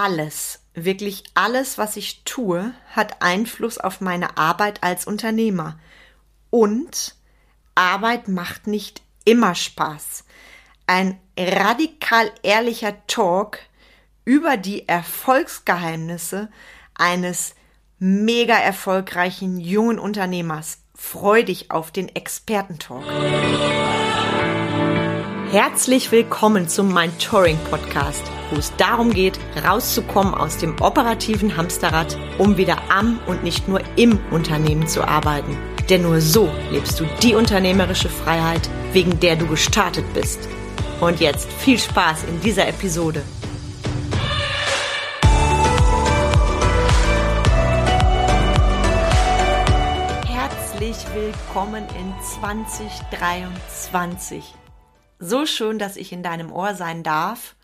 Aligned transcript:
alles, 0.00 0.60
wirklich 0.72 1.24
alles, 1.34 1.76
was 1.76 1.96
ich 1.96 2.24
tue, 2.24 2.72
hat 2.94 3.20
Einfluss 3.20 3.76
auf 3.76 4.00
meine 4.00 4.38
Arbeit 4.38 4.82
als 4.82 5.06
Unternehmer. 5.06 5.78
Und 6.48 7.16
Arbeit 7.74 8.26
macht 8.26 8.66
nicht 8.66 9.02
immer 9.26 9.54
Spaß. 9.54 10.24
Ein 10.86 11.20
radikal 11.38 12.32
ehrlicher 12.42 12.94
Talk 13.08 13.58
über 14.24 14.56
die 14.56 14.88
Erfolgsgeheimnisse 14.88 16.48
eines 16.94 17.54
mega 17.98 18.54
erfolgreichen 18.54 19.60
jungen 19.60 19.98
Unternehmers. 19.98 20.78
Freu 20.94 21.42
dich 21.42 21.70
auf 21.70 21.90
den 21.90 22.08
Expertentalk. 22.08 23.04
Herzlich 25.50 26.10
willkommen 26.10 26.68
zum 26.68 26.92
Mind 26.94 27.20
Touring 27.22 27.58
Podcast, 27.70 28.22
wo 28.50 28.56
es 28.56 28.74
darum 28.76 29.12
geht, 29.12 29.38
rauszukommen 29.64 30.34
aus 30.34 30.56
dem 30.56 30.80
operativen 30.80 31.56
Hamsterrad, 31.56 32.18
um 32.38 32.56
wieder 32.56 32.78
am 32.90 33.20
und 33.26 33.44
nicht 33.44 33.68
nur 33.68 33.82
im 33.96 34.18
Unternehmen 34.30 34.86
zu 34.86 35.06
arbeiten. 35.06 35.58
Denn 35.88 36.02
nur 36.02 36.20
so 36.20 36.48
lebst 36.70 37.00
du 37.00 37.04
die 37.22 37.34
unternehmerische 37.34 38.08
Freiheit, 38.08 38.68
wegen 38.92 39.18
der 39.20 39.36
du 39.36 39.46
gestartet 39.46 40.04
bist. 40.14 40.48
Und 41.00 41.20
jetzt 41.20 41.52
viel 41.52 41.78
Spaß 41.78 42.24
in 42.24 42.40
dieser 42.40 42.66
Episode. 42.68 43.22
Herzlich 50.26 50.96
willkommen 51.14 51.84
in 51.98 52.12
2023 52.22 54.54
so 55.20 55.46
schön, 55.46 55.78
dass 55.78 55.96
ich 55.96 56.12
in 56.12 56.22
deinem 56.22 56.50
Ohr 56.50 56.74
sein 56.74 57.02
darf. 57.02 57.54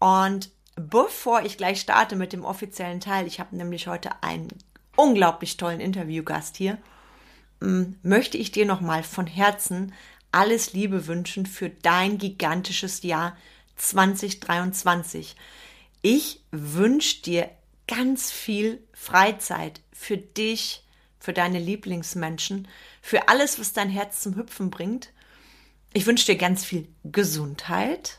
Und 0.00 0.50
bevor 0.74 1.42
ich 1.42 1.56
gleich 1.56 1.80
starte 1.80 2.16
mit 2.16 2.32
dem 2.32 2.44
offiziellen 2.44 2.98
Teil, 2.98 3.28
ich 3.28 3.38
habe 3.38 3.56
nämlich 3.56 3.86
heute 3.86 4.22
einen 4.24 4.48
unglaublich 4.96 5.56
tollen 5.56 5.78
Interviewgast 5.78 6.56
hier, 6.56 6.78
mm, 7.60 7.84
möchte 8.02 8.36
ich 8.36 8.50
dir 8.50 8.66
nochmal 8.66 9.04
von 9.04 9.28
Herzen 9.28 9.94
alles 10.32 10.72
Liebe 10.72 11.06
wünschen 11.06 11.46
für 11.46 11.70
dein 11.70 12.18
gigantisches 12.18 13.04
Jahr 13.04 13.36
2023. 13.76 15.36
Ich 16.02 16.42
wünsche 16.50 17.22
dir 17.22 17.48
ganz 17.86 18.32
viel 18.32 18.82
Freizeit 18.92 19.80
für 19.92 20.16
dich, 20.16 20.82
für 21.20 21.32
deine 21.32 21.60
Lieblingsmenschen, 21.60 22.66
für 23.00 23.28
alles, 23.28 23.60
was 23.60 23.72
dein 23.72 23.90
Herz 23.90 24.20
zum 24.20 24.34
Hüpfen 24.34 24.70
bringt 24.70 25.12
ich 25.92 26.06
wünsche 26.06 26.26
dir 26.26 26.36
ganz 26.36 26.64
viel 26.64 26.86
Gesundheit. 27.04 28.18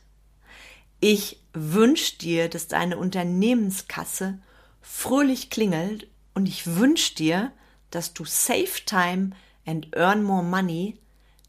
Ich 0.99 1.41
wünsche 1.53 2.17
dir, 2.17 2.49
dass 2.49 2.67
deine 2.67 2.97
Unternehmenskasse 2.97 4.39
fröhlich 4.81 5.49
klingelt 5.49 6.07
und 6.33 6.47
ich 6.47 6.75
wünsche 6.75 7.16
dir, 7.16 7.52
dass 7.89 8.13
du 8.13 8.25
Save 8.25 8.85
Time 8.85 9.31
and 9.66 9.95
Earn 9.95 10.23
More 10.23 10.44
Money 10.44 10.97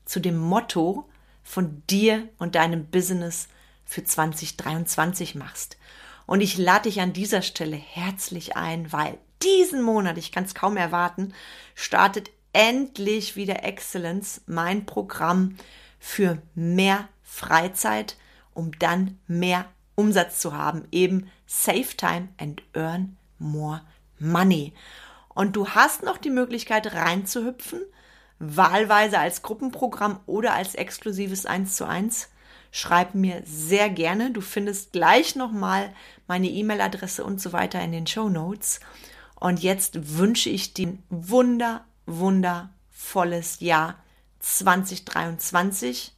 zu 0.04 0.20
dem 0.20 0.36
Motto 0.36 1.08
von 1.42 1.82
dir 1.88 2.28
und 2.38 2.54
deinem 2.54 2.86
Business 2.86 3.48
für 3.84 4.04
2023 4.04 5.34
machst. 5.34 5.76
Und 6.26 6.40
ich 6.40 6.58
lade 6.58 6.84
dich 6.84 7.00
an 7.00 7.12
dieser 7.12 7.42
Stelle 7.42 7.76
herzlich 7.76 8.56
ein, 8.56 8.92
weil 8.92 9.18
diesen 9.42 9.82
Monat, 9.82 10.18
ich 10.18 10.32
kann 10.32 10.44
es 10.44 10.54
kaum 10.54 10.76
erwarten, 10.76 11.34
startet 11.74 12.30
endlich 12.52 13.36
wieder 13.36 13.64
Excellence, 13.64 14.40
mein 14.46 14.86
Programm 14.86 15.56
für 15.98 16.40
mehr 16.54 17.08
Freizeit, 17.22 18.16
um 18.54 18.72
dann 18.78 19.18
mehr 19.26 19.66
Umsatz 19.94 20.40
zu 20.40 20.56
haben. 20.56 20.86
Eben 20.90 21.30
Save 21.46 21.96
Time 21.96 22.28
and 22.38 22.62
Earn 22.74 23.16
More 23.38 23.82
Money. 24.18 24.72
Und 25.34 25.56
du 25.56 25.68
hast 25.68 26.02
noch 26.02 26.18
die 26.18 26.30
Möglichkeit 26.30 26.94
reinzuhüpfen, 26.94 27.80
wahlweise 28.38 29.18
als 29.18 29.42
Gruppenprogramm 29.42 30.20
oder 30.26 30.54
als 30.54 30.74
exklusives 30.74 31.46
1 31.46 31.76
zu 31.76 31.86
1. 31.86 32.28
Schreib 32.70 33.14
mir 33.14 33.42
sehr 33.44 33.90
gerne. 33.90 34.30
Du 34.30 34.40
findest 34.40 34.92
gleich 34.92 35.36
nochmal 35.36 35.92
meine 36.26 36.48
E-Mail-Adresse 36.48 37.24
und 37.24 37.40
so 37.40 37.52
weiter 37.52 37.80
in 37.82 37.92
den 37.92 38.06
Show 38.06 38.28
Notes. 38.28 38.80
Und 39.38 39.62
jetzt 39.62 40.16
wünsche 40.16 40.50
ich 40.50 40.72
dir 40.72 40.88
ein 40.88 41.02
wunder, 41.10 41.84
wundervolles 42.06 43.60
Jahr 43.60 43.96
2023. 44.40 46.12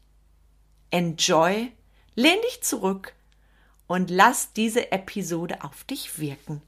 Enjoy, 0.91 1.73
lehn 2.15 2.41
dich 2.43 2.63
zurück 2.63 3.15
und 3.87 4.11
lass 4.11 4.53
diese 4.53 4.93
Episode 4.93 5.63
auf 5.63 5.85
dich 5.85 6.19
wirken. 6.19 6.63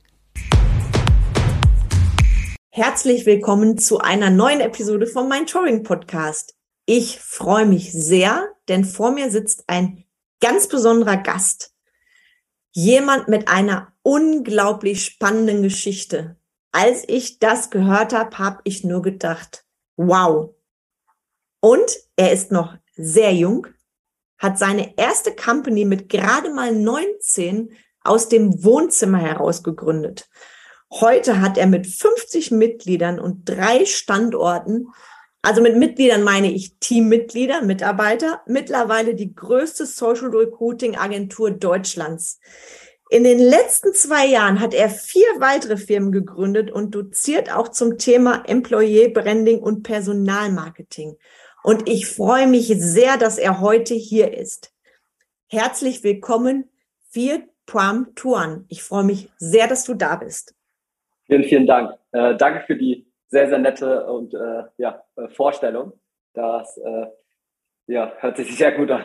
Herzlich 2.71 3.25
willkommen 3.25 3.79
zu 3.79 4.01
einer 4.01 4.31
neuen 4.31 4.61
Episode 4.61 5.07
vom 5.07 5.29
Mind 5.29 5.49
Touring 5.49 5.83
Podcast. 5.83 6.55
Ich 6.85 7.19
freue 7.19 7.67
mich 7.67 7.93
sehr, 7.93 8.49
denn 8.69 8.85
vor 8.85 9.13
mir 9.13 9.31
sitzt 9.31 9.65
ein 9.67 10.05
ganz 10.41 10.69
besonderer 10.69 11.17
Gast. 11.17 11.75
Jemand 12.73 13.29
mit 13.29 13.49
einer 13.49 13.95
unglaublich 14.03 15.05
spannenden 15.05 15.63
Geschichte. 15.63 16.37
Als 16.71 17.05
ich 17.09 17.39
das 17.39 17.71
gehört 17.71 18.13
habe, 18.13 18.37
habe 18.39 18.61
ich 18.65 18.85
nur 18.85 19.01
gedacht, 19.01 19.65
wow, 19.97 20.55
und 21.61 21.91
er 22.17 22.33
ist 22.33 22.53
noch 22.53 22.77
sehr 22.95 23.35
jung, 23.35 23.67
hat 24.39 24.59
seine 24.59 24.97
erste 24.97 25.35
Company 25.35 25.85
mit 25.85 26.09
gerade 26.09 26.53
mal 26.53 26.73
19 26.75 27.71
aus 28.03 28.29
dem 28.29 28.63
Wohnzimmer 28.63 29.19
heraus 29.19 29.63
gegründet. 29.63 30.29
Heute 30.91 31.41
hat 31.41 31.59
er 31.59 31.67
mit 31.67 31.87
50 31.87 32.53
Mitgliedern 32.53 33.19
und 33.19 33.49
drei 33.49 33.85
Standorten, 33.85 34.89
also 35.43 35.63
mit 35.63 35.77
Mitgliedern 35.77 36.23
meine 36.23 36.53
ich 36.53 36.79
Teammitglieder, 36.79 37.63
Mitarbeiter, 37.63 38.43
mittlerweile 38.47 39.15
die 39.15 39.35
größte 39.35 39.87
Social 39.87 40.29
Recruiting 40.29 40.97
Agentur 40.97 41.51
Deutschlands. 41.51 42.41
In 43.11 43.23
den 43.23 43.39
letzten 43.39 43.95
zwei 43.95 44.27
Jahren 44.27 44.59
hat 44.59 44.75
er 44.75 44.91
vier 44.91 45.29
weitere 45.39 45.77
Firmen 45.77 46.11
gegründet 46.11 46.73
und 46.73 46.97
doziert 46.97 47.53
auch 47.55 47.69
zum 47.69 47.99
Thema 47.99 48.43
Employee 48.47 49.09
Branding 49.09 49.61
und 49.61 49.85
Personalmarketing. 49.85 51.17
Und 51.67 51.89
ich 51.89 52.07
freue 52.07 52.47
mich 52.47 52.69
sehr, 52.69 53.17
dass 53.17 53.39
er 53.39 53.61
heute 53.61 53.93
hier 53.95 54.33
ist. 54.33 54.73
Herzlich 55.49 56.05
willkommen, 56.05 56.71
Viet 57.11 57.43
Pram 57.67 58.15
Tuan. 58.15 58.67
Ich 58.69 58.85
freue 58.85 59.03
mich 59.03 59.33
sehr, 59.39 59.67
dass 59.67 59.83
du 59.83 59.95
da 59.95 60.15
bist. 60.15 60.55
Vielen, 61.25 61.43
vielen 61.43 61.67
Dank. 61.67 61.99
Äh, 62.13 62.37
danke 62.37 62.65
für 62.69 62.77
die 62.77 63.11
sehr, 63.27 63.49
sehr 63.49 63.59
nette 63.59 64.07
und 64.07 64.33
äh, 64.33 64.63
ja, 64.79 65.03
äh, 65.17 65.29
Vorstellung. 65.31 65.93
Das 66.35 66.79
äh, 66.79 67.07
ja, 67.89 68.13
hört 68.21 68.37
sich 68.37 68.57
sehr 68.57 68.71
gut 68.71 68.93
an. 68.93 69.05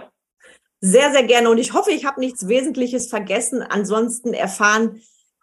Sehr, 0.82 1.12
sehr 1.14 1.24
gerne. 1.24 1.50
Und 1.50 1.58
ich 1.58 1.74
hoffe, 1.74 1.90
ich 1.90 2.06
habe 2.06 2.20
nichts 2.20 2.48
Wesentliches 2.48 3.10
vergessen. 3.10 3.64
Ansonsten 3.64 4.36
erfahren 4.36 5.02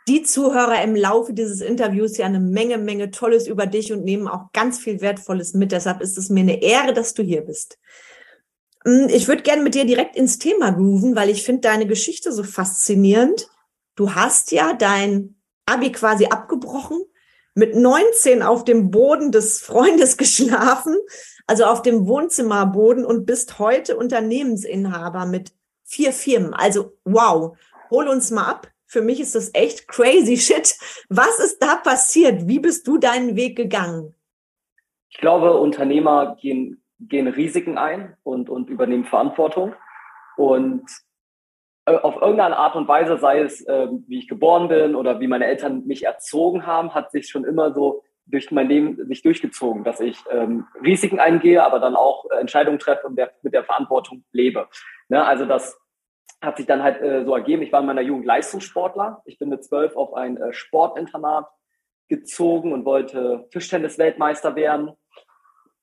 die 0.08 0.22
Zuhörer 0.22 0.82
im 0.82 0.96
Laufe 0.96 1.34
dieses 1.34 1.60
Interviews 1.60 2.16
ja 2.16 2.26
eine 2.26 2.40
Menge, 2.40 2.78
Menge 2.78 3.10
Tolles 3.10 3.46
über 3.46 3.66
dich 3.66 3.92
und 3.92 4.04
nehmen 4.04 4.26
auch 4.26 4.52
ganz 4.52 4.78
viel 4.78 5.00
Wertvolles 5.00 5.54
mit. 5.54 5.70
Deshalb 5.70 6.00
ist 6.00 6.16
es 6.16 6.30
mir 6.30 6.40
eine 6.40 6.62
Ehre, 6.62 6.94
dass 6.94 7.14
du 7.14 7.22
hier 7.22 7.42
bist. 7.42 7.78
Hm, 8.84 9.08
ich 9.10 9.28
würde 9.28 9.42
gerne 9.42 9.62
mit 9.62 9.74
dir 9.74 9.84
direkt 9.84 10.16
ins 10.16 10.38
Thema 10.38 10.70
grooven, 10.70 11.14
weil 11.14 11.28
ich 11.28 11.44
finde 11.44 11.60
deine 11.60 11.86
Geschichte 11.86 12.32
so 12.32 12.42
faszinierend. 12.42 13.48
Du 13.96 14.14
hast 14.14 14.50
ja 14.50 14.72
dein 14.72 15.36
Abi 15.66 15.92
quasi 15.92 16.26
abgebrochen, 16.26 17.04
mit 17.54 17.74
19 17.74 18.42
auf 18.42 18.64
dem 18.64 18.90
Boden 18.90 19.30
des 19.30 19.60
Freundes 19.60 20.16
geschlafen, 20.16 20.96
also 21.46 21.64
auf 21.64 21.82
dem 21.82 22.06
Wohnzimmerboden 22.06 23.04
und 23.04 23.26
bist 23.26 23.58
heute 23.58 23.96
Unternehmensinhaber 23.96 25.26
mit 25.26 25.52
vier 25.84 26.12
Firmen. 26.12 26.54
Also 26.54 26.96
wow, 27.04 27.56
hol 27.90 28.08
uns 28.08 28.30
mal 28.30 28.46
ab 28.46 28.68
für 28.88 29.02
mich 29.02 29.20
ist 29.20 29.34
das 29.34 29.54
echt 29.54 29.86
crazy 29.86 30.36
shit. 30.38 30.74
Was 31.08 31.38
ist 31.38 31.62
da 31.62 31.76
passiert? 31.76 32.48
Wie 32.48 32.58
bist 32.58 32.88
du 32.88 32.98
deinen 32.98 33.36
Weg 33.36 33.56
gegangen? 33.56 34.14
Ich 35.10 35.18
glaube, 35.18 35.54
Unternehmer 35.54 36.36
gehen, 36.40 36.82
gehen 36.98 37.28
Risiken 37.28 37.78
ein 37.78 38.16
und, 38.24 38.50
und 38.50 38.68
übernehmen 38.68 39.04
Verantwortung. 39.04 39.74
Und 40.36 40.84
äh, 41.86 41.96
auf 41.96 42.16
irgendeine 42.16 42.56
Art 42.56 42.76
und 42.76 42.88
Weise, 42.88 43.18
sei 43.18 43.40
es, 43.40 43.60
äh, 43.66 43.88
wie 44.06 44.18
ich 44.18 44.28
geboren 44.28 44.68
bin 44.68 44.94
oder 44.94 45.20
wie 45.20 45.28
meine 45.28 45.46
Eltern 45.46 45.86
mich 45.86 46.04
erzogen 46.04 46.66
haben, 46.66 46.94
hat 46.94 47.10
sich 47.12 47.28
schon 47.28 47.44
immer 47.44 47.72
so 47.72 48.02
durch 48.26 48.50
mein 48.50 48.68
Leben 48.68 49.06
sich 49.06 49.22
durchgezogen, 49.22 49.84
dass 49.84 50.00
ich 50.00 50.22
ähm, 50.30 50.66
Risiken 50.84 51.18
eingehe, 51.18 51.64
aber 51.64 51.78
dann 51.80 51.96
auch 51.96 52.26
äh, 52.30 52.36
Entscheidungen 52.36 52.78
treffe 52.78 53.06
und 53.06 53.16
der, 53.16 53.32
mit 53.42 53.54
der 53.54 53.64
Verantwortung 53.64 54.24
lebe. 54.32 54.68
Ne? 55.08 55.24
Also 55.24 55.46
das 55.46 55.78
hat 56.40 56.56
sich 56.56 56.66
dann 56.66 56.82
halt 56.82 57.00
äh, 57.02 57.24
so 57.24 57.34
ergeben. 57.34 57.62
Ich 57.62 57.72
war 57.72 57.80
in 57.80 57.86
meiner 57.86 58.00
Jugend 58.00 58.26
Leistungssportler. 58.26 59.22
Ich 59.24 59.38
bin 59.38 59.48
mit 59.48 59.64
zwölf 59.64 59.96
auf 59.96 60.14
ein 60.14 60.36
äh, 60.36 60.52
Sportinternat 60.52 61.48
gezogen 62.08 62.72
und 62.72 62.84
wollte 62.84 63.46
Tischtennis-Weltmeister 63.50 64.54
werden. 64.54 64.92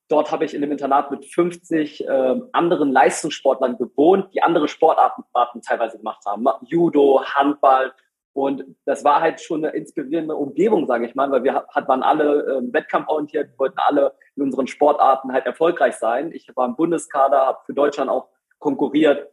Dort 0.08 0.30
habe 0.30 0.44
ich 0.44 0.54
in 0.54 0.60
dem 0.60 0.70
Internat 0.70 1.10
mit 1.10 1.24
50 1.26 2.06
äh, 2.06 2.40
anderen 2.52 2.92
Leistungssportlern 2.92 3.76
gewohnt, 3.76 4.32
die 4.34 4.42
andere 4.42 4.68
Sportarten 4.68 5.24
teilweise 5.62 5.98
gemacht 5.98 6.24
haben. 6.26 6.46
Judo, 6.62 7.22
Handball 7.24 7.92
Und 8.32 8.64
das 8.84 9.02
war 9.04 9.20
halt 9.20 9.40
schon 9.40 9.64
eine 9.64 9.74
inspirierende 9.74 10.36
Umgebung, 10.36 10.86
sage 10.86 11.06
ich 11.06 11.14
mal, 11.16 11.30
weil 11.30 11.42
wir 11.42 11.54
hat, 11.54 11.88
waren 11.88 12.02
alle 12.04 12.44
äh, 12.44 12.72
wettkampforientiert, 12.72 13.58
wollten 13.58 13.78
alle 13.78 14.14
in 14.36 14.44
unseren 14.44 14.68
Sportarten 14.68 15.32
halt 15.32 15.44
erfolgreich 15.44 15.96
sein. 15.96 16.30
Ich 16.32 16.48
war 16.54 16.66
im 16.66 16.76
Bundeskader, 16.76 17.38
habe 17.44 17.58
für 17.66 17.74
Deutschland 17.74 18.08
auch 18.08 18.28
konkurriert. 18.58 19.28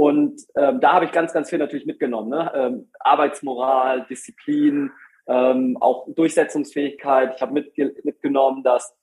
Und 0.00 0.40
ähm, 0.56 0.80
da 0.80 0.94
habe 0.94 1.04
ich 1.04 1.12
ganz, 1.12 1.34
ganz 1.34 1.50
viel 1.50 1.58
natürlich 1.58 1.84
mitgenommen. 1.84 2.30
Ne? 2.30 2.50
Ähm, 2.54 2.90
Arbeitsmoral, 3.00 4.06
Disziplin, 4.08 4.92
ähm, 5.26 5.76
auch 5.78 6.06
Durchsetzungsfähigkeit. 6.14 7.34
Ich 7.36 7.42
habe 7.42 7.52
mitge 7.52 7.94
mitgenommen, 8.02 8.62
dass 8.62 8.96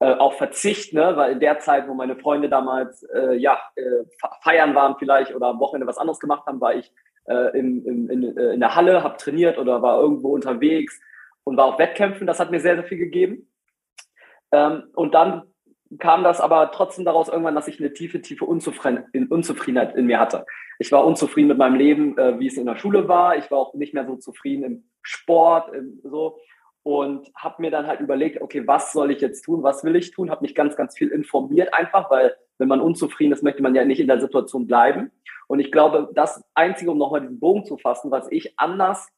äh, 0.00 0.12
auch 0.12 0.32
Verzicht, 0.32 0.92
ne? 0.92 1.12
weil 1.14 1.34
in 1.34 1.38
der 1.38 1.60
Zeit, 1.60 1.86
wo 1.86 1.94
meine 1.94 2.16
Freunde 2.16 2.48
damals 2.48 3.04
äh, 3.14 3.36
ja 3.36 3.60
äh, 3.76 4.04
feiern 4.42 4.74
waren 4.74 4.96
vielleicht 4.98 5.32
oder 5.36 5.46
am 5.46 5.60
Wochenende 5.60 5.86
was 5.86 5.98
anderes 5.98 6.18
gemacht 6.18 6.44
haben, 6.46 6.60
war 6.60 6.74
ich 6.74 6.92
äh, 7.26 7.56
in, 7.56 7.84
in, 7.86 8.10
in, 8.10 8.36
äh, 8.36 8.54
in 8.54 8.60
der 8.60 8.74
Halle, 8.74 9.04
habe 9.04 9.18
trainiert 9.18 9.56
oder 9.56 9.82
war 9.82 10.00
irgendwo 10.00 10.34
unterwegs 10.34 11.00
und 11.44 11.56
war 11.56 11.66
auf 11.66 11.78
Wettkämpfen. 11.78 12.26
Das 12.26 12.40
hat 12.40 12.50
mir 12.50 12.58
sehr, 12.58 12.74
sehr 12.74 12.84
viel 12.84 12.98
gegeben. 12.98 13.48
Ähm, 14.50 14.90
und 14.96 15.14
dann 15.14 15.53
kam 15.98 16.24
das 16.24 16.40
aber 16.40 16.70
trotzdem 16.72 17.04
daraus 17.04 17.28
irgendwann, 17.28 17.54
dass 17.54 17.68
ich 17.68 17.78
eine 17.78 17.92
tiefe, 17.92 18.20
tiefe 18.20 18.44
Unzufriedenheit 18.44 19.94
in 19.94 20.06
mir 20.06 20.18
hatte. 20.18 20.46
Ich 20.78 20.90
war 20.92 21.04
unzufrieden 21.04 21.48
mit 21.48 21.58
meinem 21.58 21.76
Leben, 21.76 22.18
äh, 22.18 22.38
wie 22.38 22.48
es 22.48 22.56
in 22.56 22.66
der 22.66 22.76
Schule 22.76 23.08
war. 23.08 23.36
Ich 23.36 23.50
war 23.50 23.58
auch 23.58 23.74
nicht 23.74 23.94
mehr 23.94 24.06
so 24.06 24.16
zufrieden 24.16 24.64
im 24.64 24.84
Sport, 25.02 25.74
im, 25.74 26.00
so 26.02 26.38
und 26.84 27.30
habe 27.34 27.62
mir 27.62 27.70
dann 27.70 27.86
halt 27.86 28.00
überlegt, 28.00 28.42
okay, 28.42 28.62
was 28.66 28.92
soll 28.92 29.10
ich 29.10 29.20
jetzt 29.20 29.42
tun, 29.42 29.62
was 29.62 29.84
will 29.84 29.96
ich 29.96 30.10
tun, 30.10 30.30
habe 30.30 30.42
mich 30.42 30.54
ganz, 30.54 30.76
ganz 30.76 30.96
viel 30.96 31.08
informiert 31.08 31.72
einfach, 31.72 32.10
weil 32.10 32.36
wenn 32.58 32.68
man 32.68 32.80
unzufrieden 32.80 33.32
ist, 33.32 33.42
möchte 33.42 33.62
man 33.62 33.74
ja 33.74 33.84
nicht 33.84 34.00
in 34.00 34.06
der 34.06 34.20
Situation 34.20 34.66
bleiben. 34.66 35.10
Und 35.48 35.60
ich 35.60 35.72
glaube, 35.72 36.10
das 36.14 36.44
Einzige, 36.54 36.90
um 36.90 36.98
nochmal 36.98 37.22
diesen 37.22 37.40
Bogen 37.40 37.64
zu 37.64 37.78
fassen, 37.78 38.10
was 38.10 38.30
ich 38.30 38.58
anders 38.58 39.08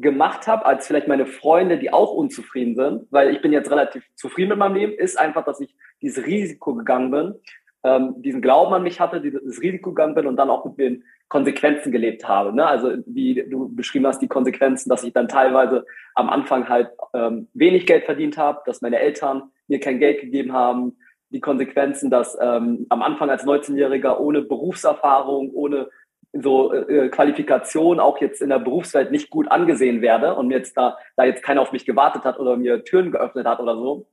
gemacht 0.00 0.46
habe, 0.46 0.66
als 0.66 0.86
vielleicht 0.86 1.08
meine 1.08 1.26
Freunde, 1.26 1.78
die 1.78 1.92
auch 1.92 2.12
unzufrieden 2.12 2.74
sind, 2.74 3.06
weil 3.10 3.30
ich 3.30 3.42
bin 3.42 3.52
jetzt 3.52 3.70
relativ 3.70 4.04
zufrieden 4.14 4.50
mit 4.50 4.58
meinem 4.58 4.74
Leben, 4.74 4.92
ist 4.92 5.18
einfach, 5.18 5.44
dass 5.44 5.60
ich 5.60 5.74
dieses 6.02 6.24
Risiko 6.26 6.74
gegangen 6.74 7.10
bin, 7.10 7.34
ähm, 7.82 8.14
diesen 8.18 8.42
Glauben 8.42 8.74
an 8.74 8.82
mich 8.82 9.00
hatte, 9.00 9.20
dieses 9.20 9.60
Risiko 9.62 9.90
gegangen 9.90 10.14
bin 10.14 10.26
und 10.26 10.36
dann 10.36 10.50
auch 10.50 10.64
mit 10.64 10.78
den 10.78 11.04
Konsequenzen 11.28 11.92
gelebt 11.92 12.28
habe. 12.28 12.54
Ne? 12.54 12.66
Also 12.66 12.92
wie 13.06 13.46
du 13.48 13.74
beschrieben 13.74 14.06
hast, 14.06 14.20
die 14.20 14.28
Konsequenzen, 14.28 14.90
dass 14.90 15.04
ich 15.04 15.12
dann 15.12 15.28
teilweise 15.28 15.86
am 16.14 16.28
Anfang 16.28 16.68
halt 16.68 16.90
ähm, 17.14 17.48
wenig 17.54 17.86
Geld 17.86 18.04
verdient 18.04 18.36
habe, 18.36 18.60
dass 18.66 18.82
meine 18.82 18.98
Eltern 18.98 19.44
mir 19.68 19.80
kein 19.80 20.00
Geld 20.00 20.20
gegeben 20.20 20.52
haben, 20.52 20.96
die 21.30 21.40
Konsequenzen, 21.40 22.10
dass 22.10 22.36
ähm, 22.40 22.86
am 22.88 23.02
Anfang 23.02 23.30
als 23.30 23.44
19-Jähriger 23.44 24.18
ohne 24.18 24.42
Berufserfahrung, 24.42 25.50
ohne 25.52 25.88
so 26.32 26.72
äh, 26.72 27.08
Qualifikation 27.08 27.98
auch 27.98 28.20
jetzt 28.20 28.40
in 28.40 28.50
der 28.50 28.58
Berufswelt 28.58 29.10
nicht 29.10 29.30
gut 29.30 29.50
angesehen 29.50 30.00
werde 30.00 30.34
und 30.34 30.48
mir 30.48 30.58
jetzt 30.58 30.76
da, 30.76 30.96
da 31.16 31.24
jetzt 31.24 31.42
keiner 31.42 31.60
auf 31.60 31.72
mich 31.72 31.84
gewartet 31.84 32.24
hat 32.24 32.38
oder 32.38 32.56
mir 32.56 32.84
Türen 32.84 33.10
geöffnet 33.10 33.46
hat 33.46 33.60
oder 33.60 33.74
so. 33.74 34.06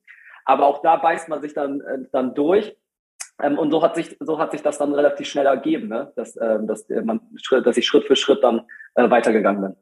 Aber 0.45 0.65
auch 0.65 0.81
da 0.81 0.95
beißt 0.95 1.29
man 1.29 1.41
sich 1.41 1.53
dann, 1.53 1.81
äh, 1.81 1.99
dann 2.11 2.33
durch. 2.33 2.75
Ähm, 3.41 3.59
und 3.59 3.69
so 3.69 3.83
hat 3.83 3.95
sich, 3.95 4.17
so 4.19 4.39
hat 4.39 4.51
sich 4.51 4.63
das 4.63 4.77
dann 4.77 4.93
relativ 4.93 5.27
schnell 5.27 5.45
ergeben, 5.45 5.89
ne? 5.89 6.11
dass, 6.15 6.35
äh, 6.37 6.57
dass, 6.63 6.87
man, 7.03 7.21
dass 7.63 7.77
ich 7.77 7.85
Schritt 7.85 8.05
für 8.05 8.15
Schritt 8.15 8.43
dann 8.43 8.65
äh, 8.95 9.09
weitergegangen 9.09 9.61
bin. 9.61 9.75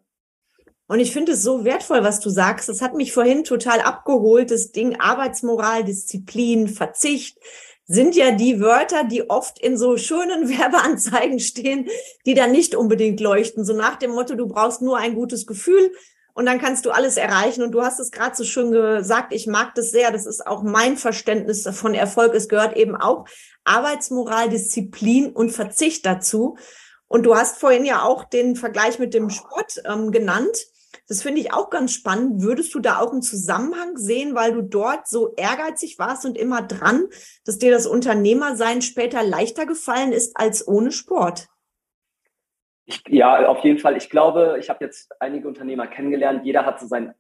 Und 0.87 0.99
ich 0.99 1.13
finde 1.13 1.31
es 1.31 1.41
so 1.41 1.65
wertvoll, 1.65 2.03
was 2.03 2.19
du 2.19 2.29
sagst. 2.29 2.69
Das 2.69 2.81
hat 2.81 2.93
mich 2.93 3.11
vorhin 3.11 3.43
total 3.43 3.79
abgeholt. 3.79 4.51
Das 4.51 4.71
Ding 4.71 4.99
Arbeitsmoral, 4.99 5.83
Disziplin, 5.83 6.67
Verzicht 6.67 7.39
sind 7.87 8.15
ja 8.15 8.31
die 8.31 8.59
Wörter, 8.59 9.03
die 9.03 9.29
oft 9.29 9.59
in 9.59 9.77
so 9.77 9.97
schönen 9.97 10.49
Werbeanzeigen 10.57 11.39
stehen, 11.39 11.87
die 12.25 12.33
dann 12.33 12.51
nicht 12.51 12.75
unbedingt 12.75 13.19
leuchten. 13.19 13.65
So 13.65 13.73
nach 13.73 13.95
dem 13.97 14.11
Motto, 14.11 14.35
du 14.35 14.47
brauchst 14.47 14.81
nur 14.81 14.97
ein 14.97 15.15
gutes 15.15 15.45
Gefühl 15.45 15.91
und 16.33 16.45
dann 16.45 16.59
kannst 16.59 16.85
du 16.85 16.91
alles 16.91 17.15
erreichen. 17.15 17.63
Und 17.63 17.71
du 17.71 17.81
hast 17.81 17.99
es 17.99 18.11
gerade 18.11 18.35
so 18.35 18.43
schön 18.43 18.71
gesagt, 18.71 19.33
ich 19.33 19.47
mag 19.47 19.73
das 19.75 19.91
sehr. 19.91 20.11
Das 20.11 20.25
ist 20.25 20.45
auch 20.45 20.63
mein 20.63 20.97
Verständnis 20.97 21.67
von 21.71 21.93
Erfolg. 21.93 22.33
Es 22.33 22.49
gehört 22.49 22.75
eben 22.75 22.95
auch 22.95 23.25
Arbeitsmoral, 23.63 24.49
Disziplin 24.49 25.31
und 25.31 25.51
Verzicht 25.51 26.05
dazu. 26.05 26.57
Und 27.07 27.23
du 27.23 27.35
hast 27.35 27.57
vorhin 27.57 27.85
ja 27.85 28.03
auch 28.03 28.25
den 28.25 28.55
Vergleich 28.55 28.99
mit 28.99 29.13
dem 29.13 29.29
Sport 29.29 29.81
ähm, 29.85 30.11
genannt. 30.11 30.57
Das 31.07 31.21
finde 31.21 31.39
ich 31.39 31.53
auch 31.53 31.69
ganz 31.69 31.93
spannend. 31.93 32.41
Würdest 32.41 32.73
du 32.73 32.79
da 32.79 32.99
auch 32.99 33.11
einen 33.11 33.21
Zusammenhang 33.21 33.95
sehen, 33.95 34.33
weil 34.33 34.53
du 34.53 34.63
dort 34.63 35.07
so 35.07 35.33
ehrgeizig 35.35 35.99
warst 35.99 36.25
und 36.25 36.37
immer 36.37 36.63
dran, 36.63 37.05
dass 37.45 37.59
dir 37.59 37.71
das 37.71 37.85
Unternehmersein 37.85 38.81
später 38.81 39.21
leichter 39.21 39.67
gefallen 39.67 40.11
ist 40.11 40.35
als 40.35 40.67
ohne 40.67 40.91
Sport? 40.91 41.47
Ich, 42.85 43.03
ja, 43.07 43.47
auf 43.47 43.63
jeden 43.63 43.79
Fall. 43.79 43.97
Ich 43.97 44.09
glaube, 44.09 44.57
ich 44.59 44.69
habe 44.69 44.83
jetzt 44.83 45.11
einige 45.19 45.47
Unternehmer 45.47 45.87
kennengelernt. 45.87 46.43
Jeder 46.43 46.65
hat 46.65 46.79
so 46.79 46.87
sein, 46.87 47.13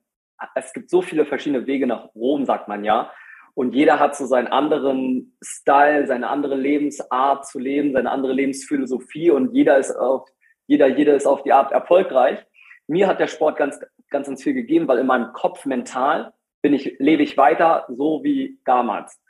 es 0.55 0.73
gibt 0.73 0.89
so 0.89 1.01
viele 1.01 1.25
verschiedene 1.25 1.67
Wege 1.67 1.85
nach 1.85 2.13
Rom, 2.15 2.45
sagt 2.45 2.67
man 2.67 2.83
ja. 2.83 3.11
Und 3.53 3.73
jeder 3.73 3.99
hat 3.99 4.15
so 4.17 4.25
seinen 4.25 4.47
anderen 4.47 5.37
Style, 5.41 6.07
seine 6.07 6.29
andere 6.29 6.55
Lebensart 6.55 7.47
zu 7.47 7.57
leben, 7.57 7.93
seine 7.93 8.11
andere 8.11 8.33
Lebensphilosophie 8.33 9.29
und 9.29 9.53
jeder 9.53 9.77
ist 9.77 9.95
auf, 9.95 10.27
jeder, 10.67 10.87
jeder 10.87 11.15
ist 11.15 11.25
auf 11.25 11.43
die 11.43 11.53
Art 11.53 11.71
erfolgreich 11.71 12.45
mir 12.87 13.07
hat 13.07 13.19
der 13.19 13.27
Sport 13.27 13.57
ganz, 13.57 13.79
ganz, 14.09 14.27
ganz 14.27 14.43
viel 14.43 14.53
gegeben, 14.53 14.87
weil 14.87 14.99
in 14.99 15.07
meinem 15.07 15.33
Kopf 15.33 15.65
mental 15.65 16.33
bin 16.61 16.73
ich, 16.73 16.95
lebe 16.99 17.23
ich 17.23 17.37
weiter 17.37 17.85
so 17.89 18.23
wie 18.23 18.59
damals. 18.65 19.21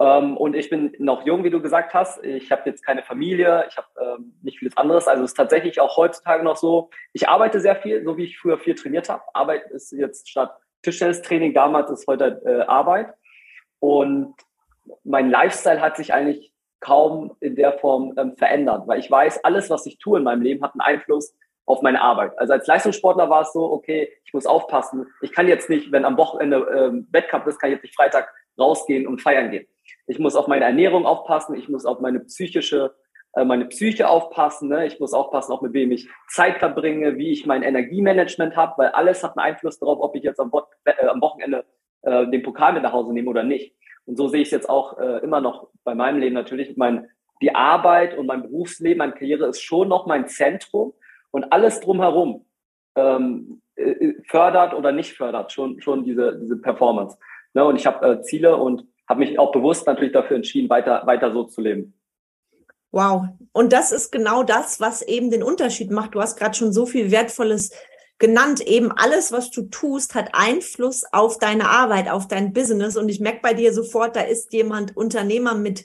Ähm, 0.00 0.36
und 0.36 0.54
ich 0.54 0.70
bin 0.70 0.94
noch 0.98 1.26
jung, 1.26 1.44
wie 1.44 1.50
du 1.50 1.60
gesagt 1.60 1.92
hast. 1.94 2.24
Ich 2.24 2.50
habe 2.50 2.62
jetzt 2.64 2.84
keine 2.84 3.02
Familie, 3.02 3.66
ich 3.68 3.76
habe 3.76 3.88
ähm, 4.00 4.34
nicht 4.42 4.58
vieles 4.58 4.76
anderes. 4.76 5.06
Also 5.06 5.22
es 5.24 5.32
ist 5.32 5.36
tatsächlich 5.36 5.80
auch 5.80 5.96
heutzutage 5.96 6.42
noch 6.42 6.56
so. 6.56 6.90
Ich 7.12 7.28
arbeite 7.28 7.60
sehr 7.60 7.76
viel, 7.76 8.02
so 8.02 8.16
wie 8.16 8.24
ich 8.24 8.38
früher 8.38 8.58
viel 8.58 8.74
trainiert 8.74 9.08
habe. 9.08 9.22
Arbeit 9.34 9.70
ist 9.70 9.92
jetzt 9.92 10.28
statt 10.28 10.56
Tischtennistraining, 10.82 11.52
damals 11.52 11.90
ist 11.90 12.06
heute 12.06 12.40
äh, 12.46 12.62
Arbeit. 12.62 13.12
Und 13.78 14.34
mein 15.04 15.30
Lifestyle 15.30 15.82
hat 15.82 15.96
sich 15.96 16.14
eigentlich 16.14 16.52
kaum 16.80 17.36
in 17.40 17.54
der 17.54 17.78
Form 17.78 18.14
ähm, 18.16 18.36
verändert, 18.36 18.88
weil 18.88 18.98
ich 18.98 19.10
weiß, 19.10 19.44
alles, 19.44 19.68
was 19.68 19.84
ich 19.84 19.98
tue 19.98 20.18
in 20.18 20.24
meinem 20.24 20.40
Leben, 20.40 20.64
hat 20.64 20.72
einen 20.72 20.80
Einfluss 20.80 21.36
auf 21.70 21.82
meine 21.82 22.00
Arbeit. 22.00 22.36
Also 22.38 22.52
als 22.52 22.66
Leistungssportler 22.66 23.30
war 23.30 23.42
es 23.42 23.52
so, 23.52 23.70
okay, 23.70 24.12
ich 24.24 24.34
muss 24.34 24.46
aufpassen. 24.46 25.06
Ich 25.22 25.32
kann 25.32 25.48
jetzt 25.48 25.70
nicht, 25.70 25.92
wenn 25.92 26.04
am 26.04 26.16
Wochenende 26.16 26.66
ähm, 26.74 27.06
Wettkampf 27.12 27.46
ist, 27.46 27.60
kann 27.60 27.70
ich 27.70 27.76
jetzt 27.76 27.84
nicht 27.84 27.94
Freitag 27.94 28.32
rausgehen 28.58 29.06
und 29.06 29.22
feiern 29.22 29.50
gehen. 29.50 29.66
Ich 30.06 30.18
muss 30.18 30.34
auf 30.34 30.48
meine 30.48 30.64
Ernährung 30.64 31.06
aufpassen, 31.06 31.54
ich 31.54 31.68
muss 31.68 31.86
auf 31.86 32.00
meine 32.00 32.20
psychische, 32.20 32.94
äh, 33.34 33.44
meine 33.44 33.66
Psyche 33.66 34.08
aufpassen, 34.08 34.68
ne? 34.68 34.86
ich 34.86 34.98
muss 34.98 35.12
aufpassen, 35.12 35.52
auch 35.52 35.62
mit 35.62 35.72
wem 35.72 35.92
ich 35.92 36.08
Zeit 36.28 36.58
verbringe, 36.58 37.16
wie 37.16 37.30
ich 37.30 37.46
mein 37.46 37.62
Energiemanagement 37.62 38.56
habe, 38.56 38.74
weil 38.78 38.88
alles 38.88 39.22
hat 39.22 39.38
einen 39.38 39.46
Einfluss 39.46 39.78
darauf, 39.78 40.00
ob 40.00 40.16
ich 40.16 40.24
jetzt 40.24 40.40
am, 40.40 40.50
äh, 40.84 41.06
am 41.06 41.20
Wochenende 41.20 41.64
äh, 42.02 42.26
den 42.26 42.42
Pokal 42.42 42.72
mit 42.72 42.82
nach 42.82 42.92
Hause 42.92 43.12
nehme 43.12 43.30
oder 43.30 43.44
nicht. 43.44 43.76
Und 44.06 44.16
so 44.16 44.26
sehe 44.26 44.40
ich 44.40 44.48
es 44.48 44.52
jetzt 44.52 44.68
auch 44.68 44.98
äh, 44.98 45.18
immer 45.18 45.40
noch 45.40 45.68
bei 45.84 45.94
meinem 45.94 46.18
Leben 46.18 46.34
natürlich. 46.34 46.76
Mein, 46.76 47.08
die 47.40 47.54
Arbeit 47.54 48.18
und 48.18 48.26
mein 48.26 48.42
Berufsleben, 48.42 48.98
meine 48.98 49.12
Karriere 49.12 49.46
ist 49.46 49.60
schon 49.60 49.88
noch 49.88 50.06
mein 50.06 50.26
Zentrum, 50.26 50.94
und 51.30 51.52
alles 51.52 51.80
drumherum 51.80 52.44
ähm, 52.96 53.60
äh, 53.76 54.14
fördert 54.28 54.74
oder 54.74 54.92
nicht 54.92 55.16
fördert 55.16 55.52
schon, 55.52 55.80
schon 55.80 56.04
diese, 56.04 56.38
diese 56.38 56.56
Performance. 56.56 57.16
Ne? 57.54 57.64
Und 57.64 57.76
ich 57.76 57.86
habe 57.86 58.06
äh, 58.06 58.22
Ziele 58.22 58.56
und 58.56 58.86
habe 59.08 59.20
mich 59.20 59.38
auch 59.38 59.52
bewusst 59.52 59.86
natürlich 59.86 60.12
dafür 60.12 60.36
entschieden, 60.36 60.70
weiter, 60.70 61.02
weiter 61.06 61.32
so 61.32 61.44
zu 61.44 61.60
leben. 61.60 61.94
Wow. 62.92 63.26
Und 63.52 63.72
das 63.72 63.92
ist 63.92 64.10
genau 64.10 64.42
das, 64.42 64.80
was 64.80 65.02
eben 65.02 65.30
den 65.30 65.42
Unterschied 65.42 65.90
macht. 65.90 66.14
Du 66.14 66.20
hast 66.20 66.36
gerade 66.36 66.54
schon 66.54 66.72
so 66.72 66.86
viel 66.86 67.10
Wertvolles 67.10 67.70
genannt. 68.18 68.60
Eben 68.60 68.92
alles, 68.92 69.32
was 69.32 69.50
du 69.50 69.62
tust, 69.62 70.14
hat 70.14 70.30
Einfluss 70.32 71.04
auf 71.12 71.38
deine 71.38 71.68
Arbeit, 71.68 72.08
auf 72.08 72.28
dein 72.28 72.52
Business. 72.52 72.96
Und 72.96 73.08
ich 73.08 73.20
merke 73.20 73.40
bei 73.42 73.54
dir 73.54 73.72
sofort, 73.72 74.16
da 74.16 74.20
ist 74.20 74.52
jemand 74.52 74.96
Unternehmer 74.96 75.54
mit 75.54 75.84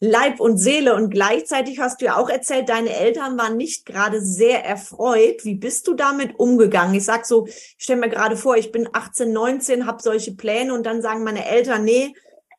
Leib 0.00 0.40
und 0.40 0.58
Seele. 0.58 0.94
Und 0.94 1.10
gleichzeitig 1.10 1.80
hast 1.80 2.00
du 2.00 2.06
ja 2.06 2.16
auch 2.16 2.28
erzählt, 2.28 2.68
deine 2.68 2.94
Eltern 2.94 3.38
waren 3.38 3.56
nicht 3.56 3.86
gerade 3.86 4.20
sehr 4.20 4.64
erfreut. 4.64 5.44
Wie 5.44 5.54
bist 5.54 5.86
du 5.88 5.94
damit 5.94 6.38
umgegangen? 6.38 6.94
Ich 6.94 7.04
sag 7.04 7.26
so, 7.26 7.46
ich 7.46 7.76
stelle 7.78 8.00
mir 8.00 8.08
gerade 8.08 8.36
vor, 8.36 8.56
ich 8.56 8.72
bin 8.72 8.88
18, 8.92 9.32
19, 9.32 9.86
habe 9.86 10.02
solche 10.02 10.34
Pläne 10.34 10.74
und 10.74 10.84
dann 10.84 11.02
sagen 11.02 11.24
meine 11.24 11.46
Eltern, 11.46 11.84
nee, 11.84 12.14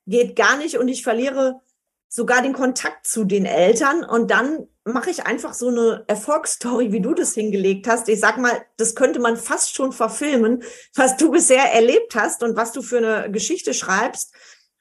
geht 0.08 0.36
gar 0.36 0.58
nicht 0.58 0.78
und 0.78 0.88
ich 0.88 1.04
verliere 1.04 1.62
sogar 2.10 2.42
den 2.42 2.54
Kontakt 2.54 3.06
zu 3.06 3.26
den 3.26 3.46
Eltern 3.46 4.04
und 4.04 4.32
dann 4.32 4.68
mache 4.86 5.10
ich 5.10 5.26
einfach 5.26 5.54
so 5.54 5.68
eine 5.68 6.06
Erfolgsstory, 6.08 6.94
wie 6.94 7.02
du 7.02 7.14
das 7.14 7.34
hingelegt 7.34 7.88
hast. 7.88 8.08
Ich 8.08 8.20
sag 8.20 8.38
mal, 8.38 8.66
das 8.78 8.96
könnte 8.96 9.20
man 9.20 9.36
fast 9.36 9.76
schon 9.76 9.92
verfilmen, 9.92 10.64
was 10.96 11.18
du 11.18 11.32
bisher 11.32 11.74
erlebt 11.74 12.16
hast 12.16 12.42
und 12.42 12.56
was 12.56 12.72
du 12.72 12.82
für 12.82 12.98
eine 12.98 13.32
Geschichte 13.32 13.74
schreibst. 13.74 14.34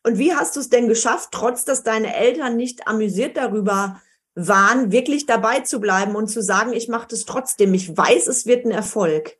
Und 0.07 0.19
wie 0.19 0.33
hast 0.33 0.55
du 0.55 0.61
es 0.61 0.71
denn 0.71 0.87
geschafft, 0.87 1.31
trotz 1.33 1.65
dass 1.65 1.83
deine 1.83 2.15
Eltern 2.15 2.57
nicht 2.57 2.87
amüsiert 2.87 3.37
darüber 3.37 4.01
waren, 4.37 4.93
wirklich 4.93 5.27
dabei 5.27 5.61
zu 5.61 5.81
bleiben 5.81 6.15
und 6.15 6.29
zu 6.29 6.43
sagen, 6.43 6.73
ich 6.73 6.87
mache 6.87 7.09
das 7.09 7.25
trotzdem. 7.25 7.75
Ich 7.75 7.97
weiß, 7.97 8.29
es 8.29 8.47
wird 8.47 8.65
ein 8.65 8.71
Erfolg. 8.71 9.37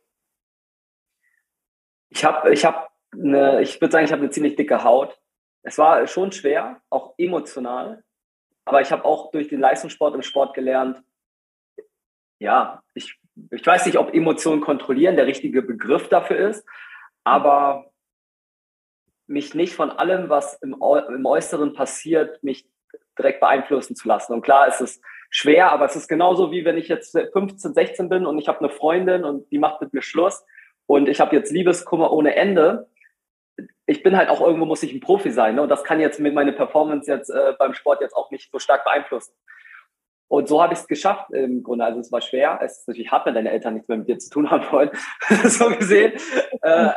Ich 2.09 2.25
habe, 2.25 2.51
ich 2.51 2.65
habe, 2.65 2.85
eine, 3.13 3.61
ich 3.61 3.79
würde 3.79 3.93
sagen, 3.93 4.03
ich 4.03 4.11
habe 4.11 4.23
eine 4.23 4.29
ziemlich 4.29 4.57
dicke 4.57 4.83
Haut. 4.83 5.17
Es 5.63 5.77
war 5.77 6.05
schon 6.05 6.33
schwer, 6.33 6.81
auch 6.89 7.13
emotional. 7.17 8.03
Aber 8.65 8.81
ich 8.81 8.91
habe 8.91 9.05
auch 9.05 9.31
durch 9.31 9.47
den 9.47 9.61
Leistungssport 9.61 10.15
im 10.15 10.21
Sport 10.21 10.53
gelernt, 10.53 11.01
ja, 12.39 12.83
ich 12.93 13.17
ich 13.51 13.65
weiß 13.65 13.85
nicht, 13.85 13.97
ob 13.97 14.13
Emotionen 14.13 14.61
kontrollieren 14.61 15.15
der 15.15 15.27
richtige 15.27 15.61
Begriff 15.61 16.09
dafür 16.09 16.49
ist, 16.49 16.65
aber 17.23 17.91
mich 19.27 19.53
nicht 19.53 19.75
von 19.75 19.91
allem, 19.91 20.29
was 20.29 20.55
im, 20.61 20.73
im 20.73 21.25
Äußeren 21.25 21.73
passiert, 21.73 22.41
mich 22.43 22.67
direkt 23.17 23.39
beeinflussen 23.39 23.95
zu 23.95 24.07
lassen. 24.07 24.33
Und 24.33 24.41
klar, 24.41 24.67
es 24.67 24.81
ist 24.81 25.03
schwer, 25.29 25.71
aber 25.71 25.85
es 25.85 25.95
ist 25.95 26.07
genauso 26.07 26.51
wie 26.51 26.65
wenn 26.65 26.77
ich 26.77 26.87
jetzt 26.87 27.17
15, 27.33 27.73
16 27.73 28.09
bin 28.09 28.25
und 28.25 28.37
ich 28.39 28.47
habe 28.47 28.59
eine 28.59 28.69
Freundin 28.69 29.23
und 29.23 29.51
die 29.51 29.59
macht 29.59 29.81
mit 29.81 29.93
mir 29.93 30.01
Schluss 30.01 30.43
und 30.85 31.09
ich 31.09 31.19
habe 31.19 31.35
jetzt 31.35 31.51
Liebeskummer 31.51 32.11
ohne 32.11 32.35
Ende. 32.35 32.89
Ich 33.85 34.03
bin 34.03 34.15
halt 34.15 34.29
auch 34.29 34.41
irgendwo 34.41 34.65
muss 34.65 34.83
ich 34.83 34.93
ein 34.93 35.01
Profi 35.01 35.31
sein 35.31 35.55
ne? 35.55 35.61
und 35.61 35.69
das 35.69 35.83
kann 35.83 35.99
jetzt 35.99 36.19
mit 36.19 36.33
meiner 36.33 36.51
Performance 36.51 37.11
jetzt 37.11 37.29
äh, 37.29 37.53
beim 37.57 37.73
Sport 37.73 38.01
jetzt 38.01 38.15
auch 38.15 38.31
nicht 38.31 38.51
so 38.51 38.59
stark 38.59 38.85
beeinflussen. 38.85 39.33
Und 40.29 40.47
so 40.47 40.61
habe 40.61 40.73
ich 40.73 40.79
es 40.79 40.87
geschafft 40.87 41.31
im 41.31 41.63
Grunde. 41.63 41.85
Also 41.85 42.01
es 42.01 42.11
war 42.11 42.19
schwer. 42.21 42.59
Es 42.61 42.79
ist 42.79 42.87
natürlich 42.87 43.11
hart, 43.11 43.25
wenn 43.25 43.35
deine 43.35 43.49
Eltern 43.49 43.75
nichts 43.75 43.87
mehr 43.87 43.97
mit 43.97 44.09
dir 44.09 44.19
zu 44.19 44.29
tun 44.29 44.51
haben 44.51 44.65
wollen, 44.71 44.91
so 45.45 45.69
gesehen. 45.69 46.13
Äh, 46.61 46.89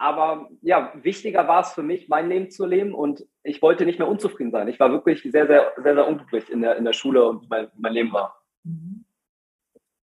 aber 0.00 0.48
ja, 0.62 0.94
wichtiger 1.02 1.46
war 1.46 1.60
es 1.60 1.72
für 1.72 1.82
mich, 1.82 2.08
mein 2.08 2.30
Leben 2.30 2.50
zu 2.50 2.64
leben 2.64 2.94
und 2.94 3.26
ich 3.42 3.60
wollte 3.60 3.84
nicht 3.84 3.98
mehr 3.98 4.08
unzufrieden 4.08 4.50
sein. 4.50 4.66
Ich 4.68 4.80
war 4.80 4.90
wirklich 4.90 5.20
sehr, 5.22 5.46
sehr, 5.46 5.74
sehr, 5.76 5.94
sehr 5.94 6.08
unglücklich 6.08 6.48
in 6.48 6.62
der, 6.62 6.76
in 6.76 6.86
der 6.86 6.94
Schule 6.94 7.28
und 7.28 7.50
mein, 7.50 7.68
mein 7.76 7.92
Leben 7.92 8.10
war. 8.10 8.42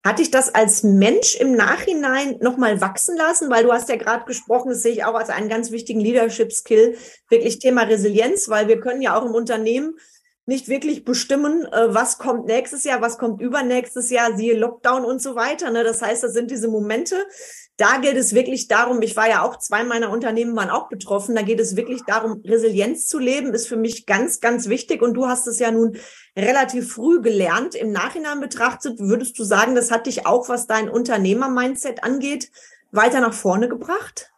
Hat 0.02 0.18
dich 0.18 0.30
das 0.30 0.54
als 0.54 0.82
Mensch 0.82 1.36
im 1.38 1.54
Nachhinein 1.54 2.38
nochmal 2.40 2.80
wachsen 2.80 3.18
lassen? 3.18 3.50
Weil 3.50 3.64
du 3.64 3.72
hast 3.72 3.90
ja 3.90 3.96
gerade 3.96 4.24
gesprochen, 4.24 4.70
das 4.70 4.82
sehe 4.82 4.92
ich 4.92 5.04
auch 5.04 5.14
als 5.14 5.28
einen 5.28 5.50
ganz 5.50 5.70
wichtigen 5.70 6.00
Leadership-Skill, 6.00 6.96
wirklich 7.28 7.58
Thema 7.58 7.82
Resilienz, 7.82 8.48
weil 8.48 8.68
wir 8.68 8.80
können 8.80 9.02
ja 9.02 9.14
auch 9.14 9.26
im 9.26 9.34
Unternehmen 9.34 9.98
nicht 10.46 10.68
wirklich 10.68 11.04
bestimmen, 11.04 11.64
äh, 11.66 11.94
was 11.94 12.18
kommt 12.18 12.46
nächstes 12.46 12.84
Jahr, 12.84 13.00
was 13.00 13.18
kommt 13.18 13.40
übernächstes 13.40 14.10
Jahr, 14.10 14.36
siehe 14.36 14.56
Lockdown 14.56 15.04
und 15.04 15.22
so 15.22 15.36
weiter. 15.36 15.70
Ne? 15.70 15.84
Das 15.84 16.02
heißt, 16.02 16.22
das 16.22 16.32
sind 16.32 16.50
diese 16.50 16.68
Momente, 16.68 17.16
da 17.78 17.96
geht 17.98 18.16
es 18.16 18.34
wirklich 18.34 18.68
darum, 18.68 19.00
ich 19.02 19.16
war 19.16 19.28
ja 19.28 19.42
auch, 19.42 19.58
zwei 19.58 19.82
meiner 19.82 20.10
Unternehmen 20.10 20.54
waren 20.54 20.70
auch 20.70 20.88
betroffen, 20.88 21.34
da 21.34 21.42
geht 21.42 21.58
es 21.58 21.74
wirklich 21.74 22.02
darum, 22.06 22.42
Resilienz 22.44 23.08
zu 23.08 23.18
leben, 23.18 23.54
ist 23.54 23.66
für 23.66 23.76
mich 23.76 24.04
ganz, 24.06 24.40
ganz 24.40 24.68
wichtig. 24.68 25.00
Und 25.02 25.14
du 25.14 25.26
hast 25.26 25.46
es 25.46 25.58
ja 25.58 25.70
nun 25.70 25.96
relativ 26.36 26.92
früh 26.92 27.22
gelernt. 27.22 27.74
Im 27.74 27.90
Nachhinein 27.90 28.40
betrachtet, 28.40 29.00
würdest 29.00 29.38
du 29.38 29.44
sagen, 29.44 29.74
das 29.74 29.90
hat 29.90 30.06
dich 30.06 30.26
auch, 30.26 30.48
was 30.48 30.66
dein 30.66 30.90
Unternehmer-Mindset 30.90 32.04
angeht, 32.04 32.50
weiter 32.92 33.20
nach 33.20 33.34
vorne 33.34 33.68
gebracht? 33.68 34.30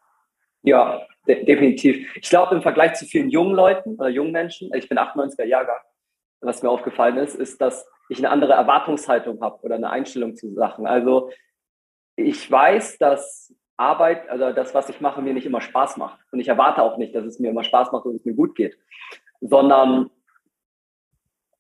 Ja, 0.63 1.03
de 1.27 1.45
definitiv. 1.45 2.07
Ich 2.15 2.31
glaube, 2.31 2.55
im 2.55 2.63
Vergleich 2.63 2.95
zu 2.95 3.05
vielen 3.05 3.31
jungen 3.31 3.55
Leuten 3.55 3.97
oder 3.97 4.09
jungen 4.09 4.33
Menschen, 4.33 4.73
ich 4.75 4.89
bin 4.89 4.97
98er 4.97 5.45
Jahrgang, 5.45 5.81
was 6.41 6.63
mir 6.63 6.71
aufgefallen 6.71 7.17
ist, 7.19 7.35
ist, 7.35 7.61
dass 7.61 7.89
ich 8.09 8.19
eine 8.19 8.31
andere 8.31 8.53
Erwartungshaltung 8.53 9.41
habe 9.41 9.63
oder 9.63 9.77
eine 9.77 9.91
Einstellung 9.91 10.37
zu 10.37 10.53
Sachen. 10.55 10.87
Also 10.87 11.31
ich 12.17 12.51
weiß, 12.51 12.99
dass 12.99 13.55
Arbeit, 13.77 14.29
also 14.29 14.53
das, 14.53 14.75
was 14.75 14.89
ich 14.89 15.01
mache, 15.01 15.23
mir 15.23 15.35
nicht 15.35 15.47
immer 15.47 15.61
Spaß 15.61 15.97
macht. 15.97 16.21
Und 16.31 16.41
ich 16.41 16.49
erwarte 16.49 16.83
auch 16.83 16.97
nicht, 16.97 17.15
dass 17.15 17.25
es 17.25 17.41
mir 17.41 17.51
immer 17.51 17.65
Spaß 17.65 17.93
macht 17.93 18.05
und 18.05 18.17
es 18.17 18.25
mir 18.25 18.35
gut 18.35 18.55
geht. 18.55 18.79
Sondern, 19.41 20.11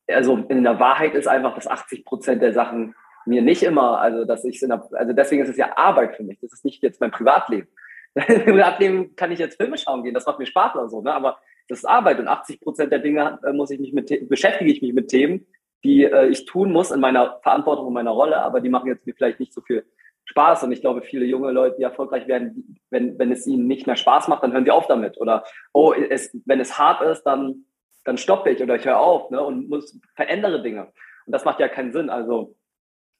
also 0.08 0.36
in 0.48 0.62
der 0.62 0.78
Wahrheit 0.78 1.14
ist 1.14 1.26
einfach, 1.26 1.54
dass 1.54 1.66
80 1.66 2.04
Prozent 2.04 2.42
der 2.42 2.52
Sachen 2.52 2.94
mir 3.26 3.42
nicht 3.42 3.62
immer, 3.62 4.00
also 4.00 4.24
dass 4.24 4.44
ich 4.44 4.62
also 4.62 5.12
deswegen 5.12 5.42
ist 5.42 5.48
es 5.48 5.56
ja 5.56 5.76
Arbeit 5.76 6.16
für 6.16 6.22
mich. 6.22 6.38
Das 6.40 6.52
ist 6.52 6.64
nicht 6.64 6.82
jetzt 6.82 7.00
mein 7.00 7.10
Privatleben. 7.10 7.68
Im 8.14 8.44
Privatleben 8.44 9.16
kann 9.16 9.32
ich 9.32 9.38
jetzt 9.38 9.56
Filme 9.56 9.78
schauen 9.78 10.04
gehen, 10.04 10.14
das 10.14 10.26
macht 10.26 10.38
mir 10.38 10.46
Spaß 10.46 10.74
oder 10.76 10.88
so, 10.88 11.00
ne? 11.00 11.12
Aber 11.12 11.38
das 11.68 11.78
ist 11.78 11.84
Arbeit 11.84 12.18
und 12.18 12.28
80 12.28 12.60
Prozent 12.60 12.92
der 12.92 12.98
Dinge 12.98 13.38
äh, 13.44 13.52
muss 13.52 13.70
ich 13.70 13.80
mich 13.80 13.92
mit, 13.92 14.28
beschäftige 14.28 14.70
ich 14.70 14.82
mich 14.82 14.92
mit 14.92 15.08
Themen, 15.08 15.46
die 15.82 16.04
äh, 16.04 16.28
ich 16.28 16.44
tun 16.46 16.72
muss 16.72 16.90
in 16.90 17.00
meiner 17.00 17.40
Verantwortung 17.42 17.86
und 17.86 17.92
meiner 17.92 18.10
Rolle, 18.10 18.42
aber 18.42 18.60
die 18.60 18.68
machen 18.68 18.88
jetzt 18.88 19.06
mir 19.06 19.14
vielleicht 19.14 19.40
nicht 19.40 19.52
so 19.52 19.60
viel 19.60 19.84
Spaß. 20.24 20.64
Und 20.64 20.72
ich 20.72 20.80
glaube, 20.80 21.02
viele 21.02 21.26
junge 21.26 21.52
Leute, 21.52 21.76
die 21.76 21.82
erfolgreich 21.82 22.26
werden, 22.26 22.78
wenn, 22.90 23.18
wenn 23.18 23.30
es 23.30 23.46
ihnen 23.46 23.66
nicht 23.66 23.86
mehr 23.86 23.96
Spaß 23.96 24.28
macht, 24.28 24.42
dann 24.42 24.52
hören 24.52 24.64
sie 24.64 24.70
auf 24.70 24.86
damit. 24.86 25.20
Oder, 25.20 25.44
oh, 25.72 25.92
es, 25.92 26.36
wenn 26.46 26.60
es 26.60 26.78
hart 26.78 27.02
ist, 27.02 27.24
dann, 27.24 27.66
dann 28.04 28.18
stoppe 28.18 28.50
ich 28.50 28.62
oder 28.62 28.76
ich 28.76 28.84
höre 28.84 28.98
auf 28.98 29.30
ne, 29.30 29.42
und 29.42 29.68
muss 29.68 29.98
verändere 30.14 30.62
Dinge. 30.62 30.92
Und 31.26 31.32
das 31.32 31.44
macht 31.44 31.60
ja 31.60 31.68
keinen 31.68 31.92
Sinn. 31.92 32.10
Also 32.10 32.56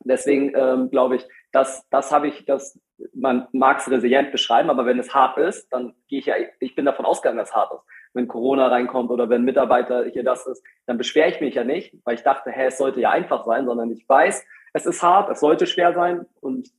deswegen 0.00 0.52
ähm, 0.54 0.90
glaube 0.90 1.16
ich, 1.16 1.26
das, 1.52 1.86
das 1.90 2.10
habe 2.12 2.28
ich, 2.28 2.44
das, 2.46 2.78
man 3.12 3.48
mag 3.52 3.78
es 3.78 3.90
resilient 3.90 4.32
beschreiben, 4.32 4.70
aber 4.70 4.86
wenn 4.86 4.98
es 4.98 5.14
hart 5.14 5.38
ist, 5.38 5.68
dann 5.70 5.94
gehe 6.08 6.18
ich 6.18 6.26
ja, 6.26 6.34
ich 6.60 6.74
bin 6.74 6.84
davon 6.84 7.04
ausgegangen, 7.04 7.38
dass 7.38 7.50
es 7.50 7.54
hart 7.54 7.72
ist. 7.72 7.82
Wenn 8.14 8.28
Corona 8.28 8.68
reinkommt 8.68 9.10
oder 9.10 9.28
wenn 9.28 9.44
Mitarbeiter 9.44 10.04
hier 10.06 10.24
das 10.24 10.46
ist, 10.46 10.62
dann 10.86 10.98
beschwere 10.98 11.28
ich 11.28 11.40
mich 11.40 11.56
ja 11.56 11.64
nicht, 11.64 11.96
weil 12.04 12.14
ich 12.14 12.22
dachte, 12.22 12.50
hä, 12.50 12.66
es 12.66 12.78
sollte 12.78 13.00
ja 13.00 13.10
einfach 13.10 13.44
sein, 13.44 13.66
sondern 13.66 13.90
ich 13.90 14.08
weiß, 14.08 14.44
es 14.72 14.86
ist 14.86 15.02
hart, 15.02 15.30
es 15.30 15.40
sollte 15.40 15.66
schwer 15.66 15.92
sein 15.92 16.24
und 16.40 16.70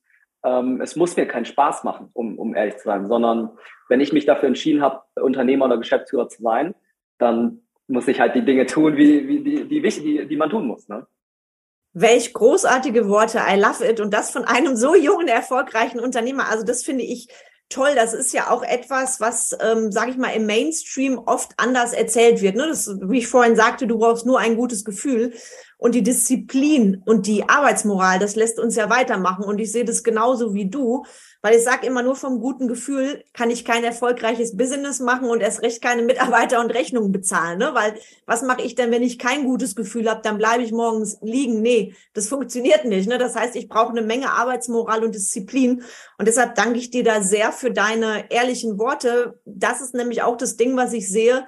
ähm, 0.43 0.79
es 0.81 0.95
muss 0.95 1.15
mir 1.17 1.27
keinen 1.27 1.45
Spaß 1.45 1.83
machen, 1.83 2.09
um, 2.13 2.39
um 2.39 2.55
ehrlich 2.55 2.77
zu 2.77 2.85
sein, 2.85 3.07
sondern 3.07 3.57
wenn 3.89 3.99
ich 3.99 4.13
mich 4.13 4.25
dafür 4.25 4.47
entschieden 4.47 4.81
habe, 4.81 5.01
Unternehmer 5.15 5.65
oder 5.65 5.77
Geschäftsführer 5.77 6.29
zu 6.29 6.41
sein, 6.41 6.75
dann 7.17 7.61
muss 7.87 8.07
ich 8.07 8.19
halt 8.19 8.35
die 8.35 8.45
Dinge 8.45 8.65
tun, 8.65 8.97
wie, 8.97 9.27
wie 9.27 9.43
die, 9.43 9.67
die, 9.67 9.81
die, 9.81 10.27
die 10.27 10.37
man 10.37 10.49
tun 10.49 10.67
muss. 10.67 10.87
Ne? 10.87 11.05
Welch 11.93 12.33
großartige 12.33 13.07
Worte, 13.07 13.39
I 13.39 13.59
love 13.59 13.87
it. 13.87 13.99
Und 13.99 14.13
das 14.13 14.31
von 14.31 14.43
einem 14.43 14.75
so 14.75 14.95
jungen, 14.95 15.27
erfolgreichen 15.27 15.99
Unternehmer. 15.99 16.49
Also 16.49 16.65
das 16.65 16.83
finde 16.83 17.03
ich 17.03 17.27
toll. 17.69 17.95
Das 17.95 18.13
ist 18.13 18.33
ja 18.33 18.49
auch 18.49 18.63
etwas, 18.63 19.19
was, 19.19 19.55
ähm, 19.59 19.91
sage 19.91 20.11
ich 20.11 20.17
mal, 20.17 20.29
im 20.29 20.45
Mainstream 20.45 21.17
oft 21.17 21.51
anders 21.57 21.93
erzählt 21.93 22.41
wird. 22.41 22.55
Ne? 22.55 22.67
Das, 22.67 22.87
wie 23.01 23.19
ich 23.19 23.27
vorhin 23.27 23.55
sagte, 23.55 23.87
du 23.87 23.97
brauchst 23.97 24.25
nur 24.25 24.39
ein 24.39 24.55
gutes 24.55 24.85
Gefühl. 24.85 25.33
Und 25.85 25.93
die 25.93 26.01
Disziplin 26.01 27.03
und 27.05 27.27
die 27.27 27.47
Arbeitsmoral, 27.47 28.17
das 28.17 28.35
lässt 28.35 28.57
uns 28.57 28.75
ja 28.75 28.89
weitermachen. 28.89 29.45
Und 29.45 29.59
ich 29.59 29.71
sehe 29.71 29.85
das 29.85 30.03
genauso 30.03 30.55
wie 30.55 30.67
du, 30.67 31.05
weil 31.43 31.57
ich 31.57 31.63
sage 31.63 31.85
immer, 31.85 32.01
nur 32.01 32.15
vom 32.15 32.39
guten 32.39 32.67
Gefühl 32.67 33.23
kann 33.33 33.51
ich 33.51 33.65
kein 33.65 33.83
erfolgreiches 33.83 34.57
Business 34.57 34.99
machen 34.99 35.29
und 35.29 35.41
erst 35.41 35.61
recht 35.61 35.83
keine 35.83 36.01
Mitarbeiter 36.01 36.59
und 36.59 36.71
Rechnungen 36.71 37.11
bezahlen. 37.11 37.59
Ne? 37.59 37.69
Weil 37.73 37.99
was 38.25 38.41
mache 38.41 38.63
ich 38.63 38.73
denn, 38.73 38.89
wenn 38.89 39.03
ich 39.03 39.19
kein 39.19 39.45
gutes 39.45 39.75
Gefühl 39.75 40.09
habe, 40.09 40.21
dann 40.23 40.39
bleibe 40.39 40.63
ich 40.63 40.71
morgens 40.71 41.19
liegen. 41.21 41.61
Nee, 41.61 41.93
das 42.15 42.29
funktioniert 42.29 42.85
nicht. 42.85 43.07
Ne? 43.07 43.19
Das 43.19 43.35
heißt, 43.35 43.55
ich 43.55 43.69
brauche 43.69 43.91
eine 43.91 44.01
Menge 44.01 44.31
Arbeitsmoral 44.31 45.03
und 45.03 45.13
Disziplin. 45.13 45.83
Und 46.17 46.27
deshalb 46.27 46.55
danke 46.55 46.79
ich 46.79 46.89
dir 46.89 47.03
da 47.03 47.21
sehr 47.21 47.51
für 47.51 47.69
deine 47.69 48.31
ehrlichen 48.31 48.79
Worte. 48.79 49.39
Das 49.45 49.81
ist 49.81 49.93
nämlich 49.93 50.23
auch 50.23 50.37
das 50.37 50.57
Ding, 50.57 50.75
was 50.77 50.93
ich 50.93 51.07
sehe, 51.07 51.45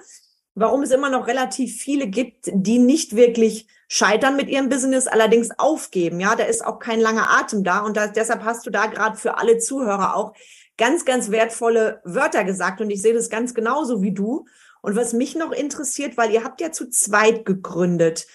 warum 0.54 0.84
es 0.84 0.92
immer 0.92 1.10
noch 1.10 1.26
relativ 1.26 1.76
viele 1.82 2.06
gibt, 2.06 2.48
die 2.52 2.78
nicht 2.78 3.16
wirklich 3.16 3.66
scheitern 3.88 4.36
mit 4.36 4.48
ihrem 4.48 4.68
Business, 4.68 5.06
allerdings 5.06 5.50
aufgeben. 5.58 6.20
Ja, 6.20 6.36
da 6.36 6.44
ist 6.44 6.64
auch 6.64 6.78
kein 6.78 7.00
langer 7.00 7.30
Atem 7.30 7.64
da. 7.64 7.80
Und 7.80 7.96
das, 7.96 8.12
deshalb 8.12 8.44
hast 8.44 8.66
du 8.66 8.70
da 8.70 8.86
gerade 8.86 9.16
für 9.16 9.38
alle 9.38 9.58
Zuhörer 9.58 10.14
auch 10.14 10.34
ganz, 10.76 11.04
ganz 11.04 11.30
wertvolle 11.30 12.00
Wörter 12.04 12.44
gesagt. 12.44 12.80
Und 12.80 12.90
ich 12.90 13.02
sehe 13.02 13.14
das 13.14 13.30
ganz 13.30 13.54
genauso 13.54 14.02
wie 14.02 14.12
du. 14.12 14.46
Und 14.82 14.94
was 14.94 15.14
mich 15.14 15.34
noch 15.34 15.52
interessiert, 15.52 16.16
weil 16.16 16.30
ihr 16.30 16.44
habt 16.44 16.60
ja 16.60 16.70
zu 16.70 16.88
zweit 16.88 17.44
gegründet. 17.44 18.26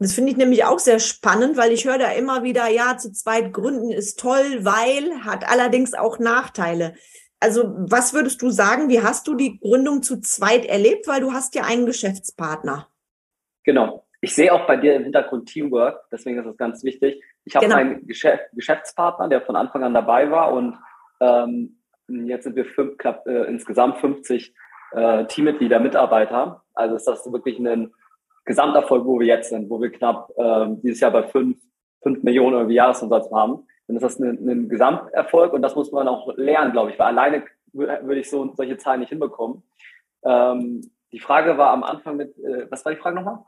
Das 0.00 0.12
finde 0.12 0.32
ich 0.32 0.36
nämlich 0.36 0.64
auch 0.64 0.80
sehr 0.80 0.98
spannend, 0.98 1.56
weil 1.56 1.70
ich 1.70 1.84
höre 1.84 1.98
da 1.98 2.10
immer 2.10 2.42
wieder, 2.42 2.68
ja, 2.68 2.98
zu 2.98 3.12
zweit 3.12 3.52
gründen 3.52 3.92
ist 3.92 4.18
toll, 4.18 4.64
weil 4.64 5.24
hat 5.24 5.48
allerdings 5.48 5.94
auch 5.94 6.18
Nachteile. 6.18 6.94
Also 7.38 7.74
was 7.76 8.12
würdest 8.12 8.42
du 8.42 8.50
sagen, 8.50 8.88
wie 8.88 9.02
hast 9.02 9.28
du 9.28 9.34
die 9.34 9.60
Gründung 9.60 10.02
zu 10.02 10.20
zweit 10.20 10.64
erlebt, 10.64 11.06
weil 11.06 11.20
du 11.20 11.32
hast 11.32 11.54
ja 11.54 11.62
einen 11.62 11.86
Geschäftspartner? 11.86 12.88
Genau 13.62 14.03
ich 14.24 14.34
sehe 14.34 14.54
auch 14.54 14.66
bei 14.66 14.76
dir 14.76 14.94
im 14.94 15.02
Hintergrund 15.02 15.50
Teamwork, 15.50 16.00
deswegen 16.10 16.38
ist 16.38 16.46
das 16.46 16.56
ganz 16.56 16.82
wichtig. 16.82 17.22
Ich 17.44 17.56
habe 17.56 17.66
genau. 17.66 17.76
einen 17.76 18.06
Geschäft, 18.06 18.44
Geschäftspartner, 18.54 19.28
der 19.28 19.42
von 19.42 19.54
Anfang 19.54 19.84
an 19.84 19.92
dabei 19.92 20.30
war 20.30 20.50
und 20.54 20.78
ähm, 21.20 21.76
jetzt 22.08 22.44
sind 22.44 22.56
wir 22.56 22.64
fünf, 22.64 22.96
knapp, 22.96 23.26
äh, 23.26 23.44
insgesamt 23.44 23.98
50 23.98 24.54
äh, 24.92 25.26
Teammitglieder, 25.26 25.78
Mitarbeiter. 25.78 26.62
Also 26.72 26.96
ist 26.96 27.06
das 27.06 27.30
wirklich 27.30 27.58
ein 27.58 27.92
Gesamterfolg, 28.46 29.04
wo 29.04 29.20
wir 29.20 29.26
jetzt 29.26 29.50
sind, 29.50 29.68
wo 29.68 29.78
wir 29.82 29.92
knapp 29.92 30.30
äh, 30.38 30.68
dieses 30.82 31.00
Jahr 31.00 31.10
bei 31.10 31.24
fünf, 31.24 31.58
fünf 32.02 32.22
Millionen 32.22 32.54
irgendwie 32.54 32.76
Jahresumsatz 32.76 33.30
haben. 33.30 33.66
Dann 33.88 33.96
ist 33.96 34.04
das 34.04 34.18
ein, 34.18 34.48
ein 34.48 34.70
Gesamterfolg 34.70 35.52
und 35.52 35.60
das 35.60 35.76
muss 35.76 35.92
man 35.92 36.08
auch 36.08 36.34
lernen, 36.38 36.72
glaube 36.72 36.92
ich, 36.92 36.98
weil 36.98 37.08
alleine 37.08 37.44
würde 37.74 38.20
ich 38.20 38.30
so 38.30 38.54
solche 38.54 38.78
Zahlen 38.78 39.00
nicht 39.00 39.10
hinbekommen. 39.10 39.64
Ähm, 40.24 40.80
die 41.12 41.20
Frage 41.20 41.58
war 41.58 41.72
am 41.72 41.84
Anfang 41.84 42.16
mit, 42.16 42.38
äh, 42.38 42.70
was 42.70 42.86
war 42.86 42.92
die 42.92 42.98
Frage 42.98 43.16
nochmal? 43.16 43.40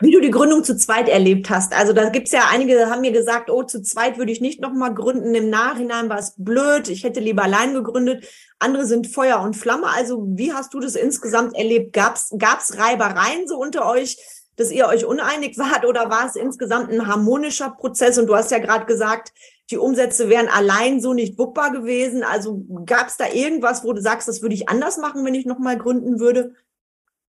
Wie 0.00 0.10
du 0.10 0.20
die 0.20 0.30
Gründung 0.30 0.64
zu 0.64 0.76
zweit 0.76 1.08
erlebt 1.08 1.50
hast. 1.50 1.74
Also 1.74 1.92
da 1.92 2.08
gibt's 2.08 2.32
ja 2.32 2.48
einige, 2.50 2.90
haben 2.90 3.00
mir 3.00 3.12
gesagt, 3.12 3.50
oh, 3.50 3.62
zu 3.62 3.82
zweit 3.82 4.18
würde 4.18 4.32
ich 4.32 4.40
nicht 4.40 4.60
nochmal 4.60 4.94
gründen. 4.94 5.34
Im 5.34 5.50
Nachhinein 5.50 6.08
war 6.08 6.18
es 6.18 6.34
blöd. 6.36 6.88
Ich 6.88 7.04
hätte 7.04 7.20
lieber 7.20 7.42
allein 7.42 7.74
gegründet. 7.74 8.26
Andere 8.58 8.86
sind 8.86 9.06
Feuer 9.06 9.40
und 9.40 9.54
Flamme. 9.54 9.86
Also 9.88 10.24
wie 10.36 10.52
hast 10.52 10.74
du 10.74 10.80
das 10.80 10.94
insgesamt 10.94 11.54
erlebt? 11.56 11.92
Gab's 11.92 12.32
gab's 12.38 12.78
Reibereien 12.78 13.46
so 13.46 13.58
unter 13.58 13.86
euch, 13.86 14.16
dass 14.56 14.70
ihr 14.70 14.86
euch 14.86 15.04
uneinig 15.04 15.58
wart 15.58 15.84
oder 15.84 16.10
war 16.10 16.26
es 16.26 16.36
insgesamt 16.36 16.90
ein 16.90 17.06
harmonischer 17.06 17.70
Prozess? 17.70 18.18
Und 18.18 18.26
du 18.26 18.34
hast 18.34 18.50
ja 18.50 18.58
gerade 18.58 18.86
gesagt, 18.86 19.32
die 19.70 19.78
Umsätze 19.78 20.28
wären 20.28 20.48
allein 20.48 21.00
so 21.00 21.14
nicht 21.14 21.38
wuppbar 21.38 21.72
gewesen. 21.72 22.22
Also 22.22 22.64
gab 22.84 23.08
es 23.08 23.16
da 23.16 23.28
irgendwas, 23.28 23.84
wo 23.84 23.92
du 23.92 24.00
sagst, 24.00 24.28
das 24.28 24.42
würde 24.42 24.54
ich 24.54 24.68
anders 24.68 24.98
machen, 24.98 25.24
wenn 25.24 25.34
ich 25.34 25.46
nochmal 25.46 25.78
gründen 25.78 26.20
würde? 26.20 26.54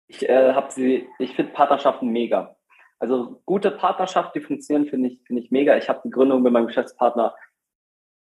Ich 0.07 0.27
äh, 0.27 0.53
habe 0.53 0.71
sie, 0.71 1.07
ich 1.19 1.35
finde 1.35 1.53
Partnerschaften 1.53 2.09
mega. 2.09 2.55
Also 2.99 3.41
gute 3.45 3.71
Partnerschaft, 3.71 4.35
die 4.35 4.41
funktionieren, 4.41 4.89
finde 4.89 5.09
ich, 5.09 5.19
finde 5.25 5.41
ich 5.41 5.51
mega. 5.51 5.75
Ich 5.77 5.89
habe 5.89 6.01
die 6.05 6.09
Gründung 6.09 6.41
mit 6.41 6.53
meinem 6.53 6.67
Geschäftspartner. 6.67 7.35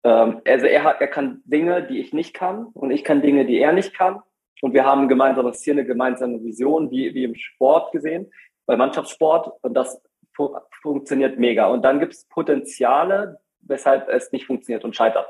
Ähm, 0.04 0.40
also 0.46 0.66
er 0.66 0.84
hat, 0.84 1.00
er 1.00 1.08
kann 1.08 1.42
Dinge, 1.44 1.87
die 1.87 2.00
ich 2.00 2.12
nicht 2.12 2.34
kann, 2.34 2.66
und 2.66 2.90
ich 2.90 3.04
kann 3.04 3.22
Dinge, 3.22 3.44
die 3.44 3.58
er 3.58 3.72
nicht 3.72 3.94
kann. 3.94 4.22
Und 4.62 4.75
wir 4.75 4.84
haben 4.84 5.02
ein 5.02 5.08
gemeinsames 5.08 5.60
Ziel, 5.60 5.75
eine 5.75 5.84
gemeinsame 5.84 6.42
Vision, 6.42 6.90
wie, 6.90 7.14
wie 7.14 7.25
im 7.25 7.34
Sport 7.34 7.92
gesehen, 7.92 8.30
bei 8.66 8.76
Mannschaftssport. 8.76 9.52
Und 9.62 9.75
das 9.75 10.02
fu 10.34 10.56
funktioniert 10.82 11.38
mega. 11.38 11.66
Und 11.66 11.82
dann 11.82 12.00
gibt 12.00 12.12
es 12.12 12.28
Potenziale, 12.28 13.40
weshalb 13.60 14.08
es 14.08 14.32
nicht 14.32 14.46
funktioniert 14.46 14.84
und 14.84 14.96
scheitert. 14.96 15.28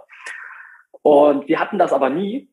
Und 1.03 1.49
wir 1.49 1.59
hatten 1.59 1.79
das 1.79 1.93
aber 1.93 2.11
nie, 2.11 2.49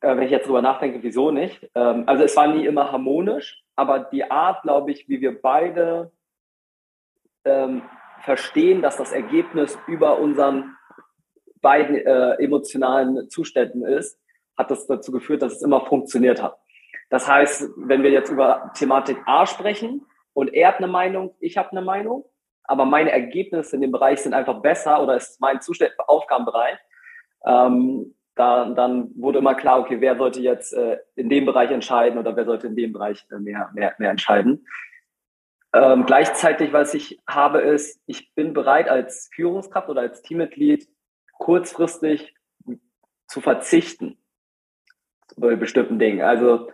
äh, 0.00 0.16
wenn 0.16 0.22
ich 0.22 0.30
jetzt 0.30 0.46
drüber 0.46 0.62
nachdenke, 0.62 1.02
wieso 1.02 1.30
nicht. 1.30 1.68
Ähm, 1.74 2.04
also 2.06 2.24
es 2.24 2.36
war 2.36 2.46
nie 2.48 2.66
immer 2.66 2.92
harmonisch, 2.92 3.62
aber 3.76 4.00
die 4.00 4.30
Art, 4.30 4.62
glaube 4.62 4.90
ich, 4.90 5.08
wie 5.08 5.20
wir 5.20 5.40
beide 5.40 6.12
ähm, 7.44 7.82
verstehen, 8.20 8.82
dass 8.82 8.96
das 8.96 9.12
Ergebnis 9.12 9.78
über 9.86 10.18
unseren 10.18 10.76
beiden 11.60 11.96
äh, 11.96 12.34
emotionalen 12.34 13.28
Zuständen 13.28 13.84
ist, 13.84 14.20
hat 14.56 14.70
das 14.70 14.86
dazu 14.86 15.12
geführt, 15.12 15.42
dass 15.42 15.54
es 15.54 15.62
immer 15.62 15.84
funktioniert 15.86 16.42
hat. 16.42 16.58
Das 17.10 17.26
heißt, 17.26 17.70
wenn 17.76 18.02
wir 18.02 18.10
jetzt 18.10 18.30
über 18.30 18.72
Thematik 18.74 19.18
A 19.26 19.46
sprechen 19.46 20.04
und 20.34 20.52
er 20.52 20.68
hat 20.68 20.78
eine 20.78 20.88
Meinung, 20.88 21.34
ich 21.40 21.56
habe 21.56 21.70
eine 21.70 21.82
Meinung, 21.82 22.24
aber 22.64 22.84
meine 22.84 23.10
Ergebnisse 23.10 23.76
in 23.76 23.82
dem 23.82 23.92
Bereich 23.92 24.20
sind 24.20 24.34
einfach 24.34 24.60
besser 24.60 25.02
oder 25.02 25.16
ist 25.16 25.40
mein 25.40 25.60
Zustand, 25.62 25.92
Aufgabenbereich, 25.98 26.78
ähm, 27.46 28.14
da, 28.38 28.66
dann 28.70 29.10
wurde 29.16 29.38
immer 29.38 29.54
klar, 29.54 29.80
okay, 29.80 30.00
wer 30.00 30.16
sollte 30.16 30.40
jetzt 30.40 30.72
äh, 30.72 30.98
in 31.16 31.28
dem 31.28 31.44
Bereich 31.44 31.70
entscheiden 31.70 32.18
oder 32.18 32.36
wer 32.36 32.44
sollte 32.44 32.68
in 32.68 32.76
dem 32.76 32.92
Bereich 32.92 33.26
äh, 33.32 33.38
mehr, 33.38 33.70
mehr, 33.74 33.94
mehr 33.98 34.10
entscheiden. 34.10 34.66
Ähm, 35.72 36.06
gleichzeitig, 36.06 36.72
was 36.72 36.94
ich 36.94 37.20
habe, 37.28 37.60
ist, 37.60 38.00
ich 38.06 38.32
bin 38.34 38.52
bereit 38.52 38.88
als 38.88 39.28
Führungskraft 39.34 39.88
oder 39.88 40.02
als 40.02 40.22
Teammitglied 40.22 40.88
kurzfristig 41.32 42.34
zu 43.26 43.40
verzichten 43.40 44.18
bei 45.36 45.56
bestimmten 45.56 45.98
Dingen. 45.98 46.22
Also 46.22 46.70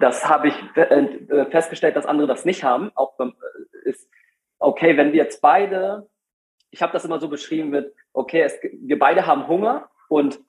das 0.00 0.28
habe 0.28 0.48
ich 0.48 0.54
äh, 0.76 1.46
festgestellt, 1.50 1.94
dass 1.94 2.06
andere 2.06 2.26
das 2.26 2.44
nicht 2.44 2.64
haben. 2.64 2.90
Auch 2.96 3.18
äh, 3.20 3.30
ist 3.84 4.10
okay, 4.58 4.96
wenn 4.96 5.12
wir 5.12 5.22
jetzt 5.22 5.40
beide, 5.40 6.08
ich 6.70 6.82
habe 6.82 6.92
das 6.92 7.04
immer 7.04 7.20
so 7.20 7.28
beschrieben 7.28 7.70
mit, 7.70 7.94
okay, 8.12 8.42
es, 8.42 8.58
wir 8.62 8.98
beide 8.98 9.26
haben 9.26 9.46
Hunger 9.46 9.88
und 10.08 10.40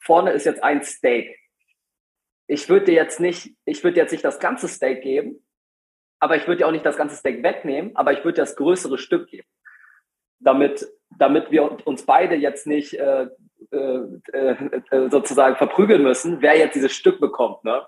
vorne 0.00 0.32
ist 0.32 0.46
jetzt 0.46 0.62
ein 0.62 0.82
Steak. 0.82 1.38
Ich 2.46 2.68
würde 2.68 2.86
dir 2.86 2.94
jetzt 2.94 3.20
nicht, 3.20 3.54
ich 3.64 3.84
würde 3.84 3.96
jetzt 3.98 4.12
nicht 4.12 4.24
das 4.24 4.40
ganze 4.40 4.68
Steak 4.68 5.02
geben, 5.02 5.44
aber 6.18 6.36
ich 6.36 6.46
würde 6.46 6.58
dir 6.58 6.66
auch 6.66 6.72
nicht 6.72 6.86
das 6.86 6.96
ganze 6.96 7.16
Steak 7.16 7.42
wegnehmen, 7.42 7.94
aber 7.94 8.12
ich 8.12 8.24
würde 8.24 8.36
dir 8.36 8.42
das 8.42 8.56
größere 8.56 8.98
Stück 8.98 9.28
geben, 9.28 9.46
damit, 10.40 10.86
damit 11.16 11.50
wir 11.50 11.86
uns 11.86 12.04
beide 12.04 12.34
jetzt 12.34 12.66
nicht 12.66 12.94
äh, 12.94 13.28
äh, 13.70 14.00
äh, 14.32 15.10
sozusagen 15.10 15.56
verprügeln 15.56 16.02
müssen, 16.02 16.42
wer 16.42 16.56
jetzt 16.56 16.74
dieses 16.74 16.92
Stück 16.92 17.20
bekommt. 17.20 17.62
Ne? 17.62 17.86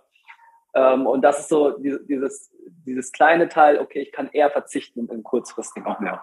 Ähm, 0.75 1.07
und 1.07 1.23
das 1.23 1.41
ist 1.41 1.49
so 1.49 1.79
dieses, 1.79 2.53
dieses 2.87 3.13
kleine 3.13 3.49
Teil, 3.49 3.79
okay, 3.79 4.01
ich 4.01 4.13
kann 4.13 4.31
eher 4.33 4.51
verzichten 4.51 5.01
und 5.01 5.11
dann 5.11 5.23
kurzfristig 5.23 5.85
auch 5.87 5.99
mehr. 5.99 6.23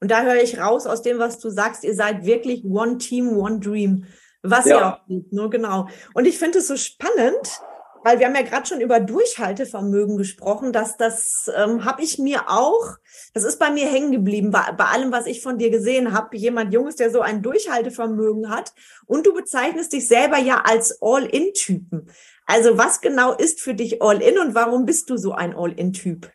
Und 0.00 0.10
da 0.10 0.22
höre 0.22 0.42
ich 0.42 0.58
raus 0.58 0.86
aus 0.86 1.02
dem, 1.02 1.18
was 1.18 1.38
du 1.38 1.48
sagst, 1.48 1.84
ihr 1.84 1.94
seid 1.94 2.24
wirklich 2.24 2.64
One 2.64 2.98
Team, 2.98 3.36
One 3.36 3.60
Dream. 3.60 4.06
Was 4.42 4.66
ja, 4.66 4.76
ja 4.78 4.94
auch 4.94 5.06
gibt, 5.06 5.32
nur 5.32 5.50
genau. 5.50 5.88
Und 6.14 6.26
ich 6.26 6.38
finde 6.38 6.58
es 6.58 6.68
so 6.68 6.76
spannend, 6.76 7.60
weil 8.04 8.18
wir 8.18 8.26
haben 8.26 8.34
ja 8.34 8.42
gerade 8.42 8.66
schon 8.66 8.80
über 8.80 8.98
Durchhaltevermögen 8.98 10.16
gesprochen, 10.16 10.72
dass 10.72 10.96
das 10.96 11.50
ähm, 11.56 11.84
habe 11.84 12.02
ich 12.02 12.18
mir 12.18 12.48
auch, 12.48 12.96
das 13.32 13.44
ist 13.44 13.58
bei 13.58 13.70
mir 13.70 13.86
hängen 13.86 14.10
geblieben, 14.10 14.50
bei, 14.50 14.72
bei 14.76 14.86
allem, 14.86 15.12
was 15.12 15.26
ich 15.26 15.40
von 15.40 15.58
dir 15.58 15.70
gesehen 15.70 16.12
habe. 16.12 16.36
Jemand 16.36 16.74
Junges, 16.74 16.96
der 16.96 17.10
so 17.10 17.20
ein 17.20 17.42
Durchhaltevermögen 17.42 18.50
hat. 18.50 18.72
Und 19.06 19.26
du 19.26 19.32
bezeichnest 19.32 19.92
dich 19.92 20.08
selber 20.08 20.38
ja 20.38 20.62
als 20.64 20.98
All-In-Typen. 21.00 22.10
Also 22.46 22.76
was 22.76 23.00
genau 23.00 23.34
ist 23.34 23.60
für 23.60 23.74
dich 23.74 24.02
All-In 24.02 24.38
und 24.38 24.54
warum 24.54 24.84
bist 24.84 25.08
du 25.10 25.16
so 25.16 25.32
ein 25.32 25.54
All-In-Typ? 25.54 26.30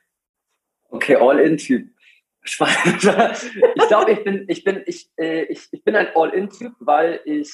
Okay, 0.90 1.16
All-In-Typ. 1.16 1.90
Ich 2.50 3.88
glaube, 3.90 4.12
ich 4.12 4.24
bin, 4.24 4.46
ich 4.48 4.64
bin, 4.64 4.82
ich, 4.86 5.12
äh, 5.18 5.44
ich, 5.44 5.68
ich 5.72 5.84
bin 5.84 5.98
ein 5.98 6.08
All-In-Typ, 6.16 6.74
weil 6.80 7.20
ich 7.26 7.54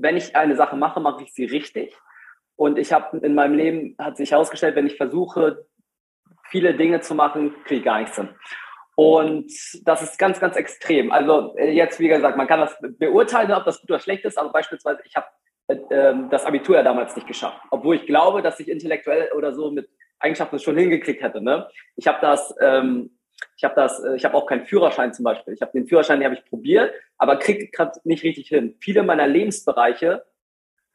wenn 0.00 0.16
ich 0.16 0.36
eine 0.36 0.56
Sache 0.56 0.76
mache, 0.76 1.00
mache 1.00 1.24
ich 1.24 1.32
sie 1.32 1.44
richtig. 1.44 1.96
Und 2.56 2.78
ich 2.78 2.92
habe 2.92 3.18
in 3.18 3.34
meinem 3.34 3.54
Leben, 3.54 3.94
hat 3.98 4.16
sich 4.16 4.32
herausgestellt, 4.32 4.76
wenn 4.76 4.86
ich 4.86 4.96
versuche, 4.96 5.66
viele 6.48 6.74
Dinge 6.74 7.00
zu 7.00 7.14
machen, 7.14 7.54
kriege 7.64 7.80
ich 7.80 7.84
gar 7.84 8.00
nichts 8.00 8.16
hin. 8.16 8.28
Und 8.96 9.52
das 9.84 10.02
ist 10.02 10.18
ganz, 10.18 10.40
ganz 10.40 10.56
extrem. 10.56 11.12
Also 11.12 11.56
äh, 11.56 11.70
jetzt, 11.70 12.00
wie 12.00 12.08
gesagt, 12.08 12.36
man 12.36 12.48
kann 12.48 12.58
das 12.58 12.76
beurteilen, 12.98 13.52
ob 13.52 13.64
das 13.64 13.80
gut 13.80 13.90
oder 13.90 14.00
schlecht 14.00 14.24
ist, 14.24 14.36
aber 14.36 14.50
beispielsweise, 14.50 15.00
ich 15.04 15.14
habe 15.14 15.26
äh, 15.68 15.76
ähm, 15.90 16.28
das 16.30 16.44
Abitur 16.44 16.76
ja 16.76 16.82
damals 16.82 17.14
nicht 17.14 17.28
geschafft, 17.28 17.60
obwohl 17.70 17.94
ich 17.94 18.06
glaube, 18.06 18.42
dass 18.42 18.58
ich 18.58 18.68
intellektuell 18.68 19.30
oder 19.36 19.52
so 19.52 19.70
mit 19.70 19.88
Eigenschaften 20.18 20.58
schon 20.58 20.76
hingekriegt 20.76 21.22
hätte. 21.22 21.40
Ne? 21.40 21.68
Ich 21.94 22.08
habe 22.08 22.18
das 22.20 22.52
ähm, 22.60 23.17
ich 23.56 23.64
habe 23.64 23.74
das, 23.74 24.02
äh, 24.02 24.16
ich 24.16 24.24
habe 24.24 24.34
auch 24.34 24.46
keinen 24.46 24.66
Führerschein 24.66 25.12
zum 25.12 25.24
Beispiel. 25.24 25.54
Ich 25.54 25.62
habe 25.62 25.72
den 25.72 25.86
Führerschein, 25.86 26.20
den 26.20 26.26
habe 26.26 26.36
ich 26.36 26.44
probiert, 26.44 26.92
aber 27.16 27.36
kriege 27.36 27.68
gerade 27.68 27.98
nicht 28.04 28.22
richtig 28.24 28.48
hin. 28.48 28.76
Viele 28.80 29.02
meiner 29.02 29.26
Lebensbereiche 29.26 30.24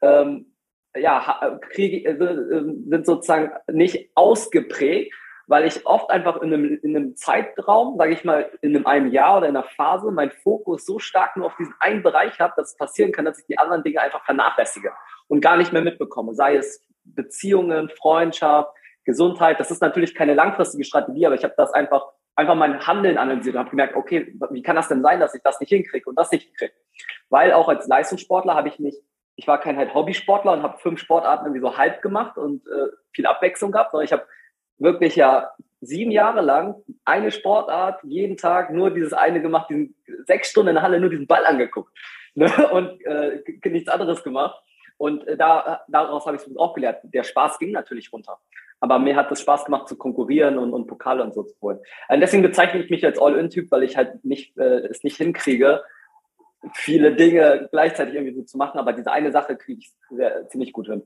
ähm, 0.02 0.54
ja, 0.96 1.58
krieg, 1.70 2.06
äh, 2.06 2.16
sind 2.16 3.06
sozusagen 3.06 3.52
nicht 3.70 4.10
ausgeprägt, 4.14 5.14
weil 5.46 5.66
ich 5.66 5.84
oft 5.86 6.10
einfach 6.10 6.40
in 6.40 6.54
einem, 6.54 6.78
in 6.82 6.96
einem 6.96 7.16
Zeitraum, 7.16 7.98
sage 7.98 8.12
ich 8.12 8.24
mal, 8.24 8.50
in 8.62 8.74
einem, 8.74 8.86
einem 8.86 9.12
Jahr 9.12 9.38
oder 9.38 9.48
in 9.48 9.56
einer 9.56 9.66
Phase, 9.66 10.10
mein 10.10 10.30
Fokus 10.30 10.86
so 10.86 10.98
stark 10.98 11.36
nur 11.36 11.46
auf 11.46 11.56
diesen 11.56 11.74
einen 11.80 12.02
Bereich 12.02 12.38
habe, 12.40 12.54
dass 12.56 12.70
es 12.70 12.76
passieren 12.76 13.12
kann, 13.12 13.24
dass 13.24 13.40
ich 13.40 13.46
die 13.46 13.58
anderen 13.58 13.82
Dinge 13.82 14.00
einfach 14.00 14.24
vernachlässige 14.24 14.92
und 15.28 15.40
gar 15.40 15.56
nicht 15.56 15.72
mehr 15.72 15.82
mitbekomme. 15.82 16.34
Sei 16.34 16.56
es 16.56 16.82
Beziehungen, 17.04 17.90
Freundschaft, 17.90 18.70
Gesundheit. 19.04 19.60
Das 19.60 19.70
ist 19.70 19.82
natürlich 19.82 20.14
keine 20.14 20.32
langfristige 20.32 20.84
Strategie, 20.84 21.26
aber 21.26 21.34
ich 21.34 21.44
habe 21.44 21.54
das 21.56 21.72
einfach 21.72 22.06
einfach 22.36 22.54
mein 22.54 22.86
Handeln 22.86 23.18
analysiert 23.18 23.54
und 23.54 23.60
habe 23.60 23.70
gemerkt, 23.70 23.96
okay, 23.96 24.34
wie 24.50 24.62
kann 24.62 24.76
das 24.76 24.88
denn 24.88 25.02
sein, 25.02 25.20
dass 25.20 25.34
ich 25.34 25.42
das 25.42 25.60
nicht 25.60 25.68
hinkriege 25.68 26.08
und 26.08 26.18
das 26.18 26.30
nicht 26.30 26.44
hinkriege? 26.44 26.72
Weil 27.28 27.52
auch 27.52 27.68
als 27.68 27.86
Leistungssportler 27.86 28.54
habe 28.54 28.68
ich 28.68 28.78
nicht, 28.78 28.98
ich 29.36 29.46
war 29.46 29.60
kein 29.60 29.76
halt 29.76 29.94
Hobbysportler 29.94 30.52
und 30.52 30.62
habe 30.62 30.78
fünf 30.78 31.00
Sportarten 31.00 31.46
irgendwie 31.46 31.60
so 31.60 31.76
halb 31.76 32.02
gemacht 32.02 32.36
und 32.36 32.66
äh, 32.66 32.88
viel 33.12 33.26
Abwechslung 33.26 33.72
gehabt, 33.72 33.90
sondern 33.92 34.04
ich 34.04 34.12
habe 34.12 34.26
wirklich 34.78 35.16
ja 35.16 35.50
sieben 35.80 36.10
Jahre 36.10 36.40
lang 36.40 36.76
eine 37.04 37.30
Sportart, 37.30 38.02
jeden 38.04 38.36
Tag 38.36 38.72
nur 38.72 38.90
dieses 38.90 39.12
eine 39.12 39.40
gemacht, 39.40 39.70
diesen 39.70 39.94
sechs 40.26 40.50
Stunden 40.50 40.70
in 40.70 40.74
der 40.74 40.82
Halle 40.82 41.00
nur 41.00 41.10
diesen 41.10 41.26
Ball 41.26 41.44
angeguckt 41.46 41.92
ne? 42.34 42.50
und 42.70 43.04
äh, 43.04 43.42
nichts 43.66 43.88
anderes 43.88 44.22
gemacht. 44.22 44.60
Und 44.96 45.26
äh, 45.26 45.36
da, 45.36 45.84
daraus 45.88 46.26
habe 46.26 46.36
ich 46.36 46.46
es 46.46 46.56
auch 46.56 46.74
gelernt. 46.74 46.98
Der 47.02 47.24
Spaß 47.24 47.58
ging 47.58 47.72
natürlich 47.72 48.12
runter. 48.12 48.38
Aber 48.80 48.98
mir 48.98 49.16
hat 49.16 49.30
es 49.32 49.40
Spaß 49.40 49.64
gemacht 49.64 49.88
zu 49.88 49.96
konkurrieren 49.96 50.58
und, 50.58 50.72
und 50.72 50.86
Pokale 50.86 51.22
und 51.22 51.34
so 51.34 51.42
zu 51.42 51.54
holen. 51.60 51.78
Und 52.08 52.20
deswegen 52.20 52.42
bezeichne 52.42 52.82
ich 52.82 52.90
mich 52.90 53.04
als 53.04 53.18
All-In-Typ, 53.18 53.70
weil 53.70 53.82
ich 53.82 53.96
halt 53.96 54.24
nicht, 54.24 54.56
äh, 54.58 54.86
es 54.86 55.02
nicht 55.04 55.16
hinkriege, 55.16 55.82
viele 56.72 57.14
Dinge 57.14 57.68
gleichzeitig 57.70 58.14
irgendwie 58.14 58.34
so 58.34 58.42
zu 58.42 58.58
machen. 58.58 58.78
Aber 58.78 58.92
diese 58.92 59.12
eine 59.12 59.32
Sache 59.32 59.56
kriege 59.56 59.80
ich 59.80 59.92
sehr, 60.10 60.48
ziemlich 60.48 60.72
gut 60.72 60.86
hin. 60.86 61.02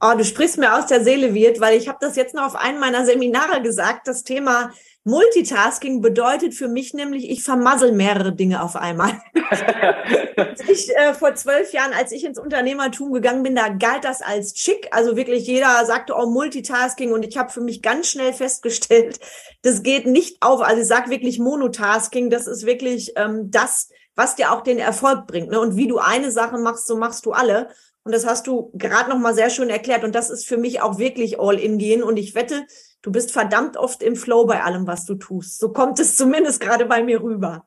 Oh, 0.00 0.16
du 0.16 0.24
sprichst 0.24 0.58
mir 0.58 0.76
aus 0.78 0.86
der 0.86 1.02
Seele, 1.02 1.34
wird, 1.34 1.60
weil 1.60 1.76
ich 1.76 1.88
habe 1.88 1.98
das 2.00 2.14
jetzt 2.14 2.32
noch 2.32 2.46
auf 2.46 2.54
einem 2.54 2.78
meiner 2.78 3.04
Seminare 3.04 3.60
gesagt. 3.62 4.06
Das 4.06 4.22
Thema 4.22 4.70
Multitasking 5.08 6.02
bedeutet 6.02 6.54
für 6.54 6.68
mich 6.68 6.92
nämlich, 6.92 7.30
ich 7.30 7.42
vermassel 7.42 7.92
mehrere 7.92 8.34
Dinge 8.34 8.62
auf 8.62 8.76
einmal. 8.76 9.20
ich, 10.68 10.94
äh, 10.94 11.14
vor 11.14 11.34
zwölf 11.34 11.72
Jahren, 11.72 11.94
als 11.94 12.12
ich 12.12 12.24
ins 12.24 12.38
Unternehmertum 12.38 13.12
gegangen 13.12 13.42
bin, 13.42 13.56
da 13.56 13.68
galt 13.68 14.04
das 14.04 14.20
als 14.20 14.58
schick. 14.58 14.88
Also 14.90 15.16
wirklich 15.16 15.46
jeder 15.46 15.82
sagte, 15.86 16.14
oh, 16.14 16.26
Multitasking. 16.26 17.12
Und 17.12 17.24
ich 17.24 17.38
habe 17.38 17.50
für 17.50 17.62
mich 17.62 17.80
ganz 17.80 18.08
schnell 18.08 18.34
festgestellt, 18.34 19.18
das 19.62 19.82
geht 19.82 20.06
nicht 20.06 20.42
auf. 20.42 20.60
Also 20.60 20.82
ich 20.82 20.88
sage 20.88 21.10
wirklich 21.10 21.38
Monotasking. 21.38 22.28
Das 22.28 22.46
ist 22.46 22.66
wirklich 22.66 23.12
ähm, 23.16 23.50
das, 23.50 23.88
was 24.14 24.36
dir 24.36 24.52
auch 24.52 24.60
den 24.60 24.78
Erfolg 24.78 25.26
bringt. 25.26 25.50
Ne? 25.50 25.58
Und 25.58 25.76
wie 25.76 25.88
du 25.88 25.98
eine 25.98 26.30
Sache 26.30 26.58
machst, 26.58 26.86
so 26.86 26.96
machst 26.96 27.24
du 27.24 27.32
alle. 27.32 27.70
Und 28.04 28.14
das 28.14 28.26
hast 28.26 28.46
du 28.46 28.70
gerade 28.74 29.08
noch 29.08 29.18
mal 29.18 29.34
sehr 29.34 29.48
schön 29.48 29.70
erklärt. 29.70 30.04
Und 30.04 30.14
das 30.14 30.28
ist 30.28 30.46
für 30.46 30.58
mich 30.58 30.82
auch 30.82 30.98
wirklich 30.98 31.40
all 31.40 31.58
in 31.58 31.78
gehen. 31.78 32.02
Und 32.02 32.18
ich 32.18 32.34
wette, 32.34 32.66
du 33.02 33.12
bist 33.12 33.32
verdammt 33.32 33.76
oft 33.76 34.02
im 34.02 34.16
Flow 34.16 34.46
bei 34.46 34.62
allem, 34.62 34.86
was 34.86 35.04
du 35.04 35.14
tust. 35.14 35.58
So 35.58 35.72
kommt 35.72 35.98
es 36.00 36.16
zumindest 36.16 36.60
gerade 36.60 36.86
bei 36.86 37.02
mir 37.02 37.22
rüber. 37.22 37.66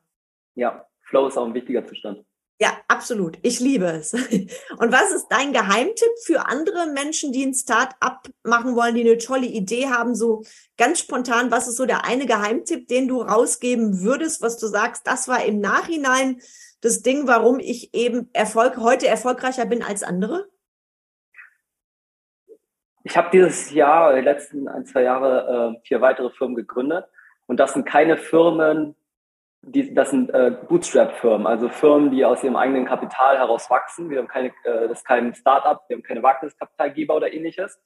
Ja, 0.56 0.86
Flow 1.04 1.28
ist 1.28 1.38
auch 1.38 1.46
ein 1.46 1.54
wichtiger 1.54 1.86
Zustand. 1.86 2.24
Ja, 2.62 2.78
absolut. 2.88 3.40
Ich 3.42 3.60
liebe 3.60 3.86
es. 3.86 4.14
Und 4.78 4.92
was 4.92 5.12
ist 5.12 5.30
dein 5.30 5.52
Geheimtipp 5.52 6.12
für 6.24 6.46
andere 6.46 6.86
Menschen, 6.94 7.32
die 7.32 7.44
ein 7.44 7.56
Start-up 7.56 8.30
machen 8.44 8.76
wollen, 8.76 8.94
die 8.94 9.02
eine 9.02 9.18
tolle 9.18 9.48
Idee 9.48 9.88
haben, 9.88 10.14
so 10.14 10.44
ganz 10.78 11.00
spontan? 11.00 11.50
Was 11.50 11.68
ist 11.68 11.78
so 11.78 11.88
der 11.88 12.06
eine 12.06 12.28
Geheimtipp, 12.28 12.88
den 12.88 13.08
du 13.08 13.24
rausgeben 13.24 14.02
würdest, 14.02 14.44
was 14.44 14.60
du 14.60 14.68
sagst, 14.68 15.08
das 15.08 15.28
war 15.28 15.44
im 15.44 15.60
Nachhinein 15.60 16.40
das 16.82 17.02
Ding, 17.02 17.26
warum 17.26 17.58
ich 17.58 17.96
eben 17.96 18.30
Erfolg, 18.32 18.78
heute 18.78 19.08
erfolgreicher 19.08 19.66
bin 19.66 19.82
als 19.82 20.04
andere? 20.04 20.48
Ich 23.04 23.18
habe 23.18 23.30
dieses 23.32 23.72
Jahr, 23.72 24.14
die 24.16 24.22
letzten 24.22 24.68
ein, 24.68 24.86
zwei 24.86 25.04
Jahre, 25.04 25.76
äh, 25.76 25.88
vier 25.88 26.02
weitere 26.02 26.30
Firmen 26.30 26.56
gegründet. 26.56 27.06
Und 27.48 27.60
das 27.60 27.74
sind 27.74 27.86
keine 27.86 28.18
Firmen, 28.18 28.96
die, 29.64 29.94
das 29.94 30.10
sind 30.10 30.30
äh, 30.32 30.56
Bootstrap-Firmen, 30.68 31.46
also 31.46 31.70
Firmen, 31.70 32.12
die 32.12 32.26
aus 32.26 32.44
ihrem 32.44 32.56
eigenen 32.56 32.86
Kapital 32.86 33.38
heraus 33.38 33.70
wachsen. 33.70 34.10
Wir 34.10 34.20
haben 34.20 34.28
keine, 34.28 34.48
äh, 34.64 34.88
das 34.88 35.00
ist 35.00 35.06
kein 35.06 35.34
Startup, 35.36 35.82
wir 35.88 35.98
haben 35.98 36.04
keine 36.04 36.24
Wagniskapitalgeber 36.24 37.16
oder 37.16 37.32
ähnliches. 37.32 37.80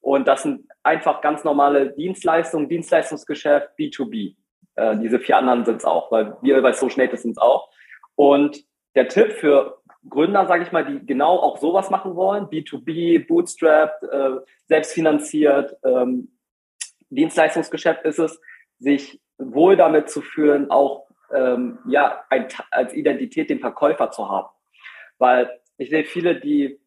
Und 0.00 0.26
das 0.26 0.42
sind 0.42 0.68
einfach 0.82 1.20
ganz 1.20 1.44
normale 1.44 1.92
Dienstleistungen, 1.92 2.68
Dienstleistungsgeschäft, 2.68 3.70
B2B. 3.78 4.36
Äh, 4.74 4.96
diese 4.98 5.18
vier 5.20 5.38
anderen 5.38 5.64
sind 5.64 5.76
es 5.76 5.84
auch, 5.84 6.10
weil 6.10 6.36
wir 6.42 6.60
bei 6.60 6.72
Social 6.72 6.98
Native 6.98 7.18
sind 7.18 7.32
es 7.32 7.38
auch. 7.38 7.70
Und 8.14 8.64
der 8.94 9.08
Tipp 9.08 9.32
für 9.32 9.81
Gründer, 10.08 10.46
sage 10.46 10.64
ich 10.64 10.72
mal, 10.72 10.84
die 10.84 11.04
genau 11.06 11.38
auch 11.38 11.58
sowas 11.58 11.90
machen 11.90 12.16
wollen, 12.16 12.46
B2B, 12.46 13.26
Bootstrap, 13.26 14.02
äh, 14.02 14.30
selbstfinanziert, 14.66 15.76
ähm, 15.84 16.28
Dienstleistungsgeschäft 17.10 18.04
ist 18.04 18.18
es, 18.18 18.40
sich 18.78 19.20
wohl 19.38 19.76
damit 19.76 20.10
zu 20.10 20.22
fühlen, 20.22 20.70
auch 20.70 21.06
ähm, 21.32 21.78
ja, 21.86 22.24
ein, 22.30 22.48
als 22.70 22.94
Identität 22.94 23.50
den 23.50 23.60
Verkäufer 23.60 24.10
zu 24.10 24.28
haben. 24.28 24.48
Weil 25.18 25.60
ich 25.76 25.90
sehe 25.90 26.04
viele, 26.04 26.40
die 26.40 26.80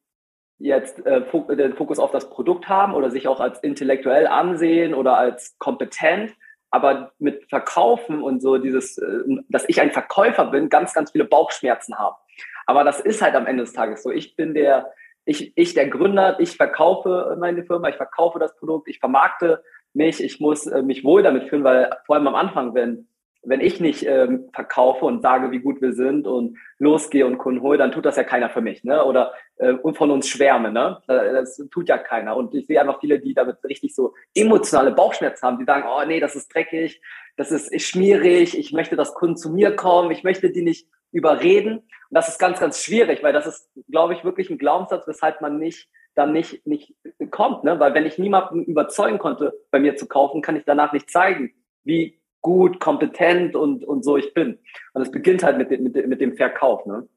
jetzt 0.57 1.05
äh, 1.05 1.21
den 1.55 1.75
Fokus 1.75 1.99
auf 1.99 2.11
das 2.11 2.29
Produkt 2.29 2.67
haben 2.69 2.93
oder 2.93 3.11
sich 3.11 3.27
auch 3.27 3.39
als 3.39 3.59
intellektuell 3.59 4.27
ansehen 4.27 4.93
oder 4.93 5.17
als 5.17 5.57
kompetent, 5.57 6.33
aber 6.71 7.11
mit 7.19 7.47
Verkaufen 7.49 8.21
und 8.21 8.41
so 8.41 8.57
dieses, 8.57 8.97
äh, 8.97 9.23
dass 9.49 9.67
ich 9.67 9.81
ein 9.81 9.91
Verkäufer 9.91 10.45
bin, 10.45 10.69
ganz, 10.69 10.93
ganz 10.93 11.11
viele 11.11 11.25
Bauchschmerzen 11.25 11.97
haben. 11.97 12.15
Aber 12.65 12.83
das 12.83 12.99
ist 12.99 13.21
halt 13.21 13.35
am 13.35 13.47
Ende 13.47 13.63
des 13.63 13.73
Tages 13.73 14.03
so. 14.03 14.11
Ich 14.11 14.35
bin 14.35 14.53
der, 14.53 14.91
ich, 15.25 15.53
ich 15.55 15.73
der 15.73 15.87
Gründer, 15.87 16.39
ich 16.39 16.55
verkaufe 16.55 17.35
meine 17.39 17.63
Firma, 17.63 17.89
ich 17.89 17.95
verkaufe 17.95 18.39
das 18.39 18.55
Produkt, 18.57 18.87
ich 18.87 18.99
vermarkte 18.99 19.63
mich, 19.93 20.23
ich 20.23 20.39
muss 20.39 20.67
äh, 20.67 20.81
mich 20.81 21.03
wohl 21.03 21.23
damit 21.23 21.49
fühlen, 21.49 21.63
weil 21.63 21.89
vor 22.05 22.15
allem 22.15 22.27
am 22.27 22.35
Anfang, 22.35 22.73
wenn 22.73 23.07
wenn 23.45 23.61
ich 23.61 23.79
nicht 23.79 24.05
ähm, 24.05 24.49
verkaufe 24.53 25.05
und 25.05 25.21
sage, 25.21 25.51
wie 25.51 25.59
gut 25.59 25.81
wir 25.81 25.93
sind 25.93 26.27
und 26.27 26.57
losgehe 26.79 27.25
und 27.25 27.37
Kunden 27.37 27.61
hole, 27.61 27.77
dann 27.77 27.91
tut 27.91 28.05
das 28.05 28.15
ja 28.15 28.23
keiner 28.23 28.49
für 28.49 28.61
mich, 28.61 28.83
ne? 28.83 29.03
Oder 29.03 29.33
äh, 29.57 29.73
und 29.73 29.97
von 29.97 30.11
uns 30.11 30.27
schwärme, 30.27 30.71
ne? 30.71 31.01
Das 31.07 31.57
tut 31.71 31.89
ja 31.89 31.97
keiner. 31.97 32.35
Und 32.35 32.53
ich 32.53 32.67
sehe 32.67 32.79
einfach 32.79 32.99
viele, 32.99 33.19
die 33.19 33.33
damit 33.33 33.57
richtig 33.63 33.95
so 33.95 34.13
emotionale 34.33 34.91
Bauchschmerzen 34.91 35.45
haben, 35.45 35.59
die 35.59 35.65
sagen, 35.65 35.85
oh 35.87 36.03
nee, 36.05 36.19
das 36.19 36.35
ist 36.35 36.53
dreckig, 36.53 37.01
das 37.37 37.51
ist, 37.51 37.81
schmierig, 37.81 38.57
ich 38.57 38.73
möchte, 38.73 38.95
dass 38.95 39.13
Kunden 39.13 39.37
zu 39.37 39.51
mir 39.51 39.75
kommen, 39.75 40.11
ich 40.11 40.23
möchte 40.23 40.49
die 40.49 40.63
nicht 40.63 40.87
überreden. 41.11 41.77
Und 41.77 41.87
das 42.11 42.27
ist 42.29 42.39
ganz, 42.39 42.59
ganz 42.59 42.81
schwierig, 42.81 43.23
weil 43.23 43.33
das 43.33 43.47
ist, 43.47 43.69
glaube 43.89 44.13
ich, 44.13 44.23
wirklich 44.23 44.49
ein 44.49 44.57
Glaubenssatz, 44.57 45.07
weshalb 45.07 45.41
man 45.41 45.59
nicht 45.59 45.89
dann 46.15 46.31
nicht, 46.31 46.65
nicht 46.65 46.95
kommt, 47.29 47.65
ne? 47.65 47.79
Weil 47.79 47.93
wenn 47.93 48.05
ich 48.05 48.17
niemanden 48.17 48.63
überzeugen 48.63 49.19
konnte, 49.19 49.53
bei 49.69 49.79
mir 49.79 49.97
zu 49.97 50.07
kaufen, 50.07 50.41
kann 50.41 50.55
ich 50.55 50.63
danach 50.65 50.93
nicht 50.93 51.09
zeigen, 51.09 51.53
wie 51.83 52.19
gut, 52.45 52.79
kompetent 52.79 53.55
und, 53.55 53.83
und 53.83 54.05
so 54.05 54.17
ich 54.17 54.35
bin. 54.35 54.59
Und 54.93 55.01
es 55.01 55.09
beginnt 55.09 55.41
halt 55.41 55.57
mit, 55.57 55.71
dem, 55.71 55.81
mit, 55.81 56.07
mit 56.07 56.21
dem 56.21 56.37
Verkauf. 56.37 56.85
Ne? 56.85 57.07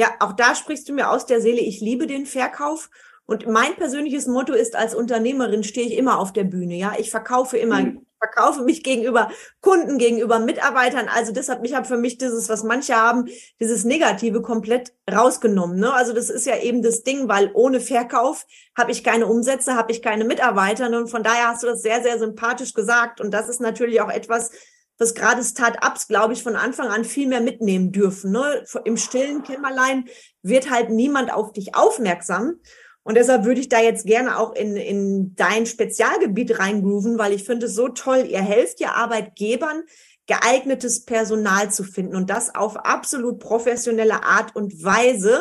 Ja, 0.00 0.08
auch 0.18 0.32
da 0.32 0.56
sprichst 0.56 0.88
du 0.88 0.92
mir 0.92 1.10
aus 1.10 1.26
der 1.26 1.40
Seele, 1.40 1.60
ich 1.60 1.80
liebe 1.80 2.08
den 2.08 2.26
Verkauf. 2.26 2.90
Und 3.24 3.46
mein 3.46 3.76
persönliches 3.76 4.26
Motto 4.26 4.52
ist, 4.52 4.74
als 4.74 4.96
Unternehmerin 4.96 5.62
stehe 5.62 5.86
ich 5.86 5.96
immer 5.96 6.18
auf 6.18 6.32
der 6.32 6.42
Bühne. 6.42 6.74
Ja, 6.74 6.94
ich 6.98 7.12
verkaufe 7.12 7.56
immer 7.56 7.82
mhm 7.82 8.07
verkaufe 8.18 8.62
mich 8.62 8.82
gegenüber 8.82 9.30
Kunden, 9.60 9.98
gegenüber 9.98 10.38
Mitarbeitern. 10.38 11.08
Also 11.08 11.32
deshalb, 11.32 11.64
ich 11.64 11.74
habe 11.74 11.86
für 11.86 11.96
mich 11.96 12.18
dieses, 12.18 12.48
was 12.48 12.64
manche 12.64 12.96
haben, 12.96 13.26
dieses 13.60 13.84
Negative 13.84 14.42
komplett 14.42 14.92
rausgenommen. 15.10 15.78
Ne? 15.78 15.92
Also 15.92 16.12
das 16.12 16.30
ist 16.30 16.46
ja 16.46 16.58
eben 16.58 16.82
das 16.82 17.02
Ding, 17.02 17.28
weil 17.28 17.50
ohne 17.54 17.80
Verkauf 17.80 18.46
habe 18.76 18.92
ich 18.92 19.04
keine 19.04 19.26
Umsätze, 19.26 19.74
habe 19.74 19.92
ich 19.92 20.02
keine 20.02 20.24
Mitarbeiter. 20.24 20.86
Und 20.86 21.08
von 21.08 21.22
daher 21.22 21.48
hast 21.48 21.62
du 21.62 21.66
das 21.66 21.82
sehr, 21.82 22.02
sehr 22.02 22.18
sympathisch 22.18 22.74
gesagt. 22.74 23.20
Und 23.20 23.32
das 23.32 23.48
ist 23.48 23.60
natürlich 23.60 24.00
auch 24.00 24.10
etwas, 24.10 24.50
was 24.98 25.14
gerade 25.14 25.44
Start-ups, 25.44 26.08
glaube 26.08 26.32
ich, 26.32 26.42
von 26.42 26.56
Anfang 26.56 26.88
an 26.88 27.04
viel 27.04 27.28
mehr 27.28 27.40
mitnehmen 27.40 27.92
dürfen. 27.92 28.32
Ne? 28.32 28.64
Im 28.84 28.96
stillen 28.96 29.44
Kämmerlein 29.44 30.06
wird 30.42 30.70
halt 30.70 30.90
niemand 30.90 31.32
auf 31.32 31.52
dich 31.52 31.74
aufmerksam. 31.76 32.56
Und 33.08 33.14
deshalb 33.14 33.46
würde 33.46 33.62
ich 33.62 33.70
da 33.70 33.80
jetzt 33.80 34.04
gerne 34.04 34.38
auch 34.38 34.54
in, 34.54 34.76
in 34.76 35.34
dein 35.34 35.64
Spezialgebiet 35.64 36.58
reingrooven, 36.58 37.18
weil 37.18 37.32
ich 37.32 37.42
finde 37.42 37.64
es 37.64 37.74
so 37.74 37.88
toll. 37.88 38.26
Ihr 38.28 38.42
helft 38.42 38.80
ja 38.80 38.92
Arbeitgebern, 38.92 39.84
geeignetes 40.26 41.06
Personal 41.06 41.70
zu 41.70 41.84
finden 41.84 42.14
und 42.14 42.28
das 42.28 42.54
auf 42.54 42.76
absolut 42.76 43.38
professionelle 43.38 44.24
Art 44.24 44.54
und 44.54 44.84
Weise. 44.84 45.40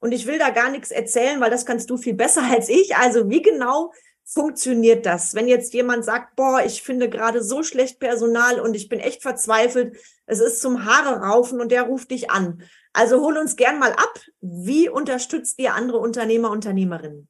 Und 0.00 0.10
ich 0.10 0.26
will 0.26 0.40
da 0.40 0.50
gar 0.50 0.70
nichts 0.70 0.90
erzählen, 0.90 1.40
weil 1.40 1.52
das 1.52 1.64
kannst 1.64 1.88
du 1.88 1.98
viel 1.98 2.14
besser 2.14 2.42
als 2.50 2.68
ich. 2.68 2.96
Also 2.96 3.30
wie 3.30 3.42
genau 3.42 3.92
funktioniert 4.24 5.06
das? 5.06 5.36
Wenn 5.36 5.46
jetzt 5.46 5.72
jemand 5.72 6.04
sagt, 6.04 6.34
boah, 6.34 6.64
ich 6.66 6.82
finde 6.82 7.08
gerade 7.08 7.44
so 7.44 7.62
schlecht 7.62 8.00
Personal 8.00 8.58
und 8.58 8.74
ich 8.74 8.88
bin 8.88 8.98
echt 8.98 9.22
verzweifelt, 9.22 9.96
es 10.26 10.40
ist 10.40 10.60
zum 10.60 10.84
Haare 10.84 11.20
raufen 11.20 11.60
und 11.60 11.70
der 11.70 11.82
ruft 11.82 12.10
dich 12.10 12.32
an. 12.32 12.64
Also 12.94 13.20
hol 13.20 13.36
uns 13.36 13.56
gern 13.56 13.78
mal 13.78 13.92
ab. 13.92 14.14
Wie 14.40 14.88
unterstützt 14.88 15.58
ihr 15.58 15.74
andere 15.74 15.98
Unternehmer, 15.98 16.50
Unternehmerinnen? 16.50 17.28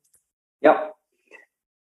Ja. 0.61 0.93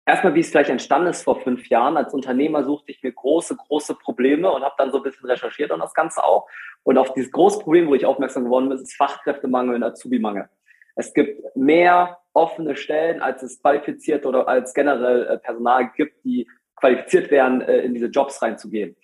Erstmal, 0.05 0.33
wie 0.33 0.39
es 0.39 0.49
vielleicht 0.49 0.71
entstanden 0.71 1.09
ist 1.09 1.21
vor 1.21 1.39
fünf 1.39 1.69
Jahren. 1.69 1.95
Als 1.95 2.15
Unternehmer 2.15 2.63
suchte 2.63 2.91
ich 2.91 3.03
mir 3.03 3.11
große, 3.11 3.55
große 3.55 3.93
Probleme 3.93 4.51
und 4.51 4.63
habe 4.63 4.73
dann 4.79 4.91
so 4.91 4.97
ein 4.97 5.03
bisschen 5.03 5.29
recherchiert 5.29 5.69
und 5.69 5.79
das 5.79 5.93
Ganze 5.93 6.23
auch. 6.23 6.47
Und 6.81 6.97
auf 6.97 7.13
dieses 7.13 7.31
große 7.31 7.59
Problem, 7.59 7.87
wo 7.87 7.93
ich 7.93 8.07
aufmerksam 8.07 8.45
geworden 8.45 8.69
bin, 8.69 8.79
ist 8.79 8.95
Fachkräftemangel 8.95 9.75
und 9.75 9.83
Azubi-Mangel. 9.83 10.49
Es 10.95 11.13
gibt 11.13 11.55
mehr 11.55 12.17
offene 12.33 12.75
Stellen, 12.75 13.21
als 13.21 13.43
es 13.43 13.61
qualifiziert 13.61 14.25
oder 14.25 14.47
als 14.47 14.73
generell 14.73 15.27
äh, 15.27 15.37
Personal 15.37 15.91
gibt, 15.95 16.25
die 16.25 16.49
qualifiziert 16.75 17.29
wären, 17.29 17.61
äh, 17.61 17.81
in 17.81 17.93
diese 17.93 18.07
Jobs 18.07 18.41
reinzugehen. 18.41 18.97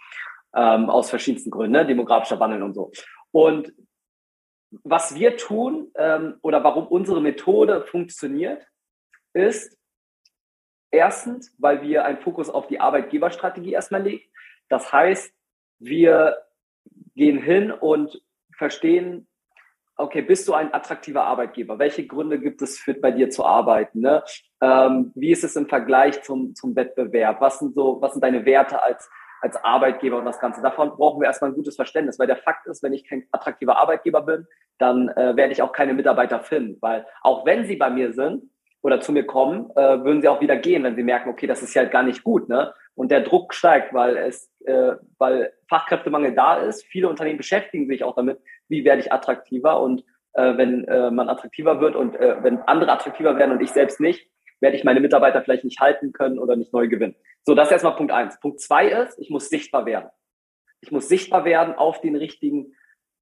Ähm, 0.55 0.89
aus 0.89 1.11
verschiedensten 1.11 1.51
Gründen, 1.51 1.73
ne? 1.73 1.85
demografischer 1.85 2.39
Wandel 2.39 2.63
und 2.63 2.73
so. 2.73 2.91
Und 3.31 3.71
was 4.83 5.15
wir 5.15 5.37
tun 5.37 5.91
ähm, 5.95 6.37
oder 6.41 6.63
warum 6.63 6.87
unsere 6.87 7.21
Methode 7.21 7.81
funktioniert, 7.83 8.67
ist 9.33 9.77
erstens, 10.91 11.53
weil 11.57 11.81
wir 11.81 12.05
einen 12.05 12.19
Fokus 12.19 12.49
auf 12.49 12.67
die 12.67 12.79
Arbeitgeberstrategie 12.79 13.73
erstmal 13.73 14.03
legen. 14.03 14.23
Das 14.69 14.91
heißt, 14.91 15.33
wir 15.79 16.37
gehen 17.15 17.41
hin 17.41 17.71
und 17.71 18.21
verstehen, 18.57 19.27
okay, 19.97 20.21
bist 20.21 20.47
du 20.47 20.53
ein 20.53 20.73
attraktiver 20.73 21.23
Arbeitgeber? 21.23 21.79
Welche 21.79 22.05
Gründe 22.05 22.39
gibt 22.39 22.61
es 22.61 22.77
für 22.77 22.93
bei 22.93 23.11
dir 23.11 23.29
zu 23.29 23.45
arbeiten? 23.45 24.01
Ne? 24.01 24.23
Ähm, 24.61 25.11
wie 25.15 25.31
ist 25.31 25.43
es 25.43 25.55
im 25.55 25.67
Vergleich 25.67 26.21
zum, 26.23 26.55
zum 26.55 26.75
Wettbewerb? 26.75 27.39
Was 27.41 27.59
sind 27.59 27.75
so, 27.75 28.01
was 28.01 28.13
sind 28.13 28.23
deine 28.23 28.45
Werte 28.45 28.81
als 28.81 29.09
als 29.45 29.63
Arbeitgeber 29.63 30.17
und 30.17 30.25
das 30.25 30.39
Ganze. 30.39 30.59
Davon 30.61 30.89
brauchen 30.89 31.21
wir 31.21 31.27
erstmal 31.27 31.51
ein 31.51 31.55
gutes 31.55 31.75
Verständnis, 31.75 32.17
weil 32.17 32.25
der 32.25 32.37
Fakt 32.37 32.65
ist, 32.65 32.81
wenn 32.81 32.93
ich 32.93 33.07
kein 33.07 33.27
attraktiver 33.31 33.77
Arbeitgeber 33.77 34.23
bin, 34.23 34.47
dann 34.79 35.09
äh, 35.09 35.35
werde 35.35 35.53
ich 35.53 35.61
auch 35.61 35.71
keine 35.71 35.93
Mitarbeiter 35.93 36.39
finden, 36.39 36.77
weil 36.81 37.05
auch 37.21 37.45
wenn 37.45 37.65
sie 37.65 37.75
bei 37.75 37.91
mir 37.91 38.11
sind 38.13 38.49
oder 38.81 39.01
zu 39.01 39.11
mir 39.11 39.23
kommen, 39.23 39.69
äh, 39.75 40.03
würden 40.03 40.21
sie 40.21 40.27
auch 40.27 40.41
wieder 40.41 40.57
gehen, 40.57 40.83
wenn 40.83 40.95
sie 40.95 41.03
merken, 41.03 41.29
okay, 41.29 41.45
das 41.45 41.61
ist 41.61 41.75
ja 41.75 41.83
gar 41.83 42.01
nicht 42.01 42.23
gut, 42.23 42.49
ne? 42.49 42.73
Und 42.95 43.11
der 43.11 43.21
Druck 43.21 43.53
steigt, 43.53 43.93
weil 43.93 44.17
es, 44.17 44.49
äh, 44.65 44.93
weil 45.19 45.53
Fachkräftemangel 45.69 46.33
da 46.33 46.55
ist. 46.55 46.85
Viele 46.85 47.07
Unternehmen 47.07 47.37
beschäftigen 47.37 47.87
sich 47.87 48.03
auch 48.03 48.15
damit, 48.15 48.39
wie 48.67 48.83
werde 48.83 49.01
ich 49.01 49.13
attraktiver 49.13 49.79
und 49.79 50.03
äh, 50.33 50.57
wenn 50.57 50.85
äh, 50.85 51.11
man 51.11 51.29
attraktiver 51.29 51.81
wird 51.81 51.95
und 51.95 52.15
äh, 52.15 52.37
wenn 52.41 52.61
andere 52.63 52.91
attraktiver 52.91 53.37
werden 53.37 53.51
und 53.51 53.61
ich 53.61 53.71
selbst 53.71 53.99
nicht, 53.99 54.27
werde 54.65 54.77
ich 54.77 54.83
meine 54.83 54.99
Mitarbeiter 54.99 55.43
vielleicht 55.43 55.63
nicht 55.63 55.79
halten 55.79 56.11
können 56.11 56.39
oder 56.39 56.55
nicht 56.55 56.73
neu 56.73 56.87
gewinnen. 56.87 57.13
So, 57.43 57.53
das 57.53 57.67
ist 57.67 57.73
erstmal 57.73 57.95
Punkt 57.95 58.11
eins. 58.11 58.39
Punkt 58.39 58.59
zwei 58.59 58.87
ist, 58.87 59.19
ich 59.19 59.29
muss 59.29 59.47
sichtbar 59.47 59.85
werden. 59.85 60.09
Ich 60.81 60.91
muss 60.91 61.07
sichtbar 61.07 61.45
werden 61.45 61.75
auf 61.75 62.01
den 62.01 62.15
richtigen 62.15 62.73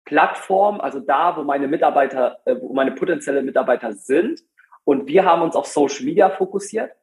Plattformen, 0.06 0.80
also 0.80 1.02
da, 1.02 1.36
wo 1.36 1.44
meine 1.44 1.68
Mitarbeiter, 1.68 2.40
äh, 2.46 2.56
wo 2.62 2.74
meine 2.74 2.94
potenzielle 2.94 3.42
Mitarbeiter 3.42 3.92
sind. 3.92 4.40
Und 4.86 5.08
wir 5.08 5.26
haben 5.26 5.42
uns 5.42 5.58
auf 5.58 5.66
Social 5.66 6.06
Media 6.06 6.30
fokussiert. 6.30 6.94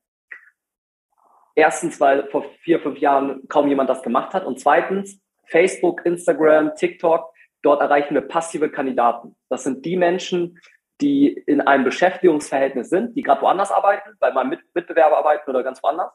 Erstens, 1.54 2.00
weil 2.00 2.26
vor 2.28 2.44
vier, 2.62 2.80
fünf 2.80 2.98
Jahren 2.98 3.46
kaum 3.48 3.68
jemand 3.68 3.90
das 3.90 4.02
gemacht 4.02 4.32
hat. 4.32 4.46
Und 4.46 4.58
zweitens, 4.58 5.20
Facebook, 5.44 6.06
Instagram, 6.06 6.74
TikTok, 6.76 7.30
dort 7.60 7.82
erreichen 7.82 8.14
wir 8.14 8.22
passive 8.22 8.70
Kandidaten. 8.70 9.36
Das 9.50 9.64
sind 9.64 9.84
die 9.84 9.96
Menschen, 9.98 10.58
die 11.00 11.28
in 11.28 11.60
einem 11.60 11.84
Beschäftigungsverhältnis 11.84 12.90
sind, 12.90 13.16
die 13.16 13.22
gerade 13.22 13.42
woanders 13.42 13.70
arbeiten, 13.70 14.16
bei 14.18 14.32
meinem 14.32 14.58
Mitbewerber 14.74 15.18
arbeiten 15.18 15.50
oder 15.50 15.62
ganz 15.62 15.82
woanders 15.82 16.12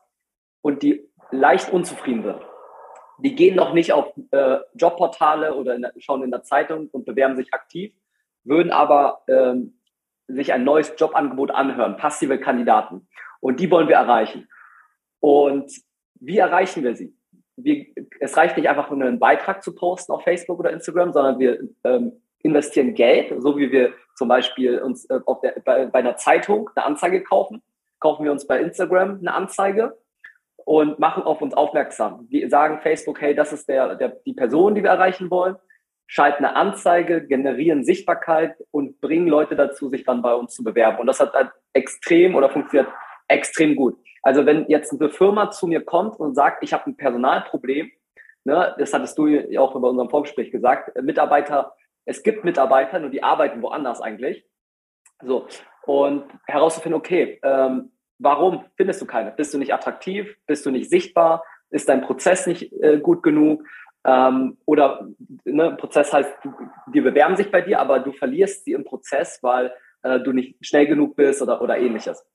und 0.61 0.83
die 0.83 1.07
leicht 1.31 1.71
unzufrieden 1.71 2.23
sind. 2.23 2.41
Die 3.19 3.35
gehen 3.35 3.55
noch 3.55 3.73
nicht 3.73 3.93
auf 3.93 4.13
äh, 4.31 4.57
Jobportale 4.73 5.53
oder 5.53 5.75
in 5.75 5.85
schauen 5.99 6.23
in 6.23 6.31
der 6.31 6.43
Zeitung 6.43 6.89
und 6.91 7.05
bewerben 7.05 7.35
sich 7.35 7.53
aktiv, 7.53 7.93
würden 8.43 8.71
aber 8.71 9.23
ähm, 9.27 9.79
sich 10.27 10.51
ein 10.53 10.63
neues 10.63 10.93
Jobangebot 10.97 11.51
anhören, 11.51 11.97
passive 11.97 12.39
Kandidaten. 12.39 13.07
Und 13.39 13.59
die 13.59 13.69
wollen 13.69 13.87
wir 13.87 13.95
erreichen. 13.95 14.47
Und 15.19 15.71
wie 16.15 16.37
erreichen 16.37 16.83
wir 16.83 16.95
sie? 16.95 17.15
Wir, 17.55 17.85
es 18.19 18.35
reicht 18.35 18.57
nicht 18.57 18.67
einfach, 18.67 18.89
nur 18.89 19.07
einen 19.07 19.19
Beitrag 19.19 19.63
zu 19.63 19.73
posten 19.73 20.11
auf 20.11 20.23
Facebook 20.23 20.59
oder 20.59 20.71
Instagram, 20.71 21.13
sondern 21.13 21.39
wir 21.39 21.59
ähm, 21.83 22.21
investieren 22.41 22.93
Geld, 22.93 23.33
so 23.41 23.57
wie 23.57 23.71
wir 23.71 23.93
zum 24.15 24.27
Beispiel 24.27 24.79
uns 24.79 25.05
äh, 25.05 25.19
der, 25.43 25.61
bei, 25.63 25.85
bei 25.85 25.99
einer 25.99 26.17
Zeitung 26.17 26.69
eine 26.75 26.85
Anzeige 26.85 27.23
kaufen, 27.23 27.61
kaufen 27.99 28.23
wir 28.23 28.31
uns 28.31 28.47
bei 28.47 28.59
Instagram 28.59 29.19
eine 29.19 29.33
Anzeige 29.33 29.97
und 30.65 30.99
machen 30.99 31.23
auf 31.23 31.41
uns 31.41 31.53
aufmerksam. 31.53 32.25
Wir 32.29 32.49
sagen 32.49 32.79
Facebook, 32.81 33.21
hey, 33.21 33.35
das 33.35 33.53
ist 33.53 33.69
der, 33.69 33.95
der, 33.95 34.09
die 34.25 34.33
Person, 34.33 34.75
die 34.75 34.83
wir 34.83 34.89
erreichen 34.89 35.29
wollen, 35.29 35.55
schalten 36.07 36.45
eine 36.45 36.55
Anzeige, 36.55 37.25
generieren 37.25 37.83
Sichtbarkeit 37.83 38.55
und 38.71 39.01
bringen 39.01 39.27
Leute 39.27 39.55
dazu, 39.55 39.89
sich 39.89 40.03
dann 40.03 40.21
bei 40.21 40.33
uns 40.33 40.53
zu 40.53 40.63
bewerben. 40.63 40.99
Und 40.99 41.07
das 41.07 41.19
hat 41.19 41.33
halt 41.33 41.51
extrem 41.73 42.35
oder 42.35 42.49
funktioniert 42.49 42.91
extrem 43.27 43.75
gut. 43.75 43.97
Also 44.21 44.45
wenn 44.45 44.67
jetzt 44.67 44.91
eine 44.91 45.09
Firma 45.09 45.51
zu 45.51 45.67
mir 45.67 45.81
kommt 45.81 46.19
und 46.19 46.35
sagt, 46.35 46.63
ich 46.63 46.73
habe 46.73 46.89
ein 46.89 46.97
Personalproblem, 46.97 47.91
ne, 48.43 48.75
das 48.77 48.93
hattest 48.93 49.17
du 49.17 49.27
auch 49.57 49.73
bei 49.73 49.87
unserem 49.87 50.09
Vorgespräch 50.09 50.51
gesagt, 50.51 50.99
Mitarbeiter, 51.01 51.75
es 52.05 52.23
gibt 52.23 52.45
Mitarbeiter, 52.45 52.99
nur 52.99 53.09
die 53.09 53.23
arbeiten 53.23 53.61
woanders 53.61 54.01
eigentlich. 54.01 54.45
So, 55.21 55.47
und 55.85 56.25
herauszufinden, 56.45 56.99
okay, 56.99 57.39
ähm, 57.43 57.91
warum 58.19 58.65
findest 58.75 59.01
du 59.01 59.05
keine? 59.05 59.31
Bist 59.31 59.53
du 59.53 59.57
nicht 59.57 59.73
attraktiv? 59.73 60.35
Bist 60.47 60.65
du 60.65 60.71
nicht 60.71 60.89
sichtbar? 60.89 61.43
Ist 61.69 61.89
dein 61.89 62.01
Prozess 62.01 62.47
nicht 62.47 62.71
äh, 62.81 62.99
gut 62.99 63.23
genug? 63.23 63.63
Ähm, 64.05 64.57
oder 64.65 65.07
ne, 65.45 65.75
Prozess 65.77 66.13
heißt, 66.13 66.31
die 66.93 67.01
bewerben 67.01 67.35
sich 67.35 67.49
bei 67.51 67.61
dir, 67.61 67.79
aber 67.79 67.99
du 67.99 68.11
verlierst 68.11 68.65
sie 68.65 68.73
im 68.73 68.85
Prozess, 68.85 69.41
weil 69.41 69.73
äh, 70.03 70.19
du 70.19 70.31
nicht 70.31 70.63
schnell 70.65 70.85
genug 70.85 71.15
bist 71.15 71.41
oder, 71.41 71.61
oder 71.61 71.77
ähnliches. 71.77 72.25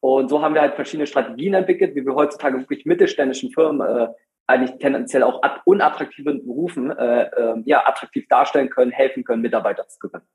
Und 0.00 0.30
so 0.30 0.40
haben 0.40 0.54
wir 0.54 0.62
halt 0.62 0.76
verschiedene 0.76 1.06
Strategien 1.06 1.52
entwickelt, 1.52 1.94
wie 1.94 2.06
wir 2.06 2.14
heutzutage 2.14 2.58
wirklich 2.58 2.86
mittelständischen 2.86 3.52
Firmen 3.52 3.86
äh, 3.86 4.08
eigentlich 4.50 4.78
tendenziell 4.78 5.22
auch 5.22 5.40
unattraktiven 5.64 6.44
Berufen 6.44 6.90
äh, 6.90 7.22
äh, 7.22 7.62
ja, 7.64 7.86
attraktiv 7.86 8.26
darstellen 8.28 8.70
können, 8.70 8.90
helfen 8.90 9.24
können, 9.24 9.42
Mitarbeiter 9.42 9.88
zu 9.88 9.98
gewinnen. 9.98 10.26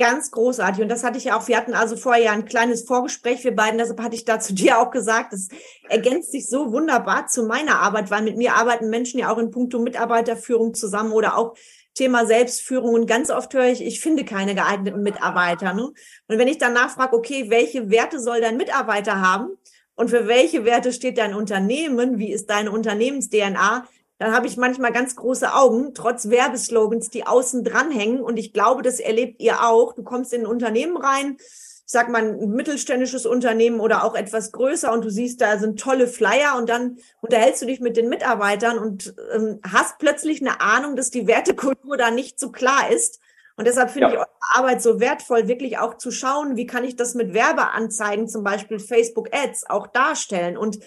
Ganz 0.00 0.30
großartig. 0.30 0.80
Und 0.80 0.88
das 0.88 1.02
hatte 1.02 1.18
ich 1.18 1.24
ja 1.24 1.36
auch, 1.36 1.48
wir 1.48 1.56
hatten 1.56 1.74
also 1.74 1.96
vorher 1.96 2.22
ja 2.22 2.30
ein 2.30 2.44
kleines 2.44 2.84
Vorgespräch, 2.84 3.42
wir 3.42 3.56
beiden, 3.56 3.78
deshalb 3.78 4.00
hatte 4.00 4.14
ich 4.14 4.24
da 4.24 4.38
zu 4.38 4.54
dir 4.54 4.78
auch 4.78 4.92
gesagt, 4.92 5.32
das 5.32 5.48
ergänzt 5.88 6.30
sich 6.30 6.48
so 6.48 6.72
wunderbar 6.72 7.26
zu 7.26 7.42
meiner 7.42 7.80
Arbeit, 7.80 8.08
weil 8.08 8.22
mit 8.22 8.36
mir 8.36 8.54
arbeiten 8.54 8.90
Menschen 8.90 9.18
ja 9.18 9.32
auch 9.32 9.38
in 9.38 9.50
puncto 9.50 9.80
Mitarbeiterführung 9.80 10.72
zusammen 10.74 11.10
oder 11.10 11.36
auch 11.36 11.56
Thema 11.94 12.26
Selbstführung. 12.26 12.94
Und 12.94 13.06
ganz 13.06 13.28
oft 13.28 13.52
höre 13.54 13.66
ich, 13.66 13.84
ich 13.84 14.00
finde 14.00 14.24
keine 14.24 14.54
geeigneten 14.54 15.02
Mitarbeiter. 15.02 15.74
Ne? 15.74 15.86
Und 15.86 16.38
wenn 16.38 16.46
ich 16.46 16.58
dann 16.58 16.74
nachfrage, 16.74 17.16
okay, 17.16 17.50
welche 17.50 17.90
Werte 17.90 18.20
soll 18.20 18.40
dein 18.40 18.56
Mitarbeiter 18.56 19.20
haben? 19.20 19.58
Und 19.98 20.10
für 20.10 20.28
welche 20.28 20.64
Werte 20.64 20.92
steht 20.92 21.18
dein 21.18 21.34
Unternehmen? 21.34 22.18
Wie 22.18 22.32
ist 22.32 22.48
deine 22.48 22.70
Unternehmens-DNA? 22.70 23.84
dann 24.18 24.34
habe 24.34 24.48
ich 24.48 24.56
manchmal 24.56 24.92
ganz 24.92 25.14
große 25.14 25.54
Augen, 25.54 25.94
trotz 25.94 26.28
Werbeslogans, 26.28 27.08
die 27.08 27.24
außen 27.24 27.62
dranhängen. 27.62 28.20
Und 28.20 28.36
ich 28.36 28.52
glaube, 28.52 28.82
das 28.82 28.98
erlebt 28.98 29.40
ihr 29.40 29.62
auch. 29.64 29.94
Du 29.94 30.02
kommst 30.02 30.32
in 30.32 30.42
ein 30.42 30.46
Unternehmen 30.46 30.96
rein, 30.96 31.36
ich 31.38 31.92
sag 31.92 32.10
mal 32.10 32.22
ein 32.22 32.50
mittelständisches 32.50 33.26
Unternehmen 33.26 33.80
oder 33.80 34.04
auch 34.04 34.14
etwas 34.14 34.52
größer 34.52 34.92
und 34.92 35.04
du 35.04 35.10
siehst, 35.10 35.40
da 35.40 35.56
sind 35.58 35.80
tolle 35.80 36.08
Flyer 36.08 36.56
und 36.58 36.68
dann 36.68 36.98
unterhältst 37.20 37.62
du 37.62 37.66
dich 37.66 37.80
mit 37.80 37.96
den 37.96 38.08
Mitarbeitern 38.08 38.78
und 38.78 39.14
ähm, 39.32 39.60
hast 39.62 39.98
plötzlich 39.98 40.40
eine 40.40 40.60
Ahnung, 40.60 40.96
dass 40.96 41.10
die 41.10 41.26
Wertekultur 41.26 41.96
da 41.96 42.10
nicht 42.10 42.40
so 42.40 42.50
klar 42.50 42.90
ist. 42.90 43.20
Und 43.58 43.66
deshalb 43.66 43.90
finde 43.90 44.06
ja. 44.06 44.12
ich 44.12 44.18
eure 44.20 44.28
Arbeit 44.54 44.80
so 44.80 45.00
wertvoll, 45.00 45.48
wirklich 45.48 45.78
auch 45.78 45.98
zu 45.98 46.12
schauen, 46.12 46.56
wie 46.56 46.66
kann 46.66 46.84
ich 46.84 46.94
das 46.94 47.14
mit 47.14 47.34
Werbeanzeigen, 47.34 48.28
zum 48.28 48.44
Beispiel 48.44 48.78
Facebook 48.78 49.28
Ads, 49.32 49.68
auch 49.68 49.88
darstellen. 49.88 50.56
Und 50.56 50.78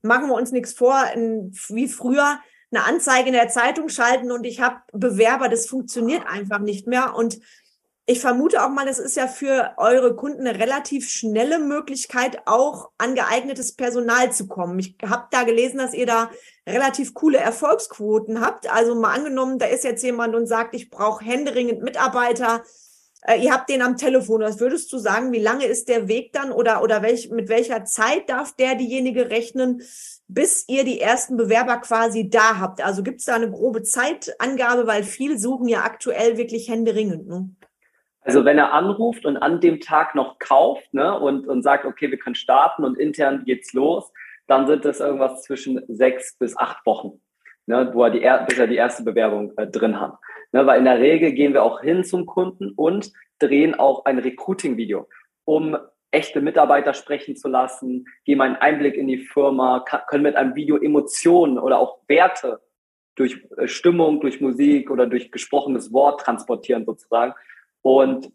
machen 0.00 0.28
wir 0.28 0.34
uns 0.34 0.50
nichts 0.50 0.72
vor, 0.72 0.96
wie 1.68 1.88
früher, 1.88 2.38
eine 2.72 2.84
Anzeige 2.86 3.28
in 3.28 3.34
der 3.34 3.48
Zeitung 3.48 3.88
schalten 3.88 4.32
und 4.32 4.44
ich 4.44 4.60
habe 4.60 4.78
Bewerber, 4.92 5.48
das 5.48 5.66
funktioniert 5.66 6.26
einfach 6.26 6.58
nicht 6.58 6.88
mehr. 6.88 7.14
Und 7.14 7.38
ich 8.06 8.20
vermute 8.20 8.62
auch 8.62 8.68
mal, 8.68 8.86
es 8.86 8.98
ist 8.98 9.16
ja 9.16 9.26
für 9.26 9.72
eure 9.78 10.14
Kunden 10.14 10.46
eine 10.46 10.58
relativ 10.58 11.08
schnelle 11.08 11.58
Möglichkeit, 11.58 12.42
auch 12.44 12.90
an 12.98 13.14
geeignetes 13.14 13.76
Personal 13.76 14.30
zu 14.30 14.46
kommen. 14.46 14.78
Ich 14.78 14.96
habe 15.02 15.28
da 15.30 15.44
gelesen, 15.44 15.78
dass 15.78 15.94
ihr 15.94 16.04
da 16.04 16.30
relativ 16.68 17.14
coole 17.14 17.38
Erfolgsquoten 17.38 18.42
habt. 18.42 18.70
Also 18.70 18.94
mal 18.94 19.14
angenommen, 19.14 19.58
da 19.58 19.66
ist 19.66 19.84
jetzt 19.84 20.02
jemand 20.02 20.34
und 20.34 20.46
sagt, 20.46 20.74
ich 20.74 20.90
brauche 20.90 21.24
händeringend 21.24 21.82
Mitarbeiter. 21.82 22.62
Äh, 23.22 23.42
ihr 23.42 23.52
habt 23.52 23.70
den 23.70 23.80
am 23.80 23.96
Telefon. 23.96 24.42
Was 24.42 24.60
würdest 24.60 24.92
du 24.92 24.98
sagen? 24.98 25.32
Wie 25.32 25.40
lange 25.40 25.64
ist 25.64 25.88
der 25.88 26.06
Weg 26.06 26.34
dann 26.34 26.52
oder, 26.52 26.82
oder 26.82 27.00
welch, 27.00 27.30
mit 27.30 27.48
welcher 27.48 27.86
Zeit 27.86 28.28
darf 28.28 28.54
der 28.54 28.74
diejenige 28.74 29.30
rechnen, 29.30 29.80
bis 30.28 30.64
ihr 30.68 30.84
die 30.84 31.00
ersten 31.00 31.38
Bewerber 31.38 31.78
quasi 31.78 32.28
da 32.28 32.58
habt? 32.58 32.84
Also 32.84 33.02
gibt 33.02 33.20
es 33.20 33.26
da 33.26 33.36
eine 33.36 33.50
grobe 33.50 33.82
Zeitangabe, 33.82 34.86
weil 34.86 35.04
viel 35.04 35.38
suchen 35.38 35.68
ja 35.68 35.84
aktuell 35.84 36.36
wirklich 36.36 36.68
händeringend. 36.68 37.26
Ne? 37.28 37.48
Also 38.24 38.44
wenn 38.44 38.58
er 38.58 38.72
anruft 38.72 39.26
und 39.26 39.36
an 39.36 39.60
dem 39.60 39.80
Tag 39.80 40.14
noch 40.14 40.38
kauft 40.38 40.92
ne, 40.94 41.18
und, 41.18 41.46
und 41.46 41.62
sagt, 41.62 41.84
okay, 41.84 42.10
wir 42.10 42.18
können 42.18 42.34
starten 42.34 42.84
und 42.84 42.98
intern 42.98 43.44
geht's 43.44 43.74
los, 43.74 44.10
dann 44.46 44.66
sind 44.66 44.84
das 44.84 45.00
irgendwas 45.00 45.42
zwischen 45.42 45.82
sechs 45.88 46.36
bis 46.38 46.56
acht 46.56 46.84
Wochen, 46.86 47.20
ne, 47.66 47.90
wo 47.92 48.04
er 48.04 48.10
die, 48.10 48.20
bis 48.48 48.58
er 48.58 48.66
die 48.66 48.76
erste 48.76 49.04
Bewerbung 49.04 49.52
äh, 49.58 49.66
drin 49.66 50.00
hat. 50.00 50.16
Ne, 50.52 50.66
weil 50.66 50.78
in 50.78 50.86
der 50.86 50.98
Regel 50.98 51.32
gehen 51.32 51.52
wir 51.52 51.62
auch 51.62 51.82
hin 51.82 52.02
zum 52.02 52.24
Kunden 52.24 52.72
und 52.76 53.12
drehen 53.38 53.74
auch 53.74 54.06
ein 54.06 54.18
Recruiting-Video, 54.18 55.06
um 55.44 55.76
echte 56.10 56.40
Mitarbeiter 56.40 56.94
sprechen 56.94 57.36
zu 57.36 57.48
lassen, 57.48 58.06
geben 58.24 58.40
einen 58.40 58.56
Einblick 58.56 58.96
in 58.96 59.08
die 59.08 59.18
Firma, 59.18 59.84
können 60.08 60.22
mit 60.22 60.36
einem 60.36 60.54
Video 60.54 60.76
Emotionen 60.76 61.58
oder 61.58 61.78
auch 61.78 61.98
Werte 62.08 62.60
durch 63.16 63.44
äh, 63.58 63.68
Stimmung, 63.68 64.20
durch 64.20 64.40
Musik 64.40 64.90
oder 64.90 65.06
durch 65.06 65.30
gesprochenes 65.30 65.92
Wort 65.92 66.20
transportieren 66.20 66.84
sozusagen. 66.84 67.34
Und 67.84 68.32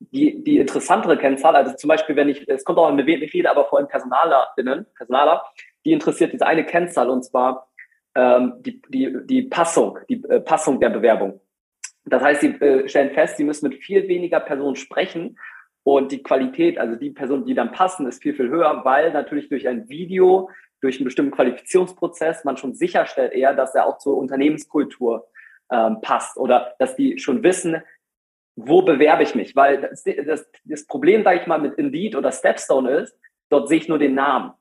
die, 0.00 0.42
die 0.42 0.58
interessantere 0.58 1.16
Kennzahl, 1.16 1.54
also 1.54 1.74
zum 1.76 1.88
Beispiel, 1.88 2.16
wenn 2.16 2.28
ich, 2.28 2.48
es 2.48 2.64
kommt 2.64 2.78
auch 2.78 2.88
an 2.88 3.06
wie 3.06 3.28
viele, 3.28 3.48
aber 3.50 3.64
vor 3.66 3.78
allem 3.78 3.88
PersonalerInnen, 3.88 4.86
Personaler, 4.96 5.44
die 5.84 5.92
interessiert 5.92 6.32
diese 6.32 6.46
eine 6.46 6.64
Kennzahl 6.64 7.08
und 7.08 7.24
zwar 7.24 7.68
ähm, 8.16 8.54
die, 8.60 8.82
die, 8.88 9.16
die 9.24 9.42
Passung, 9.42 9.98
die 10.08 10.22
äh, 10.24 10.40
Passung 10.40 10.80
der 10.80 10.90
Bewerbung. 10.90 11.40
Das 12.06 12.22
heißt, 12.22 12.40
sie 12.40 12.48
äh, 12.48 12.88
stellen 12.88 13.12
fest, 13.12 13.36
sie 13.36 13.44
müssen 13.44 13.68
mit 13.68 13.78
viel 13.78 14.08
weniger 14.08 14.40
Personen 14.40 14.74
sprechen 14.74 15.38
und 15.84 16.10
die 16.10 16.22
Qualität, 16.22 16.78
also 16.78 16.96
die 16.96 17.10
Personen, 17.10 17.44
die 17.44 17.54
dann 17.54 17.70
passen, 17.70 18.06
ist 18.08 18.20
viel, 18.20 18.34
viel 18.34 18.48
höher, 18.48 18.84
weil 18.84 19.12
natürlich 19.12 19.48
durch 19.48 19.68
ein 19.68 19.88
Video, 19.88 20.50
durch 20.80 20.96
einen 20.96 21.04
bestimmten 21.04 21.32
Qualifizierungsprozess 21.32 22.44
man 22.44 22.56
schon 22.56 22.74
sicherstellt 22.74 23.32
eher, 23.32 23.54
dass 23.54 23.76
er 23.76 23.86
auch 23.86 23.98
zur 23.98 24.16
Unternehmenskultur 24.16 25.28
ähm, 25.70 26.00
passt 26.00 26.36
oder 26.36 26.74
dass 26.78 26.96
die 26.96 27.18
schon 27.18 27.42
wissen, 27.42 27.82
wo 28.58 28.82
bewerbe 28.82 29.22
ich 29.22 29.34
mich? 29.34 29.54
Weil 29.54 29.80
das, 29.80 30.02
das, 30.04 30.50
das 30.64 30.86
Problem, 30.86 31.22
sage 31.22 31.40
ich 31.40 31.46
mal, 31.46 31.58
mit 31.58 31.74
Indeed 31.74 32.16
oder 32.16 32.32
Stepstone 32.32 32.90
ist, 32.98 33.16
dort 33.50 33.68
sehe 33.68 33.78
ich 33.78 33.88
nur 33.88 33.98
den 33.98 34.14
Namen. 34.14 34.52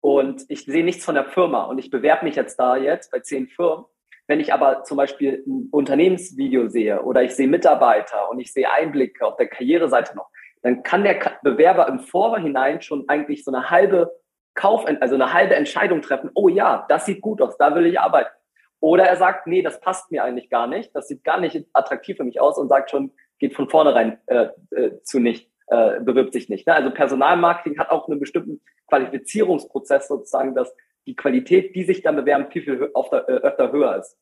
Und 0.00 0.44
ich 0.48 0.64
sehe 0.64 0.84
nichts 0.84 1.04
von 1.04 1.14
der 1.14 1.24
Firma 1.24 1.64
und 1.64 1.78
ich 1.78 1.90
bewerbe 1.90 2.24
mich 2.24 2.36
jetzt 2.36 2.56
da 2.58 2.76
jetzt 2.76 3.10
bei 3.10 3.20
zehn 3.20 3.48
Firmen. 3.48 3.84
Wenn 4.28 4.40
ich 4.40 4.52
aber 4.52 4.84
zum 4.84 4.96
Beispiel 4.96 5.42
ein 5.46 5.68
Unternehmensvideo 5.72 6.68
sehe 6.68 7.02
oder 7.02 7.22
ich 7.22 7.34
sehe 7.34 7.48
Mitarbeiter 7.48 8.30
und 8.30 8.38
ich 8.38 8.52
sehe 8.52 8.70
Einblicke 8.70 9.26
auf 9.26 9.36
der 9.36 9.48
Karriereseite 9.48 10.16
noch, 10.16 10.30
dann 10.62 10.84
kann 10.84 11.02
der 11.02 11.18
Bewerber 11.42 11.88
im 11.88 11.98
Vorhinein 11.98 12.80
schon 12.80 13.08
eigentlich 13.08 13.44
so 13.44 13.52
eine 13.52 13.70
halbe 13.70 14.12
Kauf, 14.54 14.86
also 15.00 15.16
eine 15.16 15.32
halbe 15.32 15.56
Entscheidung 15.56 16.02
treffen. 16.02 16.30
Oh 16.34 16.48
ja, 16.48 16.86
das 16.88 17.06
sieht 17.06 17.20
gut 17.20 17.42
aus, 17.42 17.56
da 17.58 17.74
will 17.74 17.86
ich 17.86 17.98
arbeiten. 17.98 18.30
Oder 18.78 19.04
er 19.04 19.16
sagt, 19.16 19.46
nee, 19.46 19.62
das 19.62 19.80
passt 19.80 20.10
mir 20.10 20.24
eigentlich 20.24 20.50
gar 20.50 20.66
nicht, 20.66 20.94
das 20.94 21.08
sieht 21.08 21.24
gar 21.24 21.40
nicht 21.40 21.66
attraktiv 21.72 22.16
für 22.16 22.24
mich 22.24 22.40
aus 22.40 22.58
und 22.58 22.68
sagt 22.68 22.90
schon, 22.90 23.12
geht 23.42 23.56
von 23.56 23.68
vornherein 23.68 24.18
äh, 24.26 24.50
äh, 24.70 25.02
zu 25.02 25.18
nicht, 25.18 25.50
äh, 25.66 25.98
bewirbt 26.00 26.32
sich 26.32 26.48
nicht. 26.48 26.64
Ne? 26.68 26.74
Also 26.74 26.92
Personalmarketing 26.92 27.76
hat 27.76 27.90
auch 27.90 28.08
einen 28.08 28.20
bestimmten 28.20 28.60
Qualifizierungsprozess 28.86 30.06
sozusagen, 30.06 30.54
dass 30.54 30.72
die 31.06 31.16
Qualität, 31.16 31.74
die 31.74 31.82
sich 31.82 32.02
dann 32.02 32.14
bewerben, 32.14 32.52
viel, 32.52 32.62
viel 32.62 32.90
öfter, 32.94 33.28
äh, 33.28 33.32
öfter 33.32 33.72
höher 33.72 33.96
ist. 33.96 34.16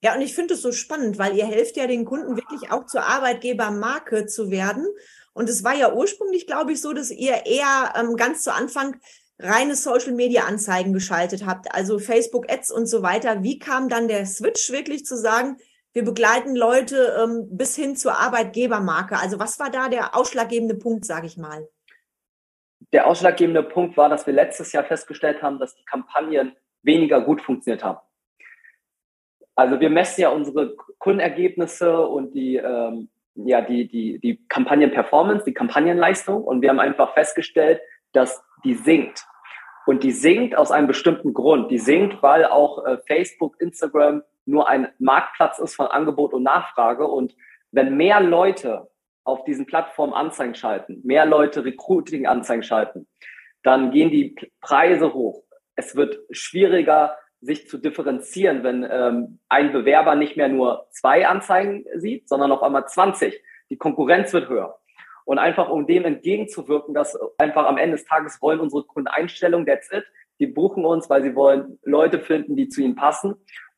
Ja, 0.00 0.14
und 0.14 0.20
ich 0.20 0.36
finde 0.36 0.54
es 0.54 0.62
so 0.62 0.70
spannend, 0.70 1.18
weil 1.18 1.36
ihr 1.36 1.46
helft 1.46 1.76
ja 1.76 1.88
den 1.88 2.04
Kunden 2.04 2.36
wirklich 2.36 2.70
auch 2.70 2.86
zur 2.86 3.02
Arbeitgebermarke 3.02 4.26
zu 4.26 4.52
werden. 4.52 4.86
Und 5.32 5.48
es 5.48 5.64
war 5.64 5.74
ja 5.74 5.92
ursprünglich, 5.92 6.46
glaube 6.46 6.70
ich, 6.70 6.80
so, 6.80 6.92
dass 6.92 7.10
ihr 7.10 7.44
eher 7.44 7.94
ähm, 7.98 8.14
ganz 8.14 8.44
zu 8.44 8.54
Anfang 8.54 9.00
reine 9.40 9.74
Social 9.74 10.12
Media 10.12 10.44
Anzeigen 10.44 10.92
geschaltet 10.92 11.44
habt, 11.44 11.74
also 11.74 11.98
Facebook 11.98 12.48
Ads 12.48 12.70
und 12.70 12.86
so 12.86 13.02
weiter. 13.02 13.42
Wie 13.42 13.58
kam 13.58 13.88
dann 13.88 14.06
der 14.06 14.26
Switch 14.26 14.70
wirklich 14.70 15.04
zu 15.04 15.16
sagen, 15.16 15.56
wir 15.92 16.04
begleiten 16.04 16.54
Leute 16.54 17.16
ähm, 17.22 17.48
bis 17.50 17.74
hin 17.74 17.96
zur 17.96 18.18
Arbeitgebermarke? 18.18 19.18
Also 19.18 19.38
was 19.38 19.58
war 19.58 19.70
da 19.70 19.88
der 19.88 20.16
ausschlaggebende 20.16 20.74
Punkt, 20.74 21.04
sage 21.04 21.26
ich 21.26 21.36
mal? 21.36 21.68
Der 22.92 23.06
ausschlaggebende 23.06 23.62
Punkt 23.62 23.96
war, 23.96 24.08
dass 24.08 24.26
wir 24.26 24.34
letztes 24.34 24.72
Jahr 24.72 24.84
festgestellt 24.84 25.42
haben, 25.42 25.58
dass 25.58 25.74
die 25.74 25.84
Kampagnen 25.84 26.56
weniger 26.82 27.20
gut 27.20 27.42
funktioniert 27.42 27.84
haben. 27.84 27.98
Also 29.54 29.80
wir 29.80 29.90
messen 29.90 30.20
ja 30.20 30.28
unsere 30.28 30.76
Kundenergebnisse 30.98 32.06
und 32.06 32.32
die 32.32 32.56
ähm, 32.56 33.10
ja, 33.44 33.60
die, 33.60 33.88
die, 33.88 34.18
die 34.18 34.44
Kampagnen-Performance, 34.48 35.44
die 35.44 35.54
Kampagnenleistung 35.54 36.42
und 36.42 36.60
wir 36.60 36.70
haben 36.70 36.80
einfach 36.80 37.14
festgestellt, 37.14 37.80
dass 38.12 38.42
die 38.64 38.74
sinkt. 38.74 39.24
Und 39.88 40.02
die 40.02 40.12
sinkt 40.12 40.54
aus 40.54 40.70
einem 40.70 40.86
bestimmten 40.86 41.32
Grund. 41.32 41.70
Die 41.70 41.78
sinkt, 41.78 42.22
weil 42.22 42.44
auch 42.44 42.84
äh, 42.84 42.98
Facebook, 43.06 43.58
Instagram 43.58 44.22
nur 44.44 44.68
ein 44.68 44.88
Marktplatz 44.98 45.58
ist 45.60 45.76
von 45.76 45.86
Angebot 45.86 46.34
und 46.34 46.42
Nachfrage. 46.42 47.06
Und 47.06 47.34
wenn 47.72 47.96
mehr 47.96 48.20
Leute 48.20 48.90
auf 49.24 49.44
diesen 49.44 49.64
Plattformen 49.64 50.12
Anzeigen 50.12 50.54
schalten, 50.54 51.00
mehr 51.04 51.24
Leute 51.24 51.64
Recruiting-Anzeigen 51.64 52.64
schalten, 52.64 53.08
dann 53.62 53.90
gehen 53.90 54.10
die 54.10 54.36
Preise 54.60 55.14
hoch. 55.14 55.44
Es 55.74 55.96
wird 55.96 56.18
schwieriger, 56.32 57.16
sich 57.40 57.66
zu 57.66 57.78
differenzieren, 57.78 58.64
wenn 58.64 58.86
ähm, 58.90 59.38
ein 59.48 59.72
Bewerber 59.72 60.16
nicht 60.16 60.36
mehr 60.36 60.48
nur 60.48 60.86
zwei 60.90 61.26
Anzeigen 61.26 61.86
sieht, 61.94 62.28
sondern 62.28 62.52
auf 62.52 62.62
einmal 62.62 62.86
20. 62.86 63.42
Die 63.70 63.78
Konkurrenz 63.78 64.34
wird 64.34 64.50
höher. 64.50 64.78
Und 65.28 65.38
einfach 65.38 65.68
um 65.68 65.86
dem 65.86 66.06
entgegenzuwirken, 66.06 66.94
dass 66.94 67.14
einfach 67.36 67.66
am 67.66 67.76
Ende 67.76 67.98
des 67.98 68.06
Tages 68.06 68.40
wollen 68.40 68.60
unsere 68.60 68.84
Kunden 68.84 69.08
Einstellung, 69.08 69.66
that's 69.66 69.92
it. 69.92 70.04
Die 70.38 70.46
buchen 70.46 70.86
uns, 70.86 71.10
weil 71.10 71.22
sie 71.22 71.34
wollen 71.34 71.78
Leute 71.82 72.18
finden, 72.18 72.56
die 72.56 72.70
zu 72.70 72.80
ihnen 72.80 72.94
passen. 72.94 73.34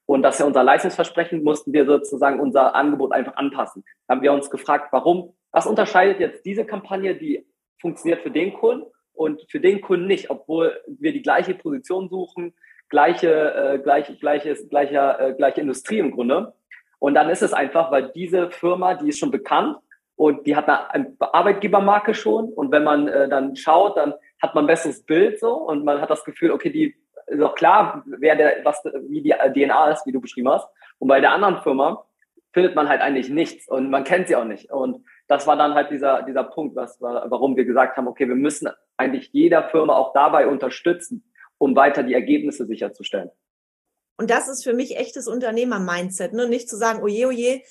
Und 0.07 0.23
das 0.23 0.37
ist 0.37 0.39
ja 0.39 0.47
unser 0.47 0.63
Leistungsversprechen, 0.63 1.43
mussten 1.43 1.73
wir 1.73 1.87
sozusagen 1.87 2.39
unser 2.39 2.77
Angebot 2.77 3.11
einfach 3.11 3.35
anpassen. 3.35 3.83
Da 4.07 4.15
haben 4.15 4.23
wir 4.23 4.33
uns 4.33 4.49
gefragt, 4.49 4.93
warum, 4.93 5.35
was 5.51 5.67
unterscheidet 5.67 6.21
jetzt 6.21 6.47
diese 6.47 6.65
Kampagne, 6.65 7.17
die 7.17 7.45
funktioniert 7.81 8.23
für 8.23 8.31
den 8.31 8.53
Kunden 8.53 8.87
und 9.13 9.45
für 9.51 9.59
den 9.59 9.81
Kunden 9.81 10.07
nicht, 10.07 10.31
obwohl 10.31 10.81
wir 10.87 11.13
die 11.13 11.23
gleiche 11.23 11.57
Position 11.57 12.09
suchen, 12.09 12.55
gleiche, 12.91 13.55
äh, 13.55 13.79
gleich, 13.81 14.21
gleiches, 14.21 14.69
gleicher, 14.69 15.19
äh, 15.19 15.35
gleiche 15.35 15.63
Industrie 15.63 15.99
im 15.99 16.13
Grunde. 16.13 16.55
Und 17.01 17.15
dann 17.15 17.29
ist 17.29 17.43
es 17.43 17.53
einfach, 17.53 17.91
weil 17.91 18.13
diese 18.13 18.53
Firma, 18.53 18.95
die 18.95 19.09
ist 19.09 19.19
schon 19.19 19.33
bekannt 19.33 19.79
und 20.21 20.47
die 20.47 20.55
hat 20.55 20.69
eine 20.69 21.17
Arbeitgebermarke 21.19 22.13
schon. 22.13 22.53
Und 22.53 22.71
wenn 22.73 22.85
man 22.85 23.09
äh, 23.09 23.27
dann 23.27 23.57
schaut, 23.57 23.97
dann 23.97 24.13
hat 24.43 24.55
man 24.55 24.65
ein 24.65 24.67
besseres 24.67 25.03
Bild 25.03 25.41
so 25.41 25.55
und 25.55 25.83
man 25.83 25.99
hat 25.99 26.11
das 26.11 26.25
Gefühl, 26.25 26.51
okay, 26.51 26.69
die 26.69 26.95
ist 27.27 27.41
auch 27.41 27.55
klar, 27.55 28.05
wer 28.05 28.37
der, 28.37 28.63
was, 28.63 28.85
wie 29.09 29.23
die 29.23 29.31
DNA 29.31 29.93
ist, 29.93 30.05
wie 30.05 30.13
du 30.13 30.21
beschrieben 30.21 30.51
hast. 30.51 30.69
Und 30.99 31.09
bei 31.09 31.23
der 31.23 31.33
anderen 31.33 31.63
Firma 31.63 32.05
findet 32.53 32.75
man 32.75 32.87
halt 32.91 33.01
eigentlich 33.01 33.31
nichts 33.31 33.67
und 33.67 33.89
man 33.89 34.05
kennt 34.05 34.29
sie 34.29 34.37
auch 34.37 34.45
nicht. 34.45 34.71
Und 34.71 35.07
das 35.27 35.47
war 35.47 35.57
dann 35.57 35.73
halt 35.73 35.91
dieser, 35.91 36.23
dieser 36.25 36.45
Punkt, 36.45 36.77
was, 36.77 37.01
warum 37.01 37.57
wir 37.57 37.65
gesagt 37.65 37.97
haben, 37.97 38.07
okay, 38.07 38.29
wir 38.29 38.35
müssen 38.35 38.69
eigentlich 38.99 39.31
jeder 39.33 39.71
Firma 39.71 39.95
auch 39.95 40.13
dabei 40.13 40.49
unterstützen, 40.49 41.33
um 41.57 41.75
weiter 41.75 42.03
die 42.03 42.13
Ergebnisse 42.13 42.67
sicherzustellen. 42.67 43.31
Und 44.19 44.29
das 44.29 44.51
ist 44.51 44.65
für 44.65 44.75
mich 44.75 44.99
echtes 44.99 45.29
Unternehmer-Mindset, 45.29 46.35
ne? 46.35 46.47
Nicht 46.47 46.69
zu 46.69 46.77
sagen, 46.77 47.03
oje, 47.03 47.27
oje, 47.27 47.63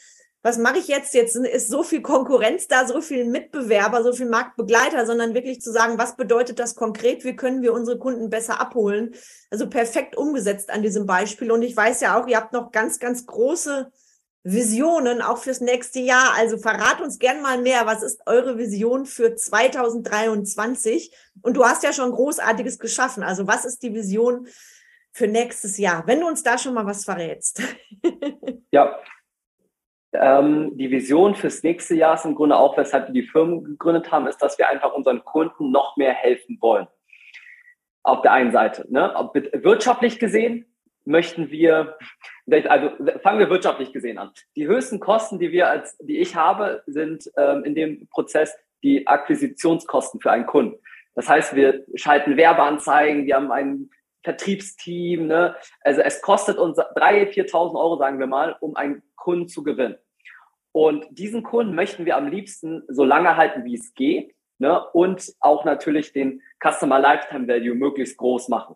was 0.41 0.57
mache 0.57 0.77
ich 0.77 0.87
jetzt? 0.87 1.13
Jetzt 1.13 1.35
ist 1.35 1.69
so 1.69 1.83
viel 1.83 2.01
Konkurrenz 2.01 2.67
da, 2.67 2.87
so 2.87 3.01
viel 3.01 3.25
Mitbewerber, 3.25 4.03
so 4.03 4.13
viel 4.13 4.29
Marktbegleiter, 4.29 5.05
sondern 5.05 5.33
wirklich 5.33 5.59
zu 5.59 5.71
sagen, 5.71 5.97
was 5.97 6.15
bedeutet 6.15 6.59
das 6.59 6.75
konkret? 6.75 7.25
Wie 7.25 7.35
können 7.35 7.61
wir 7.61 7.73
unsere 7.73 7.99
Kunden 7.99 8.29
besser 8.29 8.61
abholen? 8.61 9.13
Also 9.49 9.69
perfekt 9.69 10.15
umgesetzt 10.15 10.69
an 10.69 10.81
diesem 10.81 11.05
Beispiel. 11.05 11.51
Und 11.51 11.61
ich 11.61 11.75
weiß 11.75 11.99
ja 11.99 12.19
auch, 12.19 12.27
ihr 12.27 12.37
habt 12.37 12.53
noch 12.53 12.71
ganz, 12.71 12.99
ganz 12.99 13.25
große 13.25 13.91
Visionen 14.43 15.21
auch 15.21 15.39
fürs 15.39 15.59
nächste 15.59 15.99
Jahr. 15.99 16.33
Also 16.37 16.57
verrat 16.57 17.01
uns 17.01 17.19
gern 17.19 17.41
mal 17.41 17.61
mehr. 17.61 17.85
Was 17.85 18.01
ist 18.01 18.21
eure 18.25 18.57
Vision 18.57 19.05
für 19.05 19.35
2023? 19.35 21.13
Und 21.41 21.57
du 21.57 21.65
hast 21.65 21.83
ja 21.83 21.91
schon 21.91 22.11
Großartiges 22.11 22.79
geschaffen. 22.79 23.23
Also 23.23 23.45
was 23.45 23.65
ist 23.65 23.83
die 23.83 23.93
Vision 23.93 24.47
für 25.11 25.27
nächstes 25.27 25.77
Jahr? 25.77 26.07
Wenn 26.07 26.21
du 26.21 26.27
uns 26.27 26.43
da 26.43 26.57
schon 26.57 26.73
mal 26.73 26.85
was 26.85 27.03
verrätst. 27.03 27.61
ja, 28.71 28.97
ähm, 30.13 30.77
die 30.77 30.89
Vision 30.91 31.35
fürs 31.35 31.63
nächste 31.63 31.95
Jahr 31.95 32.15
ist 32.15 32.25
im 32.25 32.35
Grunde 32.35 32.57
auch, 32.57 32.77
weshalb 32.77 33.07
wir 33.07 33.13
die 33.13 33.27
Firmen 33.27 33.63
gegründet 33.63 34.11
haben, 34.11 34.27
ist, 34.27 34.37
dass 34.37 34.57
wir 34.57 34.69
einfach 34.69 34.93
unseren 34.93 35.23
Kunden 35.23 35.71
noch 35.71 35.97
mehr 35.97 36.13
helfen 36.13 36.57
wollen. 36.61 36.87
Auf 38.03 38.21
der 38.21 38.33
einen 38.33 38.51
Seite. 38.51 38.85
Ne? 38.89 39.13
Wirtschaftlich 39.53 40.19
gesehen 40.19 40.65
möchten 41.05 41.51
wir, 41.51 41.97
also 42.67 42.91
fangen 43.21 43.39
wir 43.39 43.49
wirtschaftlich 43.49 43.93
gesehen 43.93 44.17
an. 44.17 44.31
Die 44.55 44.67
höchsten 44.67 44.99
Kosten, 44.99 45.39
die 45.39 45.51
wir 45.51 45.69
als, 45.69 45.97
die 45.97 46.19
ich 46.19 46.35
habe, 46.35 46.83
sind 46.85 47.29
ähm, 47.37 47.63
in 47.63 47.75
dem 47.75 48.07
Prozess 48.09 48.55
die 48.83 49.07
Akquisitionskosten 49.07 50.21
für 50.21 50.31
einen 50.31 50.45
Kunden. 50.45 50.77
Das 51.15 51.27
heißt, 51.27 51.55
wir 51.55 51.85
schalten 51.95 52.37
Werbeanzeigen, 52.37 53.25
wir 53.25 53.35
haben 53.35 53.51
ein 53.51 53.89
Vertriebsteam. 54.23 55.27
Ne? 55.27 55.55
Also 55.81 56.01
es 56.01 56.21
kostet 56.21 56.57
uns 56.57 56.77
3.000, 56.77 57.49
4.000 57.49 57.79
Euro, 57.79 57.97
sagen 57.97 58.19
wir 58.19 58.27
mal, 58.27 58.55
um 58.59 58.75
einen 58.75 59.01
Kunden 59.15 59.47
zu 59.47 59.63
gewinnen. 59.63 59.97
Und 60.71 61.05
diesen 61.09 61.43
Kunden 61.43 61.75
möchten 61.75 62.05
wir 62.05 62.15
am 62.15 62.27
liebsten 62.27 62.83
so 62.87 63.03
lange 63.03 63.37
halten, 63.37 63.65
wie 63.65 63.75
es 63.75 63.93
geht. 63.93 64.35
Ne? 64.59 64.83
Und 64.91 65.33
auch 65.39 65.65
natürlich 65.65 66.13
den 66.13 66.41
Customer 66.63 66.99
Lifetime 66.99 67.47
Value 67.47 67.75
möglichst 67.75 68.17
groß 68.17 68.49
machen. 68.49 68.75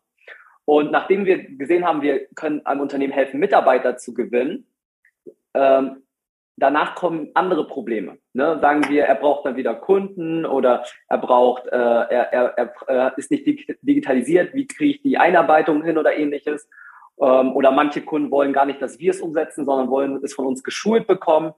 Und 0.66 0.92
nachdem 0.92 1.26
wir 1.26 1.44
gesehen 1.58 1.86
haben, 1.86 2.02
wir 2.02 2.28
können 2.36 2.66
einem 2.66 2.82
Unternehmen 2.82 3.14
helfen, 3.14 3.40
Mitarbeiter 3.40 3.98
zu 3.98 4.14
gewinnen, 4.14 4.68
ähm, 5.54 6.03
danach 6.58 6.96
kommen 6.96 7.32
andere 7.34 7.68
Probleme. 7.68 8.18
Ne? 8.34 8.60
Sagen 8.60 8.88
wir, 8.90 9.06
er 9.06 9.16
braucht 9.16 9.46
dann 9.46 9.56
wieder 9.56 9.76
Kunden 9.76 10.46
oder 10.46 10.84
er 11.08 11.18
braucht, 11.18 11.68
äh, 11.68 11.76
er, 11.78 12.34
er, 12.34 12.74
er 12.88 13.18
ist 13.18 13.32
nicht 13.32 13.46
digitalisiert, 13.82 14.54
wie 14.54 14.68
kriege 14.68 14.96
ich 14.96 15.02
die 15.02 15.18
Einarbeitung 15.18 15.84
hin 15.84 15.98
oder 15.98 16.16
ähnliches. 16.16 16.70
Ähm, 17.20 17.56
oder 17.56 17.72
manche 17.72 18.02
Kunden 18.02 18.32
wollen 18.32 18.54
gar 18.54 18.66
nicht, 18.66 18.82
dass 18.82 19.00
wir 19.00 19.12
es 19.12 19.22
umsetzen, 19.22 19.66
sondern 19.66 19.90
wollen 19.90 20.20
es 20.24 20.34
von 20.34 20.46
uns 20.46 20.64
geschult 20.64 21.08
bekommen. 21.08 21.54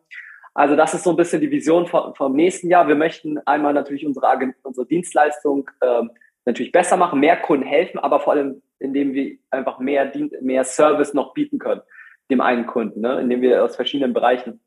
Also 0.53 0.75
das 0.75 0.93
ist 0.93 1.03
so 1.03 1.09
ein 1.09 1.17
bisschen 1.17 1.41
die 1.41 1.51
Vision 1.51 1.87
vom, 1.87 2.15
vom 2.15 2.33
nächsten 2.33 2.69
Jahr. 2.69 2.87
Wir 2.87 2.95
möchten 2.95 3.39
einmal 3.45 3.73
natürlich 3.73 4.05
unsere, 4.05 4.27
unsere 4.63 4.87
Dienstleistung 4.87 5.69
ähm, 5.81 6.11
natürlich 6.45 6.71
besser 6.71 6.95
machen, 6.95 7.19
mehr 7.19 7.37
Kunden 7.37 7.65
helfen, 7.65 7.99
aber 7.99 8.19
vor 8.19 8.33
allem, 8.33 8.61
indem 8.79 9.13
wir 9.13 9.37
einfach 9.49 9.79
mehr, 9.79 10.11
mehr 10.41 10.63
Service 10.63 11.13
noch 11.13 11.33
bieten 11.33 11.59
können 11.59 11.81
dem 12.29 12.41
einen 12.41 12.65
Kunden, 12.65 13.01
ne? 13.01 13.19
indem 13.21 13.41
wir 13.41 13.63
aus 13.63 13.75
verschiedenen 13.75 14.13
Bereichen 14.13 14.59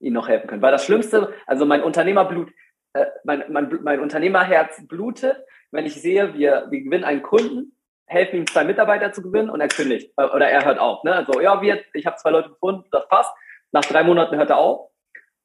ihnen 0.00 0.14
noch 0.14 0.28
helfen 0.28 0.48
können. 0.48 0.62
Weil 0.62 0.72
das 0.72 0.84
Schlimmste, 0.84 1.34
also 1.46 1.66
mein 1.66 1.82
Unternehmerblut, 1.82 2.50
äh, 2.92 3.06
mein, 3.24 3.44
mein, 3.48 3.78
mein 3.82 4.00
Unternehmerherz 4.00 4.86
blutet, 4.86 5.36
wenn 5.70 5.86
ich 5.86 6.00
sehe, 6.00 6.34
wir, 6.34 6.66
wir 6.70 6.80
gewinnen 6.82 7.04
einen 7.04 7.22
Kunden, 7.22 7.76
helfen 8.06 8.36
ihm 8.36 8.46
zwei 8.46 8.64
Mitarbeiter 8.64 9.12
zu 9.12 9.22
gewinnen 9.22 9.50
und 9.50 9.60
er 9.60 9.68
kündigt 9.68 10.12
äh, 10.16 10.24
oder 10.24 10.48
er 10.48 10.64
hört 10.64 10.78
auf. 10.78 11.04
Ne? 11.04 11.14
Also 11.14 11.40
ja, 11.40 11.60
wir, 11.60 11.82
ich 11.92 12.06
habe 12.06 12.16
zwei 12.16 12.30
Leute 12.30 12.50
gefunden, 12.50 12.84
das 12.90 13.08
passt. 13.08 13.30
Nach 13.70 13.84
drei 13.84 14.02
Monaten 14.02 14.36
hört 14.36 14.50
er 14.50 14.58
auf 14.58 14.90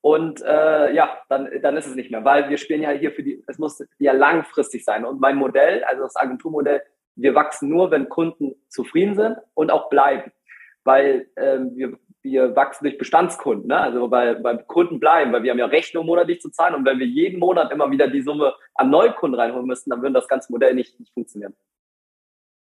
und 0.02 0.42
äh, 0.42 0.94
ja, 0.94 1.18
dann, 1.30 1.50
dann 1.62 1.78
ist 1.78 1.88
es 1.88 1.96
nicht 1.96 2.12
mehr, 2.12 2.26
weil 2.26 2.50
wir 2.50 2.58
spielen 2.58 2.82
ja 2.82 2.92
hier 2.92 3.12
für 3.12 3.24
die, 3.24 3.44
es 3.48 3.58
muss 3.58 3.82
ja 4.00 4.12
langfristig 4.12 4.84
sein. 4.84 5.06
Und 5.06 5.22
mein 5.22 5.38
Modell, 5.38 5.84
also 5.86 6.04
das 6.04 6.16
Agenturmodell, 6.16 6.82
wir 7.16 7.36
wachsen 7.36 7.70
nur, 7.70 7.92
wenn 7.92 8.10
Kunden 8.10 8.56
zufrieden 8.70 9.16
sind 9.16 9.38
und 9.54 9.72
auch 9.72 9.90
bleiben. 9.90 10.32
Weil 10.84 11.28
ähm, 11.38 11.72
wir, 11.76 11.98
wir 12.22 12.56
wachsen 12.56 12.86
durch 12.86 12.98
Bestandskunden, 12.98 13.68
ne? 13.68 13.80
also 13.80 14.08
bei, 14.08 14.34
beim 14.36 14.66
Kunden 14.68 15.00
bleiben, 15.00 15.32
weil 15.34 15.44
wir 15.44 15.52
haben 15.52 15.60
ja 15.60 15.66
Rechnung 15.66 16.06
monatlich 16.06 16.42
zu 16.42 16.50
zahlen 16.50 16.76
und 16.76 16.86
wenn 16.86 17.00
wir 17.00 17.06
jeden 17.06 17.40
Monat 17.40 17.72
immer 17.72 17.92
wieder 17.92 18.08
die 18.08 18.22
Summe 18.22 18.54
an 18.76 18.90
Neukunden 18.90 19.40
reinholen 19.40 19.68
müssten, 19.68 19.90
dann 19.90 20.02
würde 20.02 20.14
das 20.14 20.28
ganze 20.28 20.52
Modell 20.52 20.74
nicht, 20.74 21.00
nicht 21.00 21.14
funktionieren. 21.14 21.56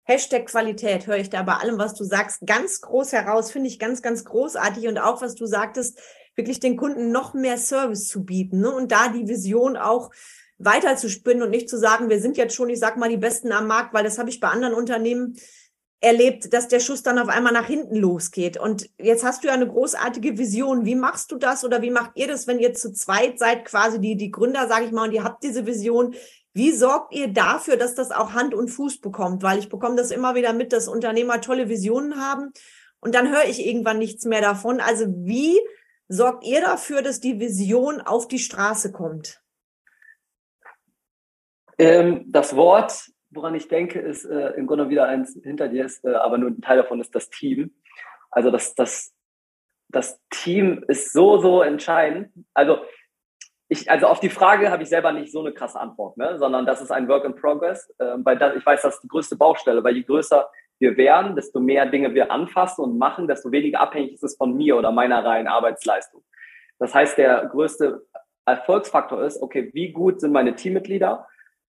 Hashtag 0.04 0.46
Qualität 0.46 1.06
höre 1.06 1.18
ich 1.18 1.30
da 1.30 1.44
bei 1.44 1.56
allem, 1.56 1.78
was 1.78 1.94
du 1.94 2.06
sagst, 2.06 2.46
ganz 2.46 2.80
groß 2.80 3.12
heraus, 3.12 3.52
finde 3.52 3.68
ich 3.68 3.78
ganz, 3.78 4.02
ganz 4.02 4.24
großartig 4.24 4.88
und 4.88 4.98
auch, 4.98 5.22
was 5.22 5.36
du 5.36 5.46
sagtest, 5.46 6.00
wirklich 6.36 6.62
den 6.62 6.78
Kunden 6.78 7.12
noch 7.12 7.34
mehr 7.34 7.58
Service 7.58 8.08
zu 8.08 8.24
bieten 8.24 8.62
ne? 8.62 8.72
und 8.72 8.92
da 8.92 9.10
die 9.10 9.28
Vision 9.28 9.76
auch 9.76 10.12
weiter 10.58 10.96
zu 10.96 11.10
spinnen 11.10 11.44
und 11.44 11.50
nicht 11.50 11.70
zu 11.70 11.78
sagen, 11.78 12.10
wir 12.10 12.20
sind 12.20 12.38
jetzt 12.38 12.56
schon, 12.56 12.70
ich 12.70 12.80
sag 12.80 12.98
mal, 12.98 13.10
die 13.10 13.18
Besten 13.18 13.52
am 13.52 13.68
Markt, 13.68 13.94
weil 13.94 14.04
das 14.04 14.18
habe 14.18 14.30
ich 14.30 14.40
bei 14.40 14.48
anderen 14.48 14.74
Unternehmen 14.74 15.36
erlebt, 16.00 16.54
dass 16.54 16.68
der 16.68 16.80
Schuss 16.80 17.02
dann 17.02 17.18
auf 17.18 17.28
einmal 17.28 17.54
nach 17.54 17.66
hinten 17.66 17.96
losgeht. 17.96 18.58
Und 18.58 18.90
jetzt 19.00 19.24
hast 19.24 19.44
du 19.44 19.48
ja 19.48 19.54
eine 19.54 19.68
großartige 19.68 20.38
Vision. 20.38 20.86
Wie 20.86 20.96
machst 20.96 21.32
du 21.32 21.38
das 21.38 21.64
oder 21.64 21.82
wie 21.82 21.90
macht 21.90 22.12
ihr 22.16 22.28
das, 22.28 22.46
wenn 22.46 22.60
ihr 22.60 22.74
zu 22.74 22.94
zweit 22.94 23.40
seid, 23.40 23.66
quasi 23.66 24.00
die, 24.00 24.16
die 24.16 24.32
Gründer, 24.32 24.68
sage 24.68 24.86
ich 24.86 24.92
mal, 24.92 25.08
und 25.08 25.14
ihr 25.14 25.24
habt 25.24 25.44
diese 25.44 25.66
Vision? 25.66 26.16
Wie 26.54 26.72
sorgt 26.72 27.14
ihr 27.14 27.28
dafür, 27.28 27.78
dass 27.78 27.96
das 27.96 28.12
auch 28.12 28.34
Hand 28.34 28.54
und 28.54 28.70
Fuß 28.70 29.00
bekommt? 29.00 29.44
Weil 29.44 29.60
ich 29.60 29.70
bekomme 29.70 29.96
das 29.96 30.12
immer 30.12 30.36
wieder 30.36 30.54
mit, 30.54 30.74
dass 30.74 30.88
Unternehmer 30.88 31.42
tolle 31.42 31.70
Visionen 31.70 32.20
haben 32.20 32.52
und 33.00 33.16
dann 33.16 33.30
höre 33.30 33.46
ich 33.46 33.66
irgendwann 33.66 34.00
nichts 34.00 34.26
mehr 34.26 34.42
davon. 34.42 34.80
Also 34.80 35.06
wie 35.08 35.60
sorgt 36.08 36.44
ihr 36.46 36.62
dafür, 36.62 37.02
dass 37.02 37.20
die 37.20 37.40
Vision 37.40 38.02
auf 38.02 38.28
die 38.28 38.40
Straße 38.40 38.92
kommt? 38.92 39.42
Ähm, 41.78 42.26
das 42.28 42.56
Wort 42.56 43.12
woran 43.30 43.56
ich 43.56 43.68
denke, 43.68 44.00
ist 44.00 44.26
äh, 44.26 44.52
im 44.52 44.68
Grunde 44.68 44.90
wieder 44.90 45.08
eins 45.08 45.38
hinter 45.44 45.68
dir 45.68 45.86
ist, 45.86 46.04
äh, 46.06 46.14
aber 46.14 46.38
nur 46.38 46.50
ein 46.50 46.62
Teil 46.62 46.78
davon 46.78 47.02
ist 47.02 47.14
das 47.16 47.30
Team. 47.30 47.74
Also 48.32 48.52
das, 48.52 48.76
das, 48.76 49.14
das 49.90 50.22
Team 50.30 50.84
ist 50.88 51.14
so, 51.14 51.38
so 51.38 51.62
entscheidend. 51.62 52.32
Also 52.54 52.80
ich, 53.70 53.92
also 53.92 54.08
auf 54.08 54.20
die 54.20 54.30
Frage 54.30 54.72
habe 54.72 54.84
ich 54.84 54.90
selber 54.90 55.12
nicht 55.12 55.32
so 55.32 55.42
eine 55.42 55.54
krasse 55.54 55.80
Antwort, 55.80 56.18
ne? 56.18 56.38
sondern 56.38 56.66
das 56.66 56.82
ist 56.82 56.92
ein 56.92 57.08
Work 57.10 57.26
in 57.26 57.36
Progress. 57.36 57.94
Äh, 57.98 58.16
weil 58.18 58.38
das, 58.38 58.56
ich 58.56 58.66
weiß, 58.66 58.82
das 58.82 58.96
ist 58.96 59.04
die 59.04 59.10
größte 59.10 59.36
Baustelle, 59.36 59.84
weil 59.84 59.96
je 59.96 60.04
größer 60.04 60.50
wir 60.80 60.96
werden, 60.96 61.36
desto 61.36 61.60
mehr 61.60 61.88
Dinge 61.88 62.14
wir 62.14 62.32
anfassen 62.32 62.84
und 62.84 62.98
machen, 62.98 63.28
desto 63.28 63.52
weniger 63.52 63.80
abhängig 63.80 64.14
ist 64.14 64.24
es 64.24 64.38
von 64.38 64.56
mir 64.56 64.78
oder 64.78 64.92
meiner 64.92 65.26
reinen 65.26 65.48
Arbeitsleistung. 65.48 66.24
Das 66.80 66.94
heißt, 66.94 67.18
der 67.18 67.48
größte 67.48 68.06
Erfolgsfaktor 68.46 69.24
ist, 69.24 69.42
okay, 69.42 69.72
wie 69.74 69.92
gut 69.92 70.22
sind 70.22 70.32
meine 70.32 70.56
Teammitglieder? 70.56 71.28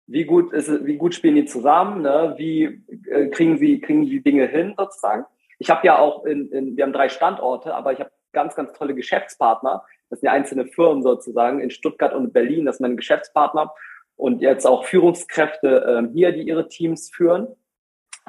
Wie 0.06 0.24
gut 0.24 0.52
ist 0.52 0.86
wie 0.86 0.96
gut 0.96 1.14
spielen 1.14 1.34
die 1.34 1.44
zusammen, 1.44 2.02
ne? 2.02 2.34
wie 2.36 2.82
äh, 3.10 3.28
kriegen 3.28 3.58
sie 3.58 3.80
kriegen 3.80 4.02
die 4.02 4.22
Dinge 4.22 4.46
hin 4.46 4.74
sozusagen. 4.76 5.24
Ich 5.58 5.70
habe 5.70 5.86
ja 5.86 5.98
auch 5.98 6.24
in, 6.24 6.50
in 6.52 6.76
wir 6.76 6.84
haben 6.84 6.92
drei 6.92 7.08
Standorte, 7.08 7.74
aber 7.74 7.92
ich 7.92 8.00
habe 8.00 8.10
ganz 8.32 8.54
ganz 8.54 8.72
tolle 8.72 8.94
Geschäftspartner, 8.94 9.84
Das 10.10 10.20
sind 10.20 10.26
ja 10.26 10.32
einzelne 10.32 10.66
Firmen 10.66 11.02
sozusagen 11.02 11.60
in 11.60 11.70
Stuttgart 11.70 12.14
und 12.14 12.32
Berlin. 12.32 12.66
Das 12.66 12.76
ist 12.76 12.80
mein 12.80 12.96
Geschäftspartner 12.96 13.72
und 14.16 14.40
jetzt 14.40 14.66
auch 14.66 14.84
Führungskräfte 14.84 15.84
ähm, 15.88 16.10
hier, 16.12 16.32
die 16.32 16.42
ihre 16.42 16.68
Teams 16.68 17.10
führen. 17.10 17.48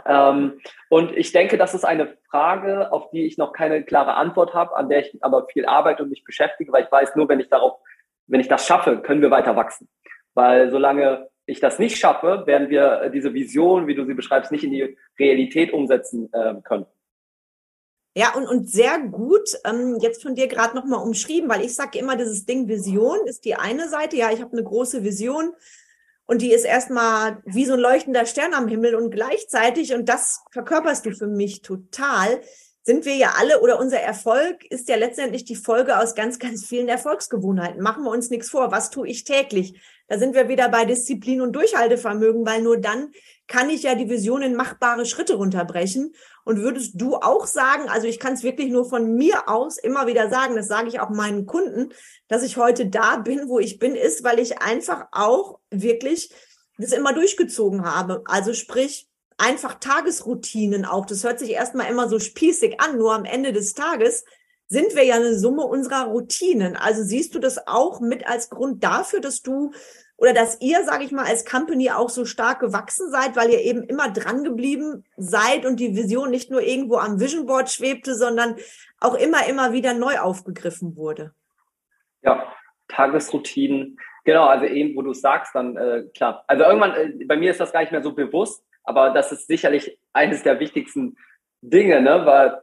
Ähm, 0.05 0.59
und 0.89 1.15
ich 1.15 1.31
denke, 1.31 1.57
das 1.57 1.73
ist 1.73 1.85
eine 1.85 2.17
Frage, 2.29 2.91
auf 2.91 3.09
die 3.09 3.25
ich 3.25 3.37
noch 3.37 3.53
keine 3.53 3.83
klare 3.83 4.15
Antwort 4.15 4.53
habe, 4.53 4.75
an 4.75 4.89
der 4.89 4.99
ich 4.99 5.17
aber 5.23 5.47
viel 5.47 5.65
arbeite 5.65 6.03
und 6.03 6.09
mich 6.09 6.23
beschäftige, 6.23 6.71
weil 6.71 6.83
ich 6.83 6.91
weiß, 6.91 7.15
nur 7.15 7.27
wenn 7.29 7.39
ich 7.39 7.49
darauf, 7.49 7.79
wenn 8.27 8.39
ich 8.39 8.47
das 8.47 8.65
schaffe, 8.67 9.01
können 9.01 9.21
wir 9.21 9.31
weiter 9.31 9.55
wachsen. 9.55 9.89
Weil 10.33 10.69
solange 10.69 11.29
ich 11.47 11.59
das 11.59 11.79
nicht 11.79 11.97
schaffe, 11.97 12.43
werden 12.45 12.69
wir 12.69 13.09
diese 13.09 13.33
Vision, 13.33 13.87
wie 13.87 13.95
du 13.95 14.05
sie 14.05 14.13
beschreibst, 14.13 14.51
nicht 14.51 14.65
in 14.65 14.71
die 14.71 14.97
Realität 15.17 15.73
umsetzen 15.73 16.29
äh, 16.33 16.55
können. 16.63 16.85
Ja, 18.15 18.33
und, 18.33 18.47
und 18.47 18.69
sehr 18.69 18.99
gut, 18.99 19.49
ähm, 19.63 19.97
jetzt 20.01 20.23
von 20.23 20.35
dir 20.35 20.47
gerade 20.47 20.75
nochmal 20.75 21.03
umschrieben, 21.03 21.49
weil 21.49 21.63
ich 21.63 21.75
sage 21.75 21.99
immer, 21.99 22.15
dieses 22.15 22.45
Ding 22.45 22.67
Vision 22.67 23.19
ist 23.25 23.45
die 23.45 23.55
eine 23.55 23.87
Seite. 23.87 24.17
Ja, 24.17 24.31
ich 24.31 24.41
habe 24.41 24.53
eine 24.53 24.63
große 24.63 25.03
Vision 25.03 25.53
und 26.25 26.41
die 26.41 26.51
ist 26.51 26.65
erstmal 26.65 27.41
wie 27.45 27.65
so 27.65 27.73
ein 27.73 27.79
leuchtender 27.79 28.25
Stern 28.25 28.53
am 28.53 28.67
Himmel 28.67 28.95
und 28.95 29.11
gleichzeitig, 29.11 29.93
und 29.93 30.09
das 30.09 30.43
verkörperst 30.51 31.05
du 31.05 31.11
für 31.11 31.27
mich 31.27 31.61
total, 31.61 32.41
sind 32.87 33.03
wir 33.03 33.17
ja 33.17 33.33
alle 33.37 33.59
oder 33.59 33.81
unser 33.81 33.99
Erfolg 33.99 34.63
ist 34.63 34.87
ja 34.87 34.95
letztendlich 34.95 35.43
die 35.43 35.57
Folge 35.57 35.99
aus 35.99 36.15
ganz, 36.15 36.39
ganz 36.39 36.65
vielen 36.65 36.87
Erfolgsgewohnheiten. 36.87 37.81
Machen 37.81 38.05
wir 38.05 38.11
uns 38.11 38.29
nichts 38.29 38.49
vor. 38.49 38.71
Was 38.71 38.89
tue 38.89 39.09
ich 39.09 39.25
täglich? 39.25 39.77
Da 40.07 40.17
sind 40.17 40.33
wir 40.33 40.47
wieder 40.47 40.69
bei 40.69 40.85
Disziplin 40.85 41.41
und 41.41 41.51
Durchhaltevermögen, 41.51 42.45
weil 42.45 42.61
nur 42.61 42.77
dann 42.77 43.11
kann 43.47 43.69
ich 43.69 43.83
ja 43.83 43.93
die 43.93 44.07
Vision 44.07 44.41
in 44.41 44.55
machbare 44.55 45.05
Schritte 45.05 45.35
runterbrechen. 45.35 46.15
Und 46.45 46.61
würdest 46.61 46.93
du 46.95 47.17
auch 47.17 47.45
sagen, 47.45 47.89
also 47.89 48.07
ich 48.07 48.19
kann 48.19 48.35
es 48.35 48.43
wirklich 48.43 48.69
nur 48.69 48.87
von 48.87 49.15
mir 49.15 49.49
aus 49.49 49.77
immer 49.77 50.07
wieder 50.07 50.29
sagen, 50.29 50.55
das 50.55 50.69
sage 50.69 50.87
ich 50.87 51.01
auch 51.01 51.09
meinen 51.09 51.45
Kunden, 51.45 51.89
dass 52.29 52.41
ich 52.41 52.55
heute 52.55 52.87
da 52.87 53.17
bin, 53.17 53.49
wo 53.49 53.59
ich 53.59 53.79
bin, 53.79 53.95
ist, 53.95 54.23
weil 54.23 54.39
ich 54.39 54.61
einfach 54.61 55.07
auch 55.11 55.59
wirklich 55.71 56.31
das 56.77 56.93
immer 56.93 57.11
durchgezogen 57.11 57.83
habe. 57.83 58.23
Also 58.27 58.53
sprich, 58.53 59.09
einfach 59.37 59.75
Tagesroutinen 59.75 60.85
auch. 60.85 61.05
Das 61.05 61.23
hört 61.23 61.39
sich 61.39 61.51
erstmal 61.51 61.89
immer 61.89 62.09
so 62.09 62.19
spießig 62.19 62.79
an, 62.81 62.97
nur 62.97 63.13
am 63.13 63.25
Ende 63.25 63.53
des 63.53 63.73
Tages 63.73 64.25
sind 64.67 64.95
wir 64.95 65.03
ja 65.03 65.15
eine 65.15 65.37
Summe 65.37 65.63
unserer 65.63 66.05
Routinen. 66.05 66.75
Also 66.75 67.03
siehst 67.03 67.33
du 67.35 67.39
das 67.39 67.67
auch 67.67 68.01
mit 68.01 68.27
als 68.27 68.49
Grund 68.49 68.83
dafür, 68.83 69.21
dass 69.21 69.41
du 69.41 69.71
oder 70.17 70.33
dass 70.33 70.59
ihr, 70.61 70.83
sage 70.83 71.03
ich 71.03 71.11
mal, 71.11 71.25
als 71.25 71.45
Company 71.45 71.91
auch 71.91 72.09
so 72.09 72.25
stark 72.25 72.59
gewachsen 72.59 73.11
seid, 73.11 73.35
weil 73.35 73.51
ihr 73.51 73.61
eben 73.61 73.83
immer 73.83 74.09
dran 74.09 74.43
geblieben 74.43 75.05
seid 75.15 75.65
und 75.65 75.79
die 75.79 75.95
Vision 75.95 76.31
nicht 76.31 76.49
nur 76.49 76.61
irgendwo 76.61 76.97
am 76.97 77.19
Vision 77.19 77.45
Board 77.45 77.69
schwebte, 77.69 78.15
sondern 78.15 78.55
auch 78.99 79.13
immer, 79.13 79.47
immer 79.47 79.73
wieder 79.73 79.93
neu 79.93 80.17
aufgegriffen 80.17 80.97
wurde? 80.97 81.33
Ja, 82.23 82.51
Tagesroutinen. 82.87 83.99
Genau, 84.25 84.47
also 84.47 84.65
eben, 84.65 84.97
wo 84.97 85.03
du 85.03 85.13
sagst, 85.13 85.53
dann 85.53 85.77
äh, 85.77 86.03
klar. 86.15 86.43
Also 86.47 86.63
irgendwann, 86.63 86.93
äh, 86.93 87.25
bei 87.25 87.37
mir 87.37 87.51
ist 87.51 87.59
das 87.59 87.71
gar 87.71 87.81
nicht 87.81 87.91
mehr 87.91 88.03
so 88.03 88.13
bewusst, 88.13 88.63
aber 88.87 89.11
das 89.11 89.31
ist 89.31 89.47
sicherlich 89.47 89.99
eines 90.13 90.43
der 90.43 90.59
wichtigsten 90.59 91.17
Dinge, 91.61 92.01
ne? 92.01 92.25
weil 92.25 92.61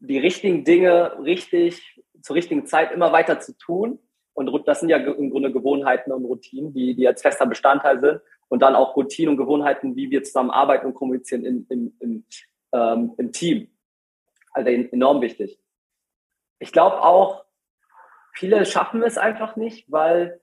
die 0.00 0.18
richtigen 0.18 0.64
Dinge 0.64 1.18
richtig 1.22 2.00
zur 2.20 2.36
richtigen 2.36 2.66
Zeit 2.66 2.92
immer 2.92 3.12
weiter 3.12 3.40
zu 3.40 3.56
tun 3.56 3.98
und 4.34 4.66
das 4.66 4.80
sind 4.80 4.88
ja 4.88 4.96
im 4.96 5.30
Grunde 5.30 5.52
Gewohnheiten 5.52 6.12
und 6.12 6.24
Routinen, 6.24 6.72
die, 6.72 6.94
die 6.94 7.06
als 7.06 7.22
fester 7.22 7.46
Bestandteil 7.46 8.00
sind. 8.00 8.20
Und 8.48 8.60
dann 8.60 8.74
auch 8.74 8.96
Routinen 8.96 9.30
und 9.30 9.36
Gewohnheiten, 9.38 9.96
wie 9.96 10.10
wir 10.10 10.22
zusammen 10.24 10.50
arbeiten 10.50 10.86
und 10.86 10.94
kommunizieren 10.94 11.44
in, 11.44 11.66
in, 11.70 11.96
in, 12.00 12.26
ähm, 12.72 13.14
im 13.16 13.32
Team. 13.32 13.70
Also 14.52 14.68
enorm 14.68 15.22
wichtig. 15.22 15.58
Ich 16.58 16.70
glaube 16.70 17.02
auch, 17.02 17.44
viele 18.34 18.66
schaffen 18.66 19.02
es 19.02 19.16
einfach 19.16 19.56
nicht, 19.56 19.90
weil 19.90 20.41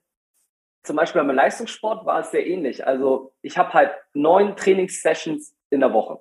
zum 0.82 0.96
Beispiel 0.96 1.22
beim 1.22 1.34
Leistungssport 1.34 2.06
war 2.06 2.20
es 2.20 2.30
sehr 2.30 2.46
ähnlich. 2.46 2.86
Also 2.86 3.32
ich 3.42 3.58
habe 3.58 3.72
halt 3.72 3.92
neun 4.14 4.56
Trainingssessions 4.56 5.54
in 5.70 5.80
der 5.80 5.92
Woche. 5.92 6.20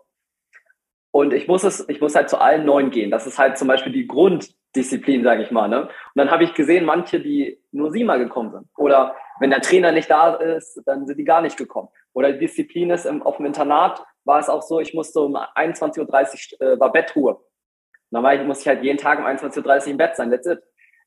Und 1.11 1.33
ich 1.33 1.47
muss 1.47 1.63
es, 1.63 1.87
ich 1.89 2.01
muss 2.01 2.15
halt 2.15 2.29
zu 2.29 2.39
allen 2.39 2.65
neun 2.65 2.91
gehen. 2.91 3.09
Das 3.09 3.25
ist 3.25 3.39
halt 3.39 3.57
zum 3.57 3.67
Beispiel 3.67 3.91
die 3.91 4.07
Grunddisziplin, 4.07 5.23
sage 5.23 5.43
ich 5.43 5.51
mal. 5.51 5.67
Ne? 5.67 5.83
Und 5.83 5.91
dann 6.15 6.29
habe 6.29 6.43
ich 6.43 6.53
gesehen, 6.53 6.85
manche, 6.85 7.19
die 7.19 7.59
nur 7.71 7.91
siebenmal 7.91 8.19
gekommen 8.19 8.51
sind. 8.51 8.67
Oder 8.77 9.15
wenn 9.39 9.49
der 9.49 9.61
Trainer 9.61 9.91
nicht 9.91 10.09
da 10.09 10.35
ist, 10.35 10.81
dann 10.85 11.07
sind 11.07 11.17
die 11.17 11.23
gar 11.23 11.41
nicht 11.41 11.57
gekommen. 11.57 11.89
Oder 12.13 12.33
die 12.33 12.39
Disziplin 12.39 12.91
ist 12.91 13.05
im, 13.05 13.23
auf 13.23 13.37
dem 13.37 13.47
Internat 13.47 14.03
war 14.25 14.39
es 14.39 14.49
auch 14.49 14.61
so, 14.61 14.79
ich 14.79 14.93
musste 14.93 15.21
um 15.21 15.35
21.30 15.35 16.61
Uhr 16.61 16.67
äh, 16.67 16.79
war 16.79 16.91
Bettruhe. 16.91 17.39
Dann 18.11 18.23
war 18.23 18.35
ich, 18.35 18.41
musste 18.43 18.63
ich 18.63 18.67
halt 18.67 18.83
jeden 18.83 18.97
Tag 18.97 19.19
um 19.19 19.25
21.30 19.25 19.81
Uhr 19.81 19.87
im 19.87 19.97
Bett 19.97 20.15
sein. 20.15 20.29
That's 20.29 20.45
it. 20.45 20.59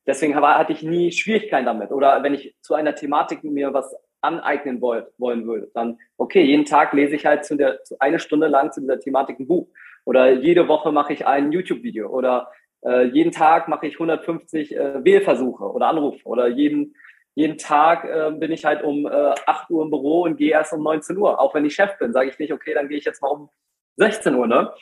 Deswegen 0.07 0.35
hatte 0.35 0.73
ich 0.73 0.83
nie 0.83 1.13
Schwierigkeiten 1.13 1.67
damit. 1.67 1.93
Oder 1.93 2.23
wenn 2.23 2.35
ich 2.35 2.57
zu 2.61 2.75
einer 2.75 2.95
Thematik 2.95 3.45
mir 3.45 3.73
was 3.73 3.95
aneignen 4.21 4.81
wollt, 4.81 5.07
wollen 5.19 5.47
würde, 5.47 5.71
dann 5.75 5.99
okay, 6.17 6.43
jeden 6.43 6.65
Tag 6.65 6.93
lese 6.93 7.17
ich 7.17 7.27
halt 7.27 7.45
zu 7.45 7.57
der 7.57 7.83
zu 7.85 7.97
eine 7.99 8.19
Stunde 8.19 8.47
lang 8.47 8.73
zu 8.73 8.81
dieser 8.81 8.99
Thematik 8.99 9.39
ein 9.39 9.47
Buch. 9.47 9.69
Oder 10.05 10.33
jede 10.33 10.69
Woche 10.69 10.93
mache 10.93 11.13
ich 11.13 11.27
ein 11.27 11.53
YouTube-Video 11.53 12.09
oder 12.09 12.51
äh, 12.85 13.05
jeden 13.05 13.31
Tag 13.31 13.69
mache 13.69 13.87
ich 13.87 13.95
150 13.95 14.77
äh, 14.77 15.05
Wählversuche 15.05 15.65
oder 15.65 15.89
Anrufe 15.89 16.25
oder 16.25 16.49
jeden, 16.49 16.95
jeden 17.35 17.57
Tag 17.59 18.05
äh, 18.05 18.33
bin 18.33 18.51
ich 18.51 18.65
halt 18.65 18.83
um 18.83 19.07
äh, 19.07 19.35
8 19.47 19.71
Uhr 19.71 19.85
im 19.85 19.91
Büro 19.91 20.23
und 20.23 20.37
gehe 20.37 20.51
erst 20.51 20.73
um 20.73 20.83
19 20.83 21.17
Uhr. 21.17 21.41
Auch 21.41 21.55
wenn 21.55 21.65
ich 21.65 21.75
Chef 21.75 21.97
bin, 21.99 22.13
sage 22.13 22.31
ich 22.31 22.39
nicht, 22.39 22.53
okay, 22.53 22.75
dann 22.75 22.89
gehe 22.89 22.99
ich 22.99 23.05
jetzt 23.05 23.23
mal 23.23 23.29
um 23.29 23.51
16 23.97 24.35
Uhr. 24.35 24.47
Ne? 24.47 24.73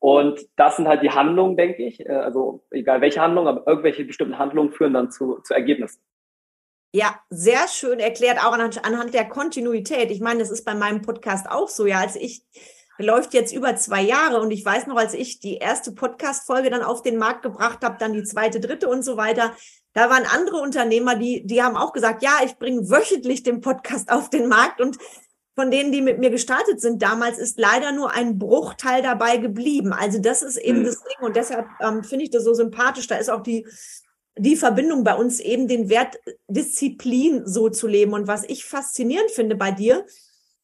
Und 0.00 0.40
das 0.56 0.76
sind 0.76 0.88
halt 0.88 1.02
die 1.02 1.10
Handlungen, 1.10 1.56
denke 1.56 1.84
ich. 1.84 2.00
Äh, 2.00 2.12
also 2.12 2.64
egal 2.70 3.00
welche 3.00 3.20
Handlungen, 3.20 3.48
aber 3.48 3.66
irgendwelche 3.66 4.04
bestimmten 4.04 4.38
Handlungen 4.38 4.72
führen 4.72 4.94
dann 4.94 5.10
zu, 5.10 5.40
zu 5.44 5.54
Ergebnissen. 5.54 6.00
Ja, 6.92 7.20
sehr 7.28 7.68
schön 7.68 8.00
erklärt, 8.00 8.38
auch 8.38 8.52
anhand, 8.52 9.14
der 9.14 9.28
Kontinuität. 9.28 10.10
Ich 10.10 10.20
meine, 10.20 10.40
das 10.40 10.50
ist 10.50 10.64
bei 10.64 10.74
meinem 10.74 11.02
Podcast 11.02 11.48
auch 11.48 11.68
so. 11.68 11.86
Ja, 11.86 12.00
als 12.00 12.16
ich 12.16 12.42
läuft 12.98 13.32
jetzt 13.32 13.54
über 13.54 13.76
zwei 13.76 14.02
Jahre 14.02 14.40
und 14.40 14.50
ich 14.50 14.64
weiß 14.64 14.86
noch, 14.86 14.96
als 14.96 15.14
ich 15.14 15.38
die 15.38 15.58
erste 15.58 15.92
Podcast-Folge 15.92 16.70
dann 16.70 16.82
auf 16.82 17.02
den 17.02 17.16
Markt 17.16 17.42
gebracht 17.42 17.84
habe, 17.84 17.96
dann 17.98 18.12
die 18.12 18.24
zweite, 18.24 18.58
dritte 18.58 18.88
und 18.88 19.04
so 19.04 19.16
weiter, 19.16 19.54
da 19.92 20.10
waren 20.10 20.24
andere 20.24 20.58
Unternehmer, 20.58 21.14
die, 21.16 21.46
die 21.46 21.62
haben 21.62 21.76
auch 21.76 21.92
gesagt, 21.92 22.22
ja, 22.22 22.38
ich 22.44 22.56
bringe 22.56 22.90
wöchentlich 22.90 23.42
den 23.42 23.60
Podcast 23.60 24.10
auf 24.10 24.30
den 24.30 24.48
Markt 24.48 24.80
und 24.80 24.98
von 25.54 25.70
denen, 25.70 25.92
die 25.92 26.00
mit 26.00 26.18
mir 26.18 26.30
gestartet 26.30 26.80
sind 26.80 27.02
damals, 27.02 27.38
ist 27.38 27.58
leider 27.58 27.92
nur 27.92 28.12
ein 28.12 28.38
Bruchteil 28.38 29.02
dabei 29.02 29.36
geblieben. 29.36 29.92
Also 29.92 30.18
das 30.18 30.42
ist 30.42 30.56
eben 30.56 30.80
mhm. 30.80 30.84
das 30.84 31.02
Ding 31.02 31.26
und 31.26 31.36
deshalb 31.36 31.66
ähm, 31.80 32.04
finde 32.04 32.24
ich 32.24 32.30
das 32.30 32.44
so 32.44 32.54
sympathisch. 32.54 33.06
Da 33.06 33.16
ist 33.16 33.30
auch 33.30 33.42
die, 33.42 33.66
die 34.38 34.56
Verbindung 34.56 35.04
bei 35.04 35.14
uns 35.14 35.40
eben 35.40 35.68
den 35.68 35.88
Wert 35.88 36.18
Disziplin 36.48 37.46
so 37.46 37.68
zu 37.68 37.86
leben. 37.86 38.12
Und 38.12 38.26
was 38.26 38.44
ich 38.44 38.64
faszinierend 38.64 39.30
finde 39.30 39.56
bei 39.56 39.70
dir, 39.70 40.06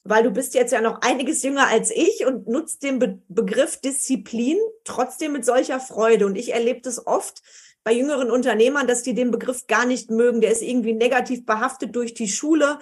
weil 0.05 0.22
du 0.22 0.30
bist 0.30 0.55
jetzt 0.55 0.72
ja 0.72 0.80
noch 0.80 1.03
einiges 1.03 1.43
jünger 1.43 1.66
als 1.66 1.91
ich 1.91 2.24
und 2.24 2.47
nutzt 2.47 2.82
den 2.82 2.99
Be 2.99 3.18
Begriff 3.28 3.80
Disziplin 3.80 4.57
trotzdem 4.84 5.32
mit 5.32 5.45
solcher 5.45 5.80
Freude. 5.80 6.26
Und 6.26 6.37
ich 6.37 6.55
erlebe 6.55 6.80
das 6.80 7.07
oft 7.07 7.43
bei 7.82 7.93
jüngeren 7.93 8.30
Unternehmern, 8.30 8.87
dass 8.87 9.03
die 9.03 9.14
den 9.14 9.30
Begriff 9.30 9.66
gar 9.66 9.84
nicht 9.84 10.11
mögen. 10.11 10.41
Der 10.41 10.53
ist 10.53 10.62
irgendwie 10.62 10.93
negativ 10.93 11.45
behaftet 11.45 11.95
durch 11.97 12.14
die 12.14 12.28
Schule. 12.28 12.78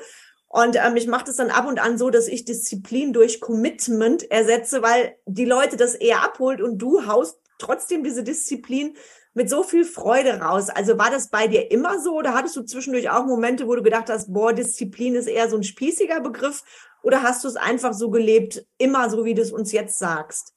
Und 0.55 0.77
ähm, 0.77 0.95
ich 0.95 1.09
mache 1.09 1.25
das 1.25 1.35
dann 1.35 1.51
ab 1.51 1.67
und 1.67 1.83
an 1.83 1.99
so, 1.99 2.11
dass 2.11 2.29
ich 2.29 2.45
Disziplin 2.45 3.13
durch 3.13 3.41
Commitment 3.41 4.31
ersetze, 4.31 4.83
weil 4.83 5.17
die 5.27 5.47
Leute 5.47 5.77
das 5.77 5.97
eher 5.97 6.23
abholt 6.23 6.63
und 6.63 6.79
du 6.79 7.09
haust 7.09 7.41
trotzdem 7.59 8.05
diese 8.05 8.23
Disziplin 8.23 8.95
mit 9.33 9.51
so 9.51 9.65
viel 9.65 9.85
Freude 9.85 10.39
raus. 10.39 10.71
Also 10.71 10.97
war 10.97 11.11
das 11.11 11.29
bei 11.29 11.49
dir 11.49 11.73
immer 11.73 11.99
so 11.99 12.17
oder 12.17 12.35
hattest 12.35 12.55
du 12.55 12.63
zwischendurch 12.63 13.11
auch 13.11 13.27
Momente, 13.27 13.67
wo 13.67 13.75
du 13.75 13.83
gedacht 13.83 14.09
hast, 14.09 14.33
boah, 14.33 14.53
Disziplin 14.53 15.17
ist 15.17 15.27
eher 15.27 15.49
so 15.49 15.57
ein 15.57 15.65
spießiger 15.65 16.21
Begriff 16.21 16.63
oder 17.03 17.25
hast 17.25 17.43
du 17.43 17.49
es 17.49 17.57
einfach 17.57 17.93
so 17.93 18.09
gelebt, 18.11 18.65
immer 18.79 19.11
so, 19.11 19.25
wie 19.25 19.35
du 19.35 19.43
es 19.43 19.51
uns 19.51 19.73
jetzt 19.73 19.99
sagst? 19.99 20.55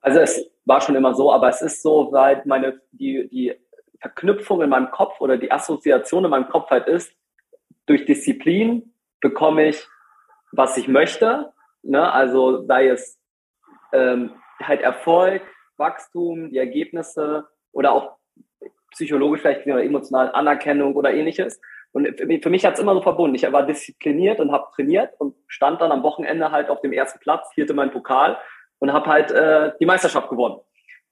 Also 0.00 0.20
es 0.20 0.44
war 0.64 0.80
schon 0.80 0.94
immer 0.94 1.12
so, 1.16 1.32
aber 1.32 1.48
es 1.48 1.60
ist 1.60 1.82
so, 1.82 2.12
weil 2.12 2.40
meine, 2.44 2.80
die, 2.92 3.28
die 3.28 3.52
Verknüpfung 3.98 4.62
in 4.62 4.70
meinem 4.70 4.92
Kopf 4.92 5.20
oder 5.20 5.38
die 5.38 5.50
Assoziation 5.50 6.24
in 6.24 6.30
meinem 6.30 6.48
Kopf 6.48 6.70
halt 6.70 6.86
ist, 6.86 7.10
durch 7.86 8.04
Disziplin 8.04 8.94
bekomme 9.20 9.68
ich, 9.68 9.86
was 10.52 10.76
ich 10.76 10.88
möchte. 10.88 11.52
Ne? 11.82 12.10
Also 12.12 12.64
sei 12.66 12.88
es 12.88 13.20
ähm, 13.92 14.30
halt 14.62 14.82
Erfolg, 14.82 15.42
Wachstum, 15.76 16.50
die 16.50 16.58
Ergebnisse 16.58 17.46
oder 17.72 17.92
auch 17.92 18.16
psychologisch 18.92 19.40
vielleicht 19.40 19.66
oder 19.66 19.82
emotional 19.82 20.30
Anerkennung 20.32 20.94
oder 20.94 21.12
ähnliches. 21.12 21.60
Und 21.92 22.08
für 22.42 22.50
mich 22.50 22.64
hat 22.64 22.74
es 22.74 22.80
immer 22.80 22.94
so 22.94 23.02
verbunden. 23.02 23.36
Ich 23.36 23.50
war 23.50 23.64
diszipliniert 23.64 24.40
und 24.40 24.50
habe 24.50 24.66
trainiert 24.74 25.14
und 25.18 25.36
stand 25.46 25.80
dann 25.80 25.92
am 25.92 26.02
Wochenende 26.02 26.50
halt 26.50 26.68
auf 26.68 26.80
dem 26.80 26.92
ersten 26.92 27.20
Platz, 27.20 27.52
hielt 27.54 27.72
mein 27.74 27.92
Pokal 27.92 28.36
und 28.78 28.92
habe 28.92 29.06
halt 29.06 29.30
äh, 29.30 29.72
die 29.78 29.86
Meisterschaft 29.86 30.28
gewonnen. 30.28 30.60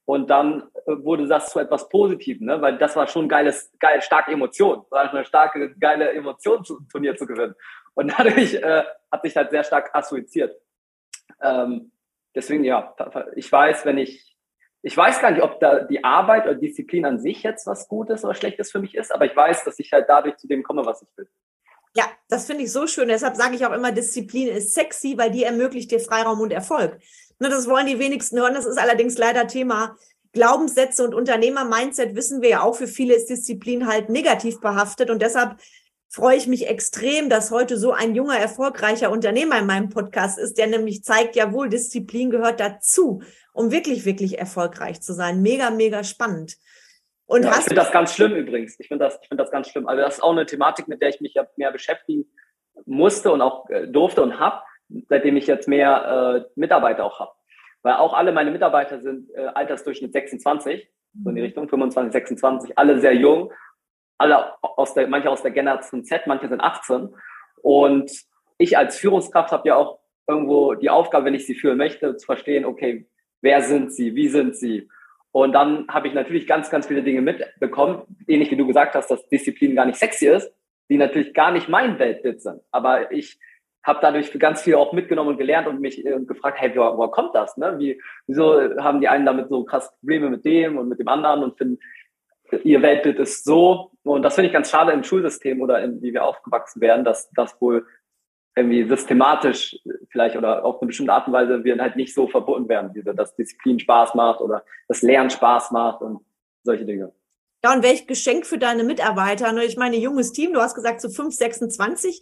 Und 0.05 0.31
dann 0.31 0.69
äh, 0.87 0.97
wurde 1.05 1.29
das 1.29 1.51
zu 1.51 1.61
etwas 1.61 1.89
Positivem, 1.89 2.47
ne? 2.47 2.61
weil 2.61 2.79
das 2.79 2.97
war 2.97 3.07
schon 3.07 3.29
geiles, 3.29 3.71
geil, 3.79 4.03
starke 4.03 4.33
Emotion. 4.33 4.83
Das 4.83 4.91
war 4.91 5.15
eine 5.15 5.25
starke, 5.25 5.75
geile 5.79 6.11
Emotion, 6.13 6.65
zu, 6.65 6.81
Turnier 6.91 7.17
zu 7.17 7.27
gewinnen. 7.27 7.55
Und 7.95 8.13
dadurch 8.19 8.55
äh, 8.55 8.85
hat 9.11 9.23
sich 9.23 9.37
halt 9.37 9.51
sehr 9.51 9.65
stark 9.65 9.91
assoziiert. 9.95 10.61
Ähm, 11.41 11.93
deswegen, 12.35 12.65
ja, 12.65 12.95
ich 13.37 13.51
weiß, 13.51 13.85
wenn 13.85 13.99
ich 13.99 14.33
ich 14.83 14.97
weiß 14.97 15.21
gar 15.21 15.31
nicht, 15.31 15.43
ob 15.43 15.61
da 15.61 15.85
die 15.85 16.03
Arbeit 16.03 16.45
oder 16.45 16.57
Disziplin 16.57 17.07
an 17.07 17.21
sich 17.21 17.45
jetzt 17.45 17.67
was 17.69 17.87
Gutes 17.87 18.25
oder 18.25 18.35
Schlechtes 18.35 18.73
für 18.73 18.81
mich 18.81 18.97
ist, 18.97 19.15
aber 19.15 19.27
ich 19.27 19.37
weiß, 19.37 19.65
dass 19.65 19.79
ich 19.79 19.93
halt 19.93 20.07
dadurch 20.09 20.37
zu 20.37 20.49
dem 20.49 20.65
komme, 20.65 20.85
was 20.85 21.03
ich 21.03 21.09
will. 21.17 21.29
Ja, 21.95 22.05
das 22.29 22.47
finde 22.47 22.65
ich 22.65 22.73
so 22.73 22.87
schön. 22.87 23.09
Deshalb 23.09 23.37
sage 23.37 23.55
ich 23.55 23.65
auch 23.65 23.73
immer, 23.73 23.93
Disziplin 23.93 24.49
ist 24.49 24.75
sexy, 24.75 25.17
weil 25.17 25.31
die 25.31 25.45
ermöglicht 25.45 25.91
dir 25.91 26.01
Freiraum 26.01 26.41
und 26.41 26.53
Erfolg. 26.53 26.99
Ne, 27.43 27.49
das 27.49 27.69
wollen 27.69 27.87
die 27.87 27.99
wenigsten 27.99 28.39
hören. 28.39 28.55
Das 28.55 28.67
ist 28.67 28.79
allerdings 28.79 29.19
leider 29.19 29.49
Thema 29.49 29.97
Glaubenssätze 30.33 31.03
und 31.03 31.13
Unternehmer-Mindset. 31.13 32.15
Wissen 32.15 32.41
wir 32.41 32.51
ja 32.51 32.63
auch, 32.63 32.77
für 32.77 32.87
viele 32.87 33.15
ist 33.15 33.31
Disziplin 33.31 33.89
halt 33.89 34.11
negativ 34.11 34.61
behaftet. 34.61 35.11
Und 35.11 35.23
deshalb 35.23 35.57
freue 36.09 36.37
ich 36.37 36.47
mich 36.47 36.69
extrem, 36.69 37.29
dass 37.29 37.51
heute 37.51 37.79
so 37.79 37.91
ein 37.91 38.15
junger, 38.15 38.39
erfolgreicher 38.39 39.11
Unternehmer 39.11 39.59
in 39.59 39.67
meinem 39.67 39.89
Podcast 39.89 40.39
ist, 40.39 40.57
der 40.57 40.69
nämlich 40.69 41.03
zeigt, 41.03 41.35
jawohl, 41.35 41.69
Disziplin 41.69 42.31
gehört 42.31 42.61
dazu, 42.61 43.25
um 43.53 43.73
wirklich, 43.73 44.05
wirklich 44.05 44.39
erfolgreich 44.39 45.03
zu 45.03 45.13
sein. 45.13 45.43
Mega, 45.43 45.73
mega 45.73 46.05
spannend. 46.05 46.59
Und 47.27 47.43
ja, 47.43 47.51
ich 47.59 47.65
finde 47.65 47.75
das 47.75 47.91
ganz 47.91 48.15
schlimm 48.15 48.37
übrigens. 48.37 48.79
Ich 48.79 48.87
finde 48.87 49.07
das, 49.07 49.19
ich 49.21 49.27
finde 49.27 49.43
das 49.43 49.51
ganz 49.51 49.69
schlimm. 49.69 49.89
Also 49.89 50.01
das 50.01 50.15
ist 50.15 50.23
auch 50.23 50.31
eine 50.31 50.47
Thematik, 50.47 50.87
mit 50.87 51.03
der 51.03 51.09
ich 51.09 51.21
mich 51.21 51.35
ja 51.35 51.45
mehr 51.57 51.73
beschäftigen 51.73 52.25
musste 52.87 53.33
und 53.33 53.41
auch 53.41 53.69
äh, 53.69 53.89
durfte 53.89 54.23
und 54.23 54.39
habe, 54.39 54.63
seitdem 55.09 55.37
ich 55.37 55.47
jetzt 55.47 55.69
mehr 55.69 56.45
äh, 56.47 56.51
Mitarbeiter 56.55 57.05
auch 57.05 57.21
habe. 57.21 57.33
Weil 57.83 57.95
auch 57.95 58.15
alle 58.15 58.33
meine 58.33 58.51
Mitarbeiter 58.51 59.01
sind 59.01 59.31
äh, 59.35 59.47
Altersdurchschnitt 59.55 60.13
26, 60.13 60.89
so 61.23 61.29
in 61.29 61.35
die 61.35 61.41
mhm. 61.41 61.47
Richtung 61.47 61.69
25, 61.69 62.13
26, 62.13 62.79
alle 62.79 63.01
sehr 63.01 63.15
jung, 63.15 63.53
alle 64.19 64.53
aus 64.63 64.95
der, 64.95 65.09
manche 65.09 65.31
aus 65.31 65.43
der 65.43 65.51
Generation 65.51 66.05
Z, 66.05 66.27
manche 66.27 66.49
sind 66.49 66.61
18. 66.61 67.15
Und 67.63 68.13
ich 68.59 68.79
als 68.79 68.99
Führungskraft 68.99 69.53
habe 69.53 69.69
ja 69.69 69.77
auch 69.77 69.99
irgendwo 70.29 70.75
die 70.75 70.91
Aufgabe, 70.91 71.27
wenn 71.27 71.35
ich 71.35 71.47
sie 71.47 71.55
führen 71.55 71.79
möchte, 71.79 72.17
zu 72.17 72.25
verstehen, 72.25 72.65
okay, 72.65 73.09
wer 73.41 73.63
sind 73.63 73.93
sie, 73.93 74.15
wie 74.15 74.29
sind 74.29 74.57
sie, 74.57 74.89
und 75.33 75.53
dann 75.53 75.89
habe 75.89 76.09
ich 76.09 76.15
natürlich 76.15 76.47
ganz, 76.47 76.69
ganz 76.71 76.87
viele 76.87 77.03
Dinge 77.03 77.23
mitbekommen, 77.23 78.03
ähnlich 78.29 78.51
wie 78.51 78.57
du 78.57 78.67
gesagt 78.67 78.95
hast, 78.95 79.11
dass 79.11 79.27
Disziplin 79.29 79.75
gar 79.75 79.87
nicht 79.87 79.99
sexy 79.99 80.29
ist, 80.29 80.53
die 80.91 80.99
natürlich 80.99 81.33
gar 81.33 81.53
nicht 81.53 81.71
mein 81.71 81.99
Weltbild 81.99 82.43
sind. 82.43 82.61
Aber 82.71 83.11
ich 83.13 83.41
habe 83.83 83.99
dadurch 84.01 84.39
ganz 84.39 84.63
viel 84.63 84.77
auch 84.77 84.93
mitgenommen 84.93 85.31
und 85.31 85.39
gelernt 85.39 85.67
und 85.67 85.81
mich 85.81 86.05
und 86.05 86.29
gefragt, 86.29 86.59
hey, 86.61 86.73
woher, 86.75 86.97
woher 86.97 87.11
kommt 87.11 87.35
das? 87.35 87.57
Ne? 87.57 87.75
Wie, 87.79 88.01
wieso 88.27 88.77
haben 88.79 89.01
die 89.01 89.09
einen 89.09 89.27
damit 89.27 89.49
so 89.49 89.65
krass 89.65 89.93
Probleme 89.99 90.31
mit 90.31 90.45
dem 90.45 90.79
und 90.79 90.89
mit 90.89 90.99
dem 90.99 91.09
anderen 91.09 91.43
und 91.43 91.59
finden, 91.59 91.79
ihr 92.65 92.83
Weltbild 92.83 93.19
ist 93.19 93.45
so. 93.45 93.91
Und 94.05 94.23
das 94.23 94.35
finde 94.35 94.49
ich 94.49 94.53
ganz 94.53 94.71
schade 94.71 94.93
im 94.93 95.05
Schulsystem 95.05 95.61
oder 95.61 95.83
in, 95.83 96.03
wie 96.03 96.13
wir 96.13 96.25
aufgewachsen 96.25 96.81
werden, 96.81 97.05
dass 97.05 97.31
das 97.31 97.61
wohl 97.61 97.87
irgendwie 98.55 98.87
systematisch 98.87 99.79
vielleicht 100.11 100.37
oder 100.37 100.65
auf 100.65 100.81
eine 100.81 100.89
bestimmte 100.89 101.13
Art 101.13 101.27
und 101.27 101.33
Weise 101.33 101.65
wir 101.65 101.79
halt 101.79 101.97
nicht 101.97 102.15
so 102.15 102.29
verbunden 102.29 102.69
werden, 102.69 102.95
wie 102.95 103.03
dass 103.03 103.35
Disziplin 103.35 103.79
Spaß 103.79 104.15
macht 104.15 104.41
oder 104.41 104.63
das 104.89 105.03
Lernen 105.03 105.31
Spaß 105.31 105.71
macht 105.71 106.03
und 106.03 106.21
solche 106.63 106.85
Dinge. 106.85 107.13
Ja, 107.65 107.73
und 107.73 107.83
welch 107.83 108.07
Geschenk 108.07 108.45
für 108.45 108.59
deine 108.59 108.85
Mitarbeiter. 108.85 109.53
Ne? 109.53 109.65
Ich 109.65 109.77
meine, 109.77 109.97
junges 109.97 110.33
Team, 110.33 110.53
du 110.53 110.61
hast 110.61 110.75
gesagt, 110.75 111.01
so 111.01 111.09
5, 111.09 111.35
26 111.35 112.21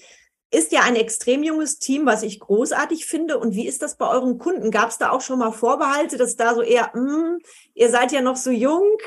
ist 0.50 0.72
ja 0.72 0.80
ein 0.82 0.96
extrem 0.96 1.42
junges 1.42 1.78
Team, 1.78 2.06
was 2.06 2.22
ich 2.22 2.40
großartig 2.40 3.06
finde. 3.06 3.38
Und 3.38 3.54
wie 3.54 3.68
ist 3.68 3.82
das 3.82 3.96
bei 3.96 4.08
euren 4.08 4.38
Kunden? 4.38 4.70
Gab 4.70 4.88
es 4.88 4.98
da 4.98 5.10
auch 5.10 5.20
schon 5.20 5.38
mal 5.38 5.52
Vorbehalte, 5.52 6.16
dass 6.16 6.36
da 6.36 6.54
so 6.54 6.62
eher, 6.62 6.90
mh, 6.94 7.00
hm, 7.00 7.38
ihr 7.74 7.90
seid 7.90 8.10
ja 8.10 8.20
noch 8.20 8.36
so 8.36 8.50
jung, 8.50 8.98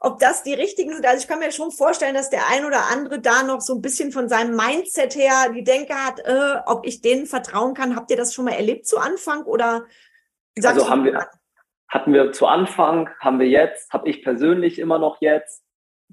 ob 0.00 0.18
das 0.18 0.42
die 0.42 0.52
richtigen 0.52 0.92
sind. 0.92 1.06
Also 1.06 1.22
ich 1.22 1.28
kann 1.28 1.38
mir 1.38 1.50
schon 1.50 1.70
vorstellen, 1.70 2.14
dass 2.14 2.28
der 2.28 2.48
ein 2.50 2.66
oder 2.66 2.90
andere 2.90 3.20
da 3.20 3.42
noch 3.42 3.60
so 3.60 3.74
ein 3.74 3.80
bisschen 3.80 4.12
von 4.12 4.28
seinem 4.28 4.54
Mindset 4.54 5.14
her 5.14 5.50
die 5.54 5.64
Denke 5.64 5.94
hat, 5.94 6.20
äh, 6.20 6.60
ob 6.66 6.86
ich 6.86 7.00
denen 7.00 7.26
vertrauen 7.26 7.72
kann. 7.72 7.96
Habt 7.96 8.10
ihr 8.10 8.16
das 8.16 8.34
schon 8.34 8.44
mal 8.44 8.54
erlebt 8.54 8.86
zu 8.86 8.98
Anfang 8.98 9.44
oder? 9.44 9.84
Also 10.62 10.90
haben 10.90 11.04
wir, 11.04 11.26
hatten 11.88 12.12
wir 12.12 12.32
zu 12.32 12.46
Anfang, 12.46 13.08
haben 13.18 13.38
wir 13.38 13.48
jetzt, 13.48 13.90
habe 13.92 14.10
ich 14.10 14.22
persönlich 14.22 14.78
immer 14.78 14.98
noch 14.98 15.22
jetzt. 15.22 15.62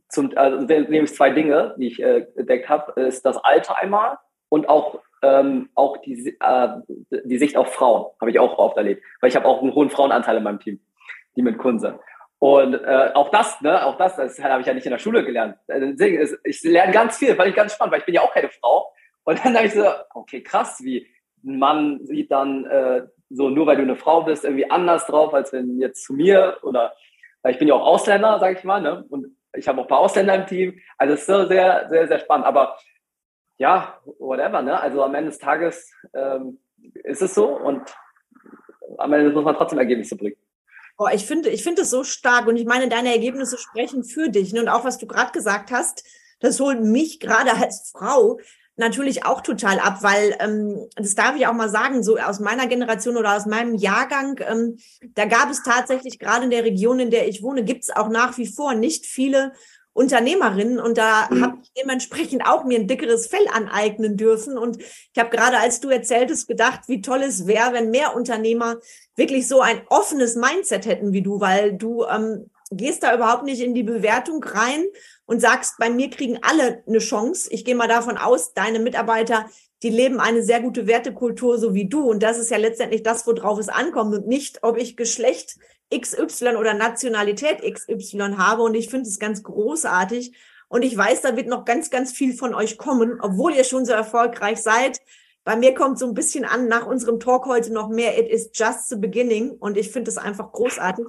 Zum, 0.07 0.31
also 0.37 0.65
nämlich 0.65 1.13
zwei 1.13 1.31
Dinge, 1.31 1.75
die 1.77 1.87
ich 1.87 2.01
äh, 2.01 2.27
entdeckt 2.35 2.69
habe, 2.69 3.01
ist 3.01 3.25
das 3.25 3.37
Alter 3.37 3.77
einmal 3.77 4.17
und 4.49 4.67
auch 4.69 4.99
ähm, 5.21 5.69
auch 5.75 5.97
die, 5.97 6.37
äh, 6.39 6.69
die 7.25 7.37
Sicht 7.37 7.57
auf 7.57 7.73
Frauen 7.73 8.11
habe 8.21 8.31
ich 8.31 8.39
auch 8.39 8.57
oft 8.57 8.77
erlebt, 8.77 9.03
weil 9.19 9.29
ich 9.29 9.35
habe 9.35 9.45
auch 9.45 9.61
einen 9.61 9.75
hohen 9.75 9.89
Frauenanteil 9.89 10.37
in 10.37 10.43
meinem 10.43 10.59
Team, 10.59 10.79
die 11.35 11.41
mit 11.41 11.61
sind. 11.61 11.99
Und 12.39 12.73
äh, 12.73 13.11
auch 13.13 13.29
das, 13.29 13.59
ne, 13.59 13.85
auch 13.85 13.97
das, 13.97 14.15
das 14.15 14.41
habe 14.41 14.61
ich 14.61 14.67
ja 14.67 14.73
nicht 14.73 14.85
in 14.85 14.93
der 14.93 14.99
Schule 14.99 15.25
gelernt. 15.25 15.57
Also, 15.67 15.87
deswegen 15.87 16.19
ist, 16.19 16.39
ich 16.45 16.63
lerne 16.63 16.93
ganz 16.93 17.17
viel, 17.17 17.35
fand 17.35 17.49
ich 17.49 17.55
ganz 17.55 17.73
spannend, 17.73 17.91
weil 17.91 17.99
ich 17.99 18.05
bin 18.05 18.15
ja 18.15 18.21
auch 18.21 18.33
keine 18.33 18.49
Frau. 18.49 18.93
Und 19.25 19.43
dann 19.43 19.55
habe 19.55 19.67
ich 19.67 19.73
so, 19.73 19.85
okay, 20.13 20.41
krass, 20.41 20.79
wie 20.81 21.05
ein 21.43 21.59
Mann 21.59 21.99
sieht 22.05 22.31
dann 22.31 22.65
äh, 22.65 23.01
so, 23.29 23.49
nur 23.49 23.67
weil 23.67 23.75
du 23.75 23.83
eine 23.83 23.97
Frau 23.97 24.23
bist, 24.23 24.45
irgendwie 24.45 24.71
anders 24.71 25.05
drauf, 25.05 25.33
als 25.33 25.51
wenn 25.51 25.79
jetzt 25.79 26.03
zu 26.03 26.13
mir 26.13 26.57
oder 26.63 26.93
weil 27.41 27.53
ich 27.53 27.59
bin 27.59 27.67
ja 27.67 27.75
auch 27.75 27.85
Ausländer, 27.85 28.39
sage 28.39 28.57
ich 28.57 28.63
mal, 28.63 28.81
ne? 28.81 29.05
Und 29.09 29.27
ich 29.53 29.67
habe 29.67 29.79
auch 29.79 29.85
ein 29.85 29.89
paar 29.89 29.99
Ausländer 29.99 30.35
im 30.35 30.47
Team. 30.47 30.79
Also 30.97 31.13
es 31.13 31.21
ist 31.21 31.27
so 31.27 31.45
sehr, 31.45 31.87
sehr, 31.89 32.07
sehr 32.07 32.19
spannend. 32.19 32.45
Aber 32.45 32.77
ja, 33.59 33.99
whatever, 34.17 34.61
ne? 34.61 34.79
Also 34.79 35.03
am 35.03 35.13
Ende 35.13 35.29
des 35.29 35.39
Tages 35.39 35.91
ähm, 36.13 36.59
ist 37.03 37.21
es 37.21 37.35
so 37.35 37.45
und 37.45 37.81
am 38.97 39.13
Ende 39.13 39.31
muss 39.31 39.43
man 39.43 39.55
trotzdem 39.55 39.79
Ergebnisse 39.79 40.15
bringen. 40.15 40.37
Oh, 40.97 41.07
ich 41.13 41.25
finde, 41.25 41.49
ich 41.49 41.63
finde 41.63 41.83
es 41.83 41.91
so 41.91 42.03
stark 42.03 42.47
und 42.47 42.55
ich 42.55 42.65
meine, 42.65 42.89
deine 42.89 43.13
Ergebnisse 43.13 43.57
sprechen 43.57 44.03
für 44.03 44.29
dich. 44.29 44.53
Ne? 44.53 44.61
Und 44.61 44.69
auch 44.69 44.83
was 44.83 44.97
du 44.97 45.07
gerade 45.07 45.31
gesagt 45.31 45.71
hast, 45.71 46.03
das 46.39 46.59
holt 46.59 46.81
mich 46.81 47.19
gerade 47.19 47.53
als 47.53 47.91
Frau 47.91 48.39
natürlich 48.75 49.25
auch 49.25 49.41
total 49.41 49.79
ab, 49.79 50.03
weil 50.03 50.37
ähm, 50.39 50.87
das 50.95 51.13
darf 51.13 51.35
ich 51.35 51.45
auch 51.45 51.53
mal 51.53 51.69
sagen, 51.69 52.01
so 52.01 52.17
aus 52.17 52.39
meiner 52.39 52.65
Generation 52.65 53.17
oder 53.17 53.35
aus 53.35 53.45
meinem 53.45 53.75
Jahrgang, 53.75 54.39
ähm, 54.47 54.77
da 55.15 55.25
gab 55.25 55.49
es 55.51 55.63
tatsächlich 55.63 56.17
gerade 56.17 56.45
in 56.45 56.49
der 56.49 56.63
Region, 56.63 56.99
in 56.99 57.11
der 57.11 57.27
ich 57.27 57.43
wohne, 57.43 57.65
gibt 57.65 57.83
es 57.83 57.93
auch 57.93 58.07
nach 58.07 58.37
wie 58.37 58.47
vor 58.47 58.73
nicht 58.73 59.05
viele 59.05 59.51
Unternehmerin 59.93 60.79
und 60.79 60.97
da 60.97 61.27
mhm. 61.29 61.43
habe 61.43 61.57
ich 61.61 61.71
dementsprechend 61.73 62.45
auch 62.45 62.63
mir 62.63 62.79
ein 62.79 62.87
dickeres 62.87 63.27
Fell 63.27 63.45
aneignen 63.51 64.17
dürfen. 64.17 64.57
Und 64.57 64.77
ich 64.81 65.17
habe 65.17 65.29
gerade, 65.29 65.57
als 65.57 65.81
du 65.81 65.89
erzähltest, 65.89 66.47
gedacht, 66.47 66.81
wie 66.87 67.01
toll 67.01 67.21
es 67.21 67.47
wäre, 67.47 67.73
wenn 67.73 67.89
mehr 67.89 68.15
Unternehmer 68.15 68.77
wirklich 69.15 69.47
so 69.47 69.61
ein 69.61 69.81
offenes 69.89 70.35
Mindset 70.35 70.85
hätten 70.85 71.11
wie 71.11 71.21
du, 71.21 71.41
weil 71.41 71.73
du 71.73 72.05
ähm, 72.05 72.49
gehst 72.71 73.03
da 73.03 73.15
überhaupt 73.15 73.43
nicht 73.43 73.61
in 73.61 73.73
die 73.73 73.83
Bewertung 73.83 74.43
rein 74.43 74.85
und 75.25 75.41
sagst, 75.41 75.75
bei 75.79 75.89
mir 75.89 76.09
kriegen 76.09 76.39
alle 76.41 76.83
eine 76.87 76.99
Chance. 76.99 77.49
Ich 77.51 77.65
gehe 77.65 77.75
mal 77.75 77.87
davon 77.87 78.17
aus, 78.17 78.53
deine 78.53 78.79
Mitarbeiter, 78.79 79.49
die 79.81 79.89
leben 79.89 80.19
eine 80.19 80.43
sehr 80.43 80.61
gute 80.61 80.87
Wertekultur, 80.87 81.57
so 81.57 81.73
wie 81.73 81.87
du. 81.87 82.01
Und 82.01 82.21
das 82.21 82.37
ist 82.37 82.51
ja 82.51 82.57
letztendlich 82.57 83.03
das, 83.03 83.25
worauf 83.25 83.59
es 83.59 83.69
ankommt 83.69 84.13
und 84.13 84.27
nicht, 84.27 84.63
ob 84.63 84.77
ich 84.77 84.97
Geschlecht 84.97 85.57
XY 85.93 86.55
oder 86.57 86.73
Nationalität 86.73 87.61
XY 87.61 88.35
habe. 88.37 88.63
Und 88.63 88.75
ich 88.75 88.89
finde 88.89 89.09
es 89.09 89.19
ganz 89.19 89.43
großartig. 89.43 90.33
Und 90.67 90.83
ich 90.83 90.95
weiß, 90.95 91.21
da 91.21 91.35
wird 91.35 91.47
noch 91.47 91.65
ganz, 91.65 91.89
ganz 91.89 92.11
viel 92.11 92.33
von 92.33 92.53
euch 92.53 92.77
kommen, 92.77 93.19
obwohl 93.21 93.53
ihr 93.53 93.63
schon 93.63 93.85
so 93.85 93.93
erfolgreich 93.93 94.61
seid. 94.61 94.99
Bei 95.43 95.55
mir 95.55 95.73
kommt 95.73 95.97
so 95.97 96.05
ein 96.05 96.13
bisschen 96.13 96.45
an, 96.45 96.67
nach 96.67 96.85
unserem 96.85 97.19
Talk 97.19 97.47
heute 97.47 97.73
noch 97.73 97.89
mehr, 97.89 98.19
it 98.19 98.29
is 98.29 98.51
just 98.53 98.87
the 98.89 98.95
beginning. 98.95 99.51
Und 99.51 99.77
ich 99.77 99.91
finde 99.91 100.11
es 100.11 100.17
einfach 100.17 100.51
großartig, 100.51 101.05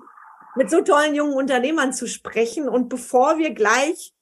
mit 0.56 0.70
so 0.70 0.80
tollen 0.80 1.14
jungen 1.14 1.34
Unternehmern 1.34 1.92
zu 1.92 2.06
sprechen. 2.06 2.68
Und 2.68 2.88
bevor 2.88 3.38
wir 3.38 3.50
gleich 3.50 4.14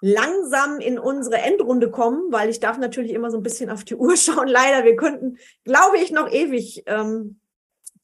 langsam 0.00 0.80
in 0.80 0.98
unsere 0.98 1.38
Endrunde 1.38 1.90
kommen, 1.90 2.30
weil 2.30 2.50
ich 2.50 2.60
darf 2.60 2.78
natürlich 2.78 3.12
immer 3.12 3.30
so 3.30 3.38
ein 3.38 3.42
bisschen 3.42 3.70
auf 3.70 3.84
die 3.84 3.96
Uhr 3.96 4.16
schauen. 4.16 4.48
Leider, 4.48 4.84
wir 4.84 4.96
könnten, 4.96 5.38
glaube 5.64 5.98
ich, 5.98 6.10
noch 6.10 6.30
ewig 6.30 6.84
ähm, 6.86 7.40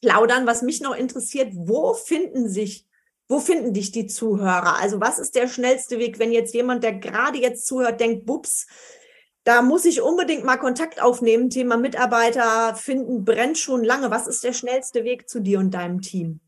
plaudern. 0.01 0.47
Was 0.47 0.63
mich 0.63 0.81
noch 0.81 0.97
interessiert, 0.97 1.53
wo 1.55 1.95
finden 1.95 2.49
sich, 2.49 2.87
wo 3.29 3.39
finden 3.39 3.73
dich 3.73 3.93
die 3.93 4.07
Zuhörer? 4.07 4.81
Also 4.81 5.01
was 5.01 5.19
ist 5.19 5.35
der 5.35 5.49
schnellste 5.49 5.99
Weg, 5.99 6.19
wenn 6.19 6.33
jetzt 6.33 6.55
jemand, 6.55 6.83
der 6.83 6.95
gerade 6.95 7.39
jetzt 7.39 7.67
zuhört, 7.67 8.01
denkt, 8.01 8.27
bups, 8.27 8.67
da 9.45 9.63
muss 9.63 9.85
ich 9.85 10.03
unbedingt 10.03 10.45
mal 10.45 10.59
Kontakt 10.59 11.03
aufnehmen. 11.03 11.49
Thema 11.49 11.77
Mitarbeiter 11.77 12.75
finden 12.75 13.25
brennt 13.25 13.59
schon 13.59 13.83
lange. 13.85 14.11
Was 14.11 14.27
ist 14.27 14.45
der 14.45 14.53
schnellste 14.53 15.05
Weg 15.05 15.29
zu 15.29 15.41
dir 15.41 15.59
und 15.59 15.73
deinem 15.73 16.03
Team? 16.03 16.41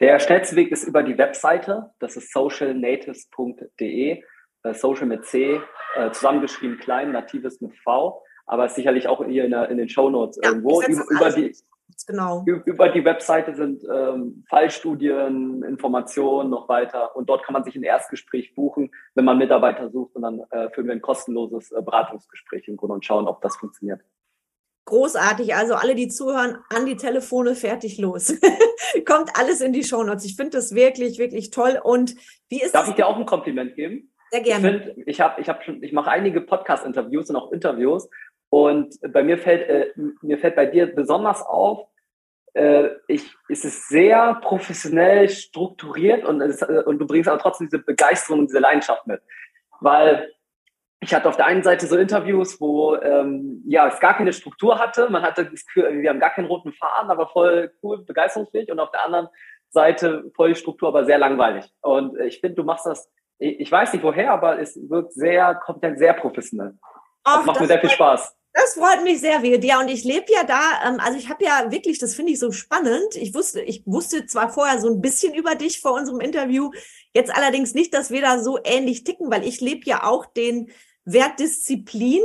Der 0.00 0.18
schnellste 0.18 0.56
Weg 0.56 0.72
ist 0.72 0.84
über 0.84 1.02
die 1.02 1.16
Webseite. 1.16 1.94
Das 1.98 2.16
ist 2.16 2.32
socialnatives.de. 2.32 4.22
Äh, 4.64 4.74
Social 4.74 5.06
mit 5.06 5.24
C, 5.24 5.60
äh, 5.96 6.10
zusammengeschrieben 6.12 6.78
klein, 6.78 7.12
natives 7.12 7.60
mit 7.60 7.76
V. 7.78 8.22
Aber 8.46 8.68
sicherlich 8.68 9.08
auch 9.08 9.24
hier 9.24 9.44
in, 9.44 9.76
den 9.76 9.88
Show 9.88 10.10
Notes 10.10 10.38
ja, 10.42 10.50
irgendwo. 10.50 10.82
Über, 10.82 11.04
über 11.10 11.30
die, 11.30 11.54
genau. 12.06 12.44
Über 12.46 12.88
die 12.88 13.04
Webseite 13.04 13.54
sind 13.54 13.84
ähm, 13.84 14.44
Fallstudien, 14.48 15.62
Informationen 15.62 16.50
noch 16.50 16.68
weiter 16.68 17.14
und 17.16 17.28
dort 17.28 17.44
kann 17.44 17.52
man 17.52 17.64
sich 17.64 17.76
ein 17.76 17.82
Erstgespräch 17.82 18.54
buchen, 18.54 18.90
wenn 19.14 19.24
man 19.24 19.38
Mitarbeiter 19.38 19.90
sucht 19.90 20.16
und 20.16 20.22
dann 20.22 20.40
äh, 20.50 20.70
führen 20.70 20.86
wir 20.86 20.94
ein 20.94 21.02
kostenloses 21.02 21.72
äh, 21.72 21.82
Beratungsgespräch 21.82 22.68
im 22.68 22.76
Grunde 22.76 22.94
und 22.94 23.04
schauen, 23.04 23.26
ob 23.26 23.40
das 23.42 23.56
funktioniert. 23.56 24.00
Großartig, 24.84 25.54
also 25.54 25.74
alle, 25.74 25.94
die 25.94 26.08
zuhören, 26.08 26.58
an 26.68 26.86
die 26.86 26.96
Telefone, 26.96 27.54
fertig 27.54 27.98
los. 27.98 28.34
Kommt 29.06 29.30
alles 29.38 29.60
in 29.60 29.72
die 29.72 29.84
Shownotes. 29.84 30.24
Ich 30.24 30.34
finde 30.34 30.50
das 30.56 30.74
wirklich, 30.74 31.18
wirklich 31.18 31.50
toll. 31.50 31.80
Und 31.82 32.16
wie 32.48 32.60
ist 32.60 32.74
Darf 32.74 32.88
ich 32.88 32.94
dir 32.94 33.06
auch 33.06 33.16
ein 33.16 33.24
Kompliment 33.24 33.76
geben? 33.76 34.12
Sehr 34.32 34.40
gerne. 34.40 34.76
Ich 34.76 34.84
finde, 34.84 35.02
ich 35.06 35.20
habe, 35.20 35.40
ich 35.40 35.48
habe 35.48 35.62
schon, 35.62 35.82
ich 35.82 35.92
mache 35.92 36.10
einige 36.10 36.40
Podcast-Interviews 36.40 37.30
und 37.30 37.36
auch 37.36 37.52
Interviews 37.52 38.08
und 38.52 38.98
bei 39.14 39.22
mir 39.22 39.38
fällt, 39.38 39.66
äh, 39.66 39.92
mir 40.20 40.36
fällt 40.36 40.56
bei 40.56 40.66
dir 40.66 40.94
besonders 40.94 41.40
auf, 41.40 41.88
äh, 42.52 42.90
ich, 43.08 43.34
es 43.48 43.64
ist 43.64 43.88
sehr 43.88 44.34
professionell 44.42 45.30
strukturiert 45.30 46.26
und, 46.26 46.42
es, 46.42 46.60
äh, 46.60 46.82
und 46.84 46.98
du 46.98 47.06
bringst 47.06 47.30
aber 47.30 47.40
trotzdem 47.40 47.68
diese 47.68 47.82
Begeisterung 47.82 48.40
und 48.40 48.50
diese 48.50 48.58
Leidenschaft 48.58 49.06
mit. 49.06 49.22
Weil 49.80 50.30
ich 51.00 51.14
hatte 51.14 51.30
auf 51.30 51.36
der 51.36 51.46
einen 51.46 51.62
Seite 51.62 51.86
so 51.86 51.96
Interviews, 51.96 52.60
wo 52.60 52.94
ähm, 52.96 53.62
ja, 53.66 53.88
es 53.88 53.98
gar 54.00 54.18
keine 54.18 54.34
Struktur 54.34 54.78
hatte. 54.78 55.08
Man 55.08 55.22
hatte 55.22 55.46
das 55.46 55.64
Gefühl, 55.64 56.02
wir 56.02 56.10
haben 56.10 56.20
gar 56.20 56.34
keinen 56.34 56.48
roten 56.48 56.74
Faden, 56.74 57.10
aber 57.10 57.28
voll 57.28 57.72
cool, 57.82 58.04
begeisterungsfähig. 58.04 58.70
Und 58.70 58.80
auf 58.80 58.90
der 58.90 59.06
anderen 59.06 59.28
Seite 59.70 60.30
voll 60.36 60.50
die 60.50 60.56
Struktur, 60.56 60.88
aber 60.88 61.06
sehr 61.06 61.16
langweilig. 61.16 61.72
Und 61.80 62.20
ich 62.20 62.40
finde, 62.40 62.56
du 62.56 62.64
machst 62.64 62.84
das, 62.84 63.10
ich 63.38 63.72
weiß 63.72 63.94
nicht 63.94 64.02
woher, 64.02 64.30
aber 64.30 64.60
es 64.60 64.78
wirkt 64.90 65.14
sehr 65.14 65.54
kompetent, 65.54 65.98
sehr 65.98 66.12
professionell. 66.12 66.74
Ach, 67.24 67.38
das 67.38 67.46
macht 67.46 67.56
das 67.56 67.60
mir 67.62 67.68
sehr 67.68 67.80
viel 67.80 67.90
Spaß. 67.90 68.36
Das 68.54 68.74
freut 68.74 69.02
mich 69.02 69.20
sehr, 69.20 69.42
Wirt. 69.42 69.64
Ja, 69.64 69.80
und 69.80 69.88
ich 69.88 70.04
lebe 70.04 70.26
ja 70.30 70.44
da, 70.44 70.60
ähm, 70.86 71.00
also 71.00 71.18
ich 71.18 71.30
habe 71.30 71.42
ja 71.44 71.70
wirklich, 71.70 71.98
das 71.98 72.14
finde 72.14 72.32
ich 72.32 72.38
so 72.38 72.52
spannend. 72.52 73.16
Ich 73.16 73.34
wusste, 73.34 73.62
ich 73.62 73.82
wusste 73.86 74.26
zwar 74.26 74.52
vorher 74.52 74.78
so 74.78 74.88
ein 74.88 75.00
bisschen 75.00 75.34
über 75.34 75.54
dich 75.54 75.80
vor 75.80 75.94
unserem 75.94 76.20
Interview, 76.20 76.70
jetzt 77.14 77.34
allerdings 77.34 77.72
nicht, 77.72 77.94
dass 77.94 78.10
wir 78.10 78.20
da 78.20 78.42
so 78.42 78.58
ähnlich 78.62 79.04
ticken, 79.04 79.30
weil 79.30 79.46
ich 79.46 79.60
lebe 79.60 79.86
ja 79.86 80.02
auch 80.04 80.26
den 80.26 80.70
Wert 81.04 81.40
Disziplin 81.40 82.22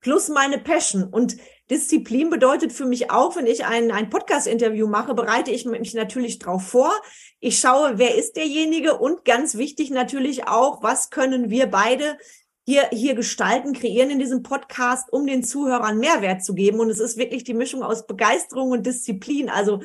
plus 0.00 0.28
meine 0.28 0.58
Passion. 0.58 1.04
Und 1.04 1.36
Disziplin 1.70 2.30
bedeutet 2.30 2.72
für 2.72 2.86
mich 2.86 3.10
auch, 3.10 3.36
wenn 3.36 3.46
ich 3.46 3.66
ein, 3.66 3.90
ein 3.92 4.08
Podcast-Interview 4.08 4.88
mache, 4.88 5.14
bereite 5.14 5.50
ich 5.50 5.66
mich 5.66 5.92
natürlich 5.92 6.38
drauf 6.38 6.66
vor. 6.66 6.90
Ich 7.38 7.58
schaue, 7.58 7.98
wer 7.98 8.16
ist 8.16 8.36
derjenige 8.36 8.98
und 8.98 9.26
ganz 9.26 9.56
wichtig 9.56 9.90
natürlich 9.90 10.48
auch, 10.48 10.82
was 10.82 11.10
können 11.10 11.50
wir 11.50 11.66
beide 11.66 12.16
hier, 12.64 12.88
hier 12.90 13.14
gestalten, 13.14 13.72
kreieren 13.72 14.10
in 14.10 14.18
diesem 14.18 14.42
Podcast, 14.42 15.12
um 15.12 15.26
den 15.26 15.42
Zuhörern 15.42 15.98
Mehrwert 15.98 16.44
zu 16.44 16.54
geben. 16.54 16.80
Und 16.80 16.90
es 16.90 17.00
ist 17.00 17.16
wirklich 17.16 17.44
die 17.44 17.54
Mischung 17.54 17.82
aus 17.82 18.06
Begeisterung 18.06 18.70
und 18.70 18.86
Disziplin. 18.86 19.48
Also 19.48 19.80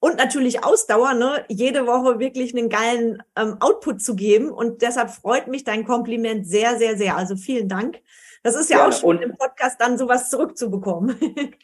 und 0.00 0.16
natürlich 0.16 0.64
Ausdauer, 0.64 1.14
ne? 1.14 1.44
jede 1.48 1.86
Woche 1.86 2.18
wirklich 2.18 2.56
einen 2.56 2.68
geilen 2.68 3.22
ähm, 3.36 3.56
Output 3.60 4.02
zu 4.02 4.16
geben. 4.16 4.50
Und 4.50 4.82
deshalb 4.82 5.10
freut 5.10 5.46
mich 5.46 5.62
dein 5.62 5.84
Kompliment 5.84 6.44
sehr, 6.44 6.76
sehr, 6.76 6.96
sehr. 6.96 7.16
Also 7.16 7.36
vielen 7.36 7.68
Dank. 7.68 8.00
Das 8.42 8.56
ist 8.56 8.68
ja 8.68 8.78
gerne. 8.78 8.92
auch 8.92 8.98
schon 8.98 9.16
und 9.16 9.22
im 9.22 9.36
Podcast 9.36 9.80
dann 9.80 9.96
sowas 9.96 10.28
zurückzubekommen. 10.28 11.14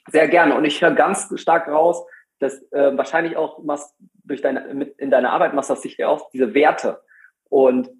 Sehr 0.12 0.28
gerne. 0.28 0.54
Und 0.54 0.64
ich 0.64 0.80
höre 0.80 0.92
ganz 0.92 1.28
stark 1.34 1.66
raus, 1.66 2.04
dass 2.38 2.62
äh, 2.70 2.96
wahrscheinlich 2.96 3.36
auch 3.36 3.64
machst 3.64 3.92
durch 4.22 4.40
deine, 4.42 4.72
mit, 4.74 4.96
in 4.98 5.10
deiner 5.10 5.32
Arbeit 5.32 5.54
machst 5.54 5.70
du 5.70 5.74
das 5.74 5.82
sicher 5.82 6.08
auch, 6.08 6.30
diese 6.30 6.54
Werte. 6.54 7.02
Und 7.48 7.90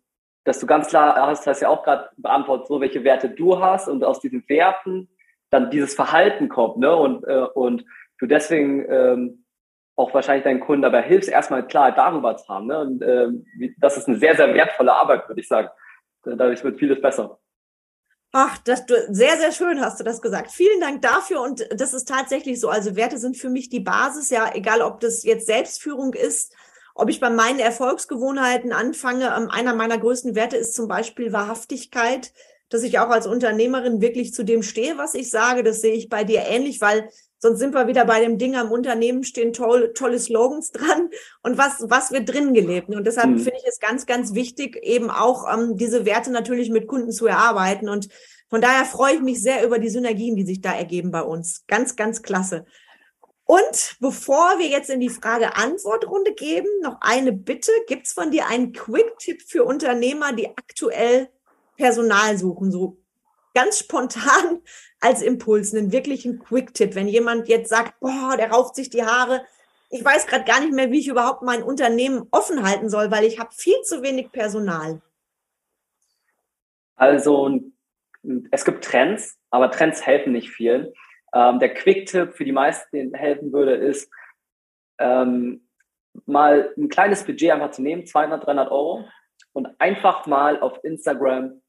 dass 0.49 0.59
du 0.59 0.67
ganz 0.67 0.89
klar 0.89 1.15
hast, 1.27 1.47
hast 1.47 1.61
ja 1.61 1.69
auch 1.69 1.85
gerade 1.85 2.09
beantwortet, 2.17 2.67
so 2.69 2.81
welche 2.81 3.05
Werte 3.05 3.29
du 3.29 3.61
hast 3.61 3.89
und 3.89 4.03
aus 4.03 4.21
diesen 4.21 4.49
Werten 4.49 5.09
dann 5.51 5.71
dieses 5.71 5.95
Verhalten 5.95 6.49
kommt, 6.49 6.79
ne? 6.79 6.95
Und, 6.95 7.25
äh, 7.25 7.47
und 7.55 7.85
du 8.19 8.27
deswegen 8.27 8.85
ähm, 8.91 9.45
auch 9.99 10.15
wahrscheinlich 10.15 10.45
deinen 10.45 10.61
Kunden 10.61 10.83
dabei 10.83 11.03
hilfst, 11.03 11.29
erstmal 11.29 11.67
Klarheit 11.67 11.99
darüber 11.99 12.37
zu 12.37 12.47
haben. 12.49 12.67
Ne? 12.67 12.81
Und 12.81 13.03
äh, 13.03 13.29
das 13.79 13.97
ist 13.97 14.07
eine 14.07 14.19
sehr, 14.19 14.37
sehr 14.37 14.55
wertvolle 14.55 14.93
Arbeit, 14.93 15.29
würde 15.29 15.41
ich 15.41 15.49
sagen. 15.49 15.69
Dadurch 16.23 16.63
wird 16.63 16.79
vieles 16.79 17.01
besser. 17.01 17.39
Ach, 18.33 18.59
das 18.59 18.87
du 18.87 18.95
sehr, 19.09 19.37
sehr 19.39 19.51
schön 19.53 19.81
hast 19.81 19.99
du 19.99 20.05
das 20.05 20.23
gesagt. 20.23 20.53
Vielen 20.53 20.81
Dank 20.81 21.03
dafür. 21.03 21.41
Und 21.41 21.67
das 21.75 21.95
ist 21.95 22.09
tatsächlich 22.09 22.61
so. 22.61 22.69
Also 22.69 22.95
Werte 22.95 23.19
sind 23.19 23.37
für 23.37 23.49
mich 23.51 23.71
die 23.71 23.81
Basis, 23.81 24.31
ja, 24.31 24.51
egal 24.55 24.83
ob 24.83 25.01
das 25.01 25.25
jetzt 25.25 25.47
Selbstführung 25.47 26.15
ist 26.15 26.55
ob 26.99 27.09
ich 27.09 27.21
bei 27.21 27.31
meinen 27.31 27.61
Erfolgsgewohnheiten 27.61 28.73
anfange, 28.73 29.33
ähm, 29.37 29.49
einer 29.51 29.73
meiner 29.75 29.99
größten 29.99 30.35
Werte 30.35 30.57
ist 30.57 30.75
zum 30.75 30.89
Beispiel 30.89 31.33
Wahrhaftigkeit, 31.33 32.33
dass 32.71 32.83
ich 32.83 32.99
auch 32.99 33.09
als 33.09 33.29
Unternehmerin 33.29 34.01
wirklich 34.01 34.35
zu 34.35 34.45
dem 34.45 34.65
stehe, 34.65 34.99
was 34.99 35.15
ich 35.15 35.31
sage. 35.31 35.63
Das 35.63 35.81
sehe 35.81 35.95
ich 35.95 36.09
bei 36.09 36.25
dir 36.25 36.41
ähnlich, 36.41 36.81
weil 36.81 37.09
sonst 37.39 37.61
sind 37.61 37.73
wir 37.73 37.87
wieder 37.87 38.05
bei 38.05 38.21
dem 38.21 38.37
Ding 38.37 38.57
am 38.57 38.73
Unternehmen 38.73 39.23
stehen 39.23 39.53
toll, 39.53 39.93
tolle 39.95 40.19
Slogans 40.19 40.73
dran 40.73 41.09
und 41.45 41.57
was, 41.57 41.85
was 41.89 42.11
wird 42.11 42.29
drin 42.29 42.53
gelebt. 42.53 42.89
Und 42.89 43.07
deshalb 43.07 43.31
mhm. 43.31 43.39
finde 43.39 43.59
ich 43.63 43.69
es 43.69 43.79
ganz, 43.79 44.05
ganz 44.05 44.35
wichtig, 44.35 44.77
eben 44.83 45.09
auch 45.09 45.47
ähm, 45.51 45.77
diese 45.77 46.05
Werte 46.05 46.33
natürlich 46.33 46.69
mit 46.69 46.89
Kunden 46.89 47.13
zu 47.13 47.29
erarbeiten. 47.29 47.89
Und 47.89 48.09
von 48.49 48.61
daher 48.61 48.85
freue 48.85 49.15
ich 49.15 49.21
mich 49.21 49.41
sehr 49.41 49.65
über 49.65 49.79
die 49.79 49.89
Synergien, 49.89 50.35
die 50.35 50.45
sich 50.45 50.61
da 50.61 50.73
ergeben 50.73 51.13
bei 51.13 51.23
uns. 51.23 51.65
Ganz, 51.69 51.95
ganz 51.95 52.23
klasse. 52.23 52.67
Und 53.51 53.97
bevor 53.99 54.59
wir 54.59 54.67
jetzt 54.67 54.91
in 54.91 55.01
die 55.01 55.09
Frage-Antwort-Runde 55.09 56.35
geben, 56.35 56.69
noch 56.83 56.99
eine 57.01 57.33
Bitte. 57.33 57.73
Gibt 57.87 58.07
es 58.07 58.13
von 58.13 58.31
dir 58.31 58.47
einen 58.47 58.75
Quick-Tipp 58.75 59.41
für 59.41 59.65
Unternehmer, 59.65 60.35
die 60.35 60.49
aktuell 60.49 61.31
Personal 61.79 62.37
suchen? 62.37 62.71
So 62.71 62.99
ganz 63.55 63.79
spontan 63.79 64.61
als 65.01 65.23
Impuls, 65.23 65.75
einen 65.75 65.93
wirklichen 65.93 66.39
Quick-Tipp. 66.39 66.95
Wenn 66.95 67.09
jemand 67.09 67.49
jetzt 67.49 67.71
sagt, 67.71 67.99
boah, 68.01 68.37
der 68.37 68.51
rauft 68.51 68.77
sich 68.77 68.91
die 68.91 69.03
Haare, 69.03 69.47
ich 69.89 70.05
weiß 70.05 70.27
gerade 70.27 70.45
gar 70.45 70.61
nicht 70.61 70.75
mehr, 70.75 70.91
wie 70.91 71.01
ich 71.01 71.09
überhaupt 71.09 71.41
mein 71.41 71.63
Unternehmen 71.63 72.29
offen 72.31 72.69
halten 72.69 72.91
soll, 72.91 73.11
weil 73.11 73.25
ich 73.25 73.39
habe 73.39 73.55
viel 73.55 73.81
zu 73.81 74.03
wenig 74.03 74.31
Personal. 74.31 75.01
Also 76.97 77.59
es 78.51 78.67
gibt 78.67 78.85
Trends, 78.85 79.39
aber 79.49 79.71
Trends 79.71 80.05
helfen 80.05 80.35
nicht 80.35 80.51
vielen. 80.51 80.93
Ähm, 81.35 81.59
der 81.59 81.75
Quick-Tipp 81.75 82.33
für 82.33 82.45
die 82.45 82.53
meisten, 82.53 82.97
den 82.97 83.15
helfen 83.15 83.53
würde, 83.53 83.75
ist, 83.75 84.11
ähm, 84.99 85.69
mal 86.27 86.73
ein 86.77 86.89
kleines 86.89 87.25
Budget 87.25 87.51
einfach 87.51 87.71
zu 87.71 87.83
nehmen, 87.83 88.07
200, 88.07 88.47
300 88.47 88.71
Euro, 88.71 89.05
und 89.53 89.69
einfach 89.81 90.27
mal 90.27 90.61
auf 90.61 90.83
Instagram, 90.85 91.61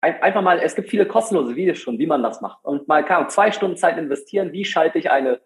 ein, 0.00 0.22
einfach 0.22 0.42
mal, 0.42 0.58
es 0.58 0.74
gibt 0.74 0.90
viele 0.90 1.06
kostenlose 1.06 1.56
Videos 1.56 1.78
schon, 1.78 1.98
wie 1.98 2.06
man 2.06 2.22
das 2.22 2.40
macht. 2.40 2.64
Und 2.64 2.88
mal 2.88 3.04
kann 3.04 3.28
zwei 3.30 3.52
Stunden 3.52 3.76
Zeit 3.76 3.96
investieren, 3.98 4.52
wie 4.52 4.64
schalte 4.64 4.98
ich 4.98 5.10
eine 5.10 5.40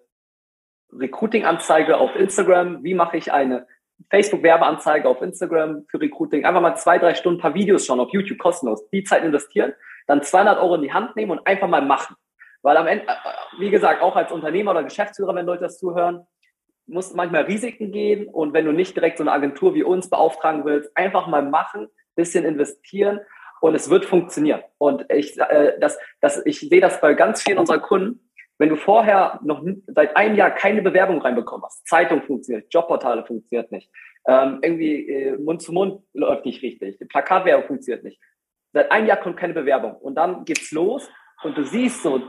Recruiting-Anzeige 0.93 1.99
auf 1.99 2.17
Instagram, 2.17 2.83
wie 2.83 2.95
mache 2.95 3.19
ich 3.19 3.33
eine 3.33 3.67
Facebook-Werbeanzeige 4.11 5.09
auf 5.09 5.21
Instagram 5.23 5.85
für 5.89 6.01
Recruiting, 6.01 6.45
einfach 6.45 6.61
mal 6.61 6.77
zwei, 6.77 6.99
drei 6.99 7.15
Stunden 7.15 7.39
ein 7.39 7.43
paar 7.43 7.55
Videos 7.55 7.85
schauen 7.85 8.01
auf 8.01 8.13
YouTube 8.13 8.39
kostenlos, 8.39 8.89
die 8.91 9.05
Zeit 9.05 9.25
investieren, 9.25 9.75
dann 10.07 10.23
200 10.23 10.59
Euro 10.59 10.77
in 10.77 10.83
die 10.83 10.93
Hand 10.93 11.17
nehmen 11.17 11.33
und 11.33 11.47
einfach 11.47 11.69
mal 11.69 11.83
machen. 11.83 12.17
Weil 12.63 12.77
am 12.77 12.87
Ende, 12.87 13.07
äh, 13.07 13.61
wie 13.61 13.71
gesagt, 13.71 14.03
auch 14.03 14.17
als 14.17 14.33
Unternehmer 14.33 14.73
oder 14.73 14.85
Geschäftsführer, 14.85 15.35
wenn 15.35 15.47
Leute 15.47 15.65
das 15.65 15.79
zuhören, 15.79 16.27
muss 16.87 17.13
manchmal 17.15 17.43
Risiken 17.43 17.93
gehen 17.93 18.29
und 18.29 18.55
wenn 18.55 18.65
du 18.65 18.73
nicht 18.73 18.97
direkt 18.97 19.19
so 19.19 19.25
eine 19.25 19.33
Agentur 19.33 19.75
wie 19.75 19.83
uns 19.83 20.09
beauftragen 20.09 20.65
willst, 20.65 20.91
einfach 20.97 21.27
mal 21.27 21.43
machen, 21.43 21.89
bisschen 22.15 22.45
investieren 22.45 23.21
und 23.61 23.75
es 23.75 23.91
wird 23.91 24.05
funktionieren. 24.05 24.63
Und 24.79 25.05
ich, 25.13 25.39
äh, 25.39 25.79
das, 25.81 25.99
das, 26.21 26.45
ich 26.47 26.61
sehe 26.61 26.81
das 26.81 27.01
bei 27.01 27.15
ganz 27.15 27.43
vielen 27.43 27.59
unserer 27.59 27.79
Kunden. 27.79 28.29
Wenn 28.59 28.71
du 28.71 28.77
vorher 28.77 29.39
noch 29.45 29.65
seit 29.87 30.17
einem 30.17 30.35
Jahr 30.35 30.51
keine 30.51 30.83
Bewerbung 30.83 31.21
reinbekommen 31.21 31.65
hast, 31.65 31.87
Zeitung 31.87 32.23
funktioniert, 32.23 32.73
Jobportale 32.73 33.25
funktioniert 33.25 33.71
nicht, 33.71 33.89
ähm, 34.27 34.59
irgendwie 34.63 35.09
äh, 35.09 35.39
Mund 35.39 35.63
zu 35.63 35.73
Mund 35.73 36.03
läuft 36.13 36.45
nicht 36.45 36.63
richtig, 36.63 36.99
Plakatwerbung 37.09 37.67
funktioniert 37.67 38.03
nicht. 38.03 38.21
Seit 38.73 38.91
einem 38.91 39.07
Jahr 39.07 39.19
kommt 39.19 39.37
keine 39.37 39.55
Bewerbung 39.55 39.95
und 39.95 40.17
dann 40.17 40.45
geht's 40.45 40.73
los 40.73 41.09
und 41.45 41.57
du 41.57 41.63
siehst 41.65 42.03
so 42.03 42.21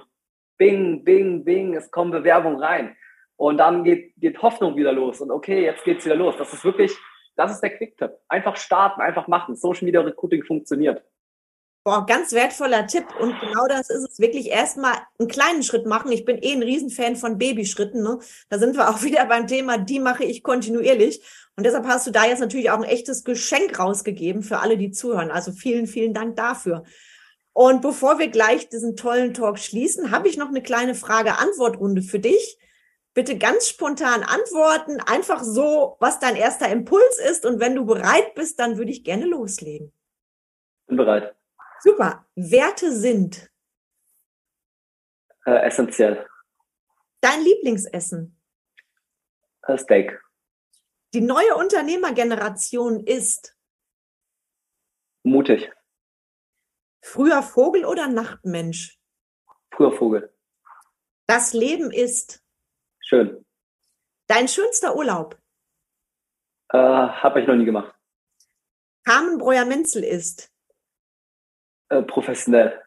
Bing, 0.60 1.04
Bing, 1.04 1.44
Bing, 1.44 1.74
es 1.76 1.90
kommen 1.90 2.12
Bewerbungen 2.12 2.62
rein. 2.62 2.96
Und 3.38 3.58
dann 3.58 3.84
geht, 3.84 4.14
geht 4.18 4.42
Hoffnung 4.42 4.76
wieder 4.76 4.92
los. 4.92 5.22
Und 5.22 5.32
okay, 5.32 5.64
jetzt 5.64 5.84
geht's 5.86 6.06
wieder 6.06 6.18
los. 6.18 6.36
Das 6.38 6.54
ist 6.54 6.64
wirklich, 6.66 6.96
das 7.36 7.54
ist 7.54 7.62
der 7.62 7.76
Quick-Tipp. 7.76 8.12
Einfach 8.28 8.58
starten, 8.58 9.02
einfach 9.02 9.28
machen. 9.28 9.56
Social 9.56 9.86
Media 9.86 10.02
Recruiting 10.02 10.44
funktioniert. 10.44 11.02
Boah, 11.86 12.06
ganz 12.06 12.34
wertvoller 12.34 12.86
Tipp. 12.88 13.06
Und 13.18 13.40
genau 13.40 13.66
das 13.70 13.90
ist 13.90 14.12
es 14.12 14.20
wirklich 14.20 14.50
erstmal 14.50 14.96
einen 15.18 15.30
kleinen 15.30 15.64
Schritt 15.64 15.86
machen. 15.86 16.12
Ich 16.12 16.26
bin 16.26 16.38
eh 16.38 16.52
ein 16.52 16.62
Riesenfan 16.62 17.16
von 17.16 17.38
Babyschritten. 17.38 18.04
Ne? 18.04 18.20
Da 18.50 18.60
sind 18.60 18.76
wir 18.76 18.90
auch 18.92 19.02
wieder 19.02 19.26
beim 19.26 19.48
Thema, 19.48 19.78
die 19.78 20.02
mache 20.02 20.26
ich 20.26 20.44
kontinuierlich. 20.44 21.24
Und 21.56 21.66
deshalb 21.66 21.86
hast 21.88 22.06
du 22.06 22.12
da 22.12 22.26
jetzt 22.26 22.42
natürlich 22.42 22.70
auch 22.70 22.78
ein 22.78 22.84
echtes 22.84 23.24
Geschenk 23.24 23.80
rausgegeben 23.80 24.44
für 24.44 24.60
alle, 24.60 24.78
die 24.78 24.92
zuhören. 24.92 25.32
Also 25.32 25.54
vielen, 25.54 25.88
vielen 25.88 26.14
Dank 26.14 26.36
dafür. 26.36 26.84
Und 27.54 27.82
bevor 27.82 28.20
wir 28.20 28.30
gleich 28.30 28.70
diesen 28.70 28.96
tollen 28.96 29.34
Talk 29.34 29.60
schließen, 29.60 30.12
habe 30.12 30.28
ich 30.28 30.38
noch 30.38 30.50
eine 30.50 30.62
kleine 30.62 30.96
Frage-Antwort-Runde 30.96 32.02
für 32.02 32.20
dich. 32.20 32.58
Bitte 33.14 33.38
ganz 33.38 33.68
spontan 33.68 34.24
antworten, 34.24 35.00
einfach 35.02 35.44
so, 35.44 35.98
was 36.00 36.20
dein 36.20 36.36
erster 36.36 36.70
Impuls 36.70 37.20
ist. 37.30 37.46
Und 37.46 37.60
wenn 37.60 37.76
du 37.76 37.86
bereit 37.86 38.36
bist, 38.36 38.60
dann 38.60 38.78
würde 38.78 38.92
ich 38.92 39.04
gerne 39.04 39.26
loslegen. 39.26 39.92
Bin 40.88 40.98
bereit. 40.98 41.36
Super. 41.82 42.26
Werte 42.36 42.94
sind 42.94 43.50
äh, 45.46 45.66
essentiell. 45.66 46.28
Dein 47.22 47.42
Lieblingsessen? 47.42 48.40
Äh, 49.64 49.78
Steak. 49.78 50.22
Die 51.14 51.22
neue 51.22 51.56
Unternehmergeneration 51.56 53.06
ist 53.06 53.58
mutig. 55.24 55.72
Früher 57.02 57.42
Vogel 57.44 57.86
oder 57.86 58.08
Nachtmensch? 58.08 59.00
Früher 59.72 59.92
Vogel. 59.92 60.34
Das 61.28 61.54
Leben 61.54 61.92
ist 61.92 62.44
schön. 63.00 63.46
Dein 64.28 64.48
schönster 64.48 64.96
Urlaub? 64.96 65.38
Äh, 66.72 66.78
Habe 66.78 67.42
ich 67.42 67.48
noch 67.48 67.56
nie 67.56 67.66
gemacht. 67.66 67.96
Carmen 69.06 69.38
Breuer-Menzel 69.38 70.04
ist 70.04 70.52
äh, 71.90 72.04
professionell. 72.04 72.84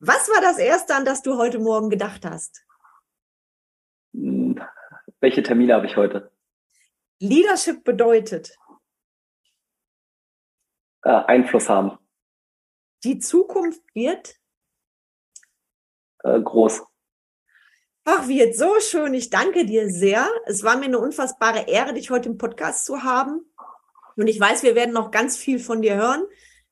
Was 0.00 0.28
war 0.28 0.40
das 0.40 0.58
Erste, 0.58 0.94
an 0.94 1.04
das 1.04 1.22
du 1.22 1.36
heute 1.36 1.58
Morgen 1.58 1.90
gedacht 1.90 2.24
hast? 2.24 2.64
Hm, 4.14 4.60
Welche 5.20 5.42
Termine 5.42 5.74
habe 5.74 5.86
ich 5.86 5.96
heute? 5.96 6.32
Leadership 7.20 7.84
bedeutet 7.84 8.56
äh, 11.02 11.10
Einfluss 11.10 11.68
haben. 11.68 11.98
Die 13.04 13.18
Zukunft 13.18 13.82
wird 13.94 14.36
äh, 16.22 16.40
groß. 16.40 16.82
Ach, 18.04 18.28
wird 18.28 18.56
so 18.56 18.80
schön. 18.80 19.14
Ich 19.14 19.30
danke 19.30 19.64
dir 19.64 19.88
sehr. 19.90 20.28
Es 20.46 20.64
war 20.64 20.76
mir 20.76 20.86
eine 20.86 20.98
unfassbare 20.98 21.68
Ehre, 21.68 21.94
dich 21.94 22.10
heute 22.10 22.28
im 22.28 22.38
Podcast 22.38 22.84
zu 22.84 23.02
haben. 23.02 23.40
Und 24.16 24.26
ich 24.26 24.40
weiß, 24.40 24.62
wir 24.62 24.74
werden 24.74 24.92
noch 24.92 25.10
ganz 25.10 25.36
viel 25.36 25.58
von 25.58 25.82
dir 25.82 25.96
hören. 25.96 26.24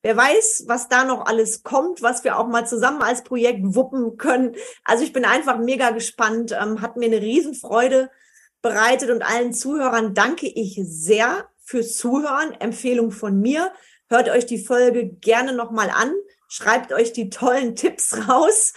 Wer 0.02 0.16
weiß, 0.16 0.64
was 0.68 0.88
da 0.88 1.04
noch 1.04 1.26
alles 1.26 1.62
kommt, 1.62 2.02
was 2.02 2.24
wir 2.24 2.38
auch 2.38 2.46
mal 2.46 2.66
zusammen 2.66 3.02
als 3.02 3.24
Projekt 3.24 3.60
wuppen 3.62 4.16
können. 4.16 4.54
Also 4.84 5.02
ich 5.02 5.12
bin 5.12 5.24
einfach 5.24 5.58
mega 5.58 5.90
gespannt. 5.90 6.52
Ähm, 6.52 6.80
hat 6.80 6.96
mir 6.96 7.06
eine 7.06 7.20
Riesenfreude 7.20 8.10
bereitet 8.62 9.10
und 9.10 9.22
allen 9.22 9.52
Zuhörern 9.52 10.14
danke 10.14 10.46
ich 10.46 10.80
sehr 10.84 11.48
fürs 11.58 11.96
Zuhören. 11.96 12.52
Empfehlung 12.52 13.10
von 13.10 13.40
mir. 13.40 13.72
Hört 14.08 14.28
euch 14.28 14.46
die 14.46 14.58
Folge 14.58 15.06
gerne 15.06 15.52
nochmal 15.52 15.90
an. 15.90 16.12
Schreibt 16.48 16.92
euch 16.92 17.12
die 17.12 17.30
tollen 17.30 17.76
Tipps 17.76 18.16
raus 18.28 18.72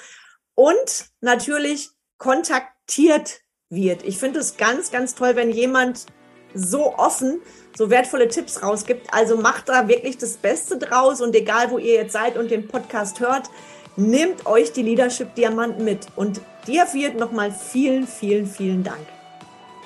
und 0.55 1.05
natürlich 1.21 1.89
kontaktiert 2.17 3.41
wird. 3.69 4.03
Ich 4.03 4.17
finde 4.17 4.39
es 4.39 4.57
ganz, 4.57 4.91
ganz 4.91 5.15
toll, 5.15 5.35
wenn 5.35 5.49
jemand 5.51 6.05
so 6.53 6.95
offen 6.97 7.41
so 7.77 7.89
wertvolle 7.89 8.27
Tipps 8.27 8.61
rausgibt. 8.61 9.07
Also 9.13 9.37
macht 9.37 9.69
da 9.69 9.87
wirklich 9.87 10.17
das 10.17 10.37
Beste 10.37 10.77
draus 10.77 11.21
und 11.21 11.35
egal, 11.35 11.71
wo 11.71 11.77
ihr 11.77 11.95
jetzt 11.95 12.13
seid 12.13 12.37
und 12.37 12.51
den 12.51 12.67
Podcast 12.67 13.19
hört, 13.19 13.49
nehmt 13.95 14.45
euch 14.45 14.71
die 14.73 14.83
Leadership 14.83 15.35
Diamanten 15.35 15.83
mit. 15.83 16.07
Und 16.15 16.41
dir 16.67 16.85
wird 16.93 17.17
nochmal 17.17 17.51
vielen, 17.51 18.07
vielen, 18.07 18.45
vielen 18.45 18.83
Dank. 18.83 18.99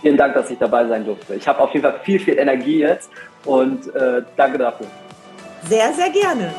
Vielen 0.02 0.18
Dank, 0.18 0.34
dass 0.34 0.52
ich 0.52 0.58
dabei 0.58 0.88
sein 0.88 1.06
durfte. 1.06 1.36
Ich 1.36 1.48
habe 1.48 1.60
auf 1.60 1.74
jeden 1.74 1.84
Fall 1.84 2.00
viel, 2.04 2.20
viel 2.20 2.38
Energie 2.38 2.80
jetzt 2.80 3.10
und 3.46 3.94
äh, 3.96 4.22
danke 4.36 4.58
dafür. 4.58 4.88
Sehr, 5.68 5.94
sehr 5.94 6.10
gerne. 6.12 6.54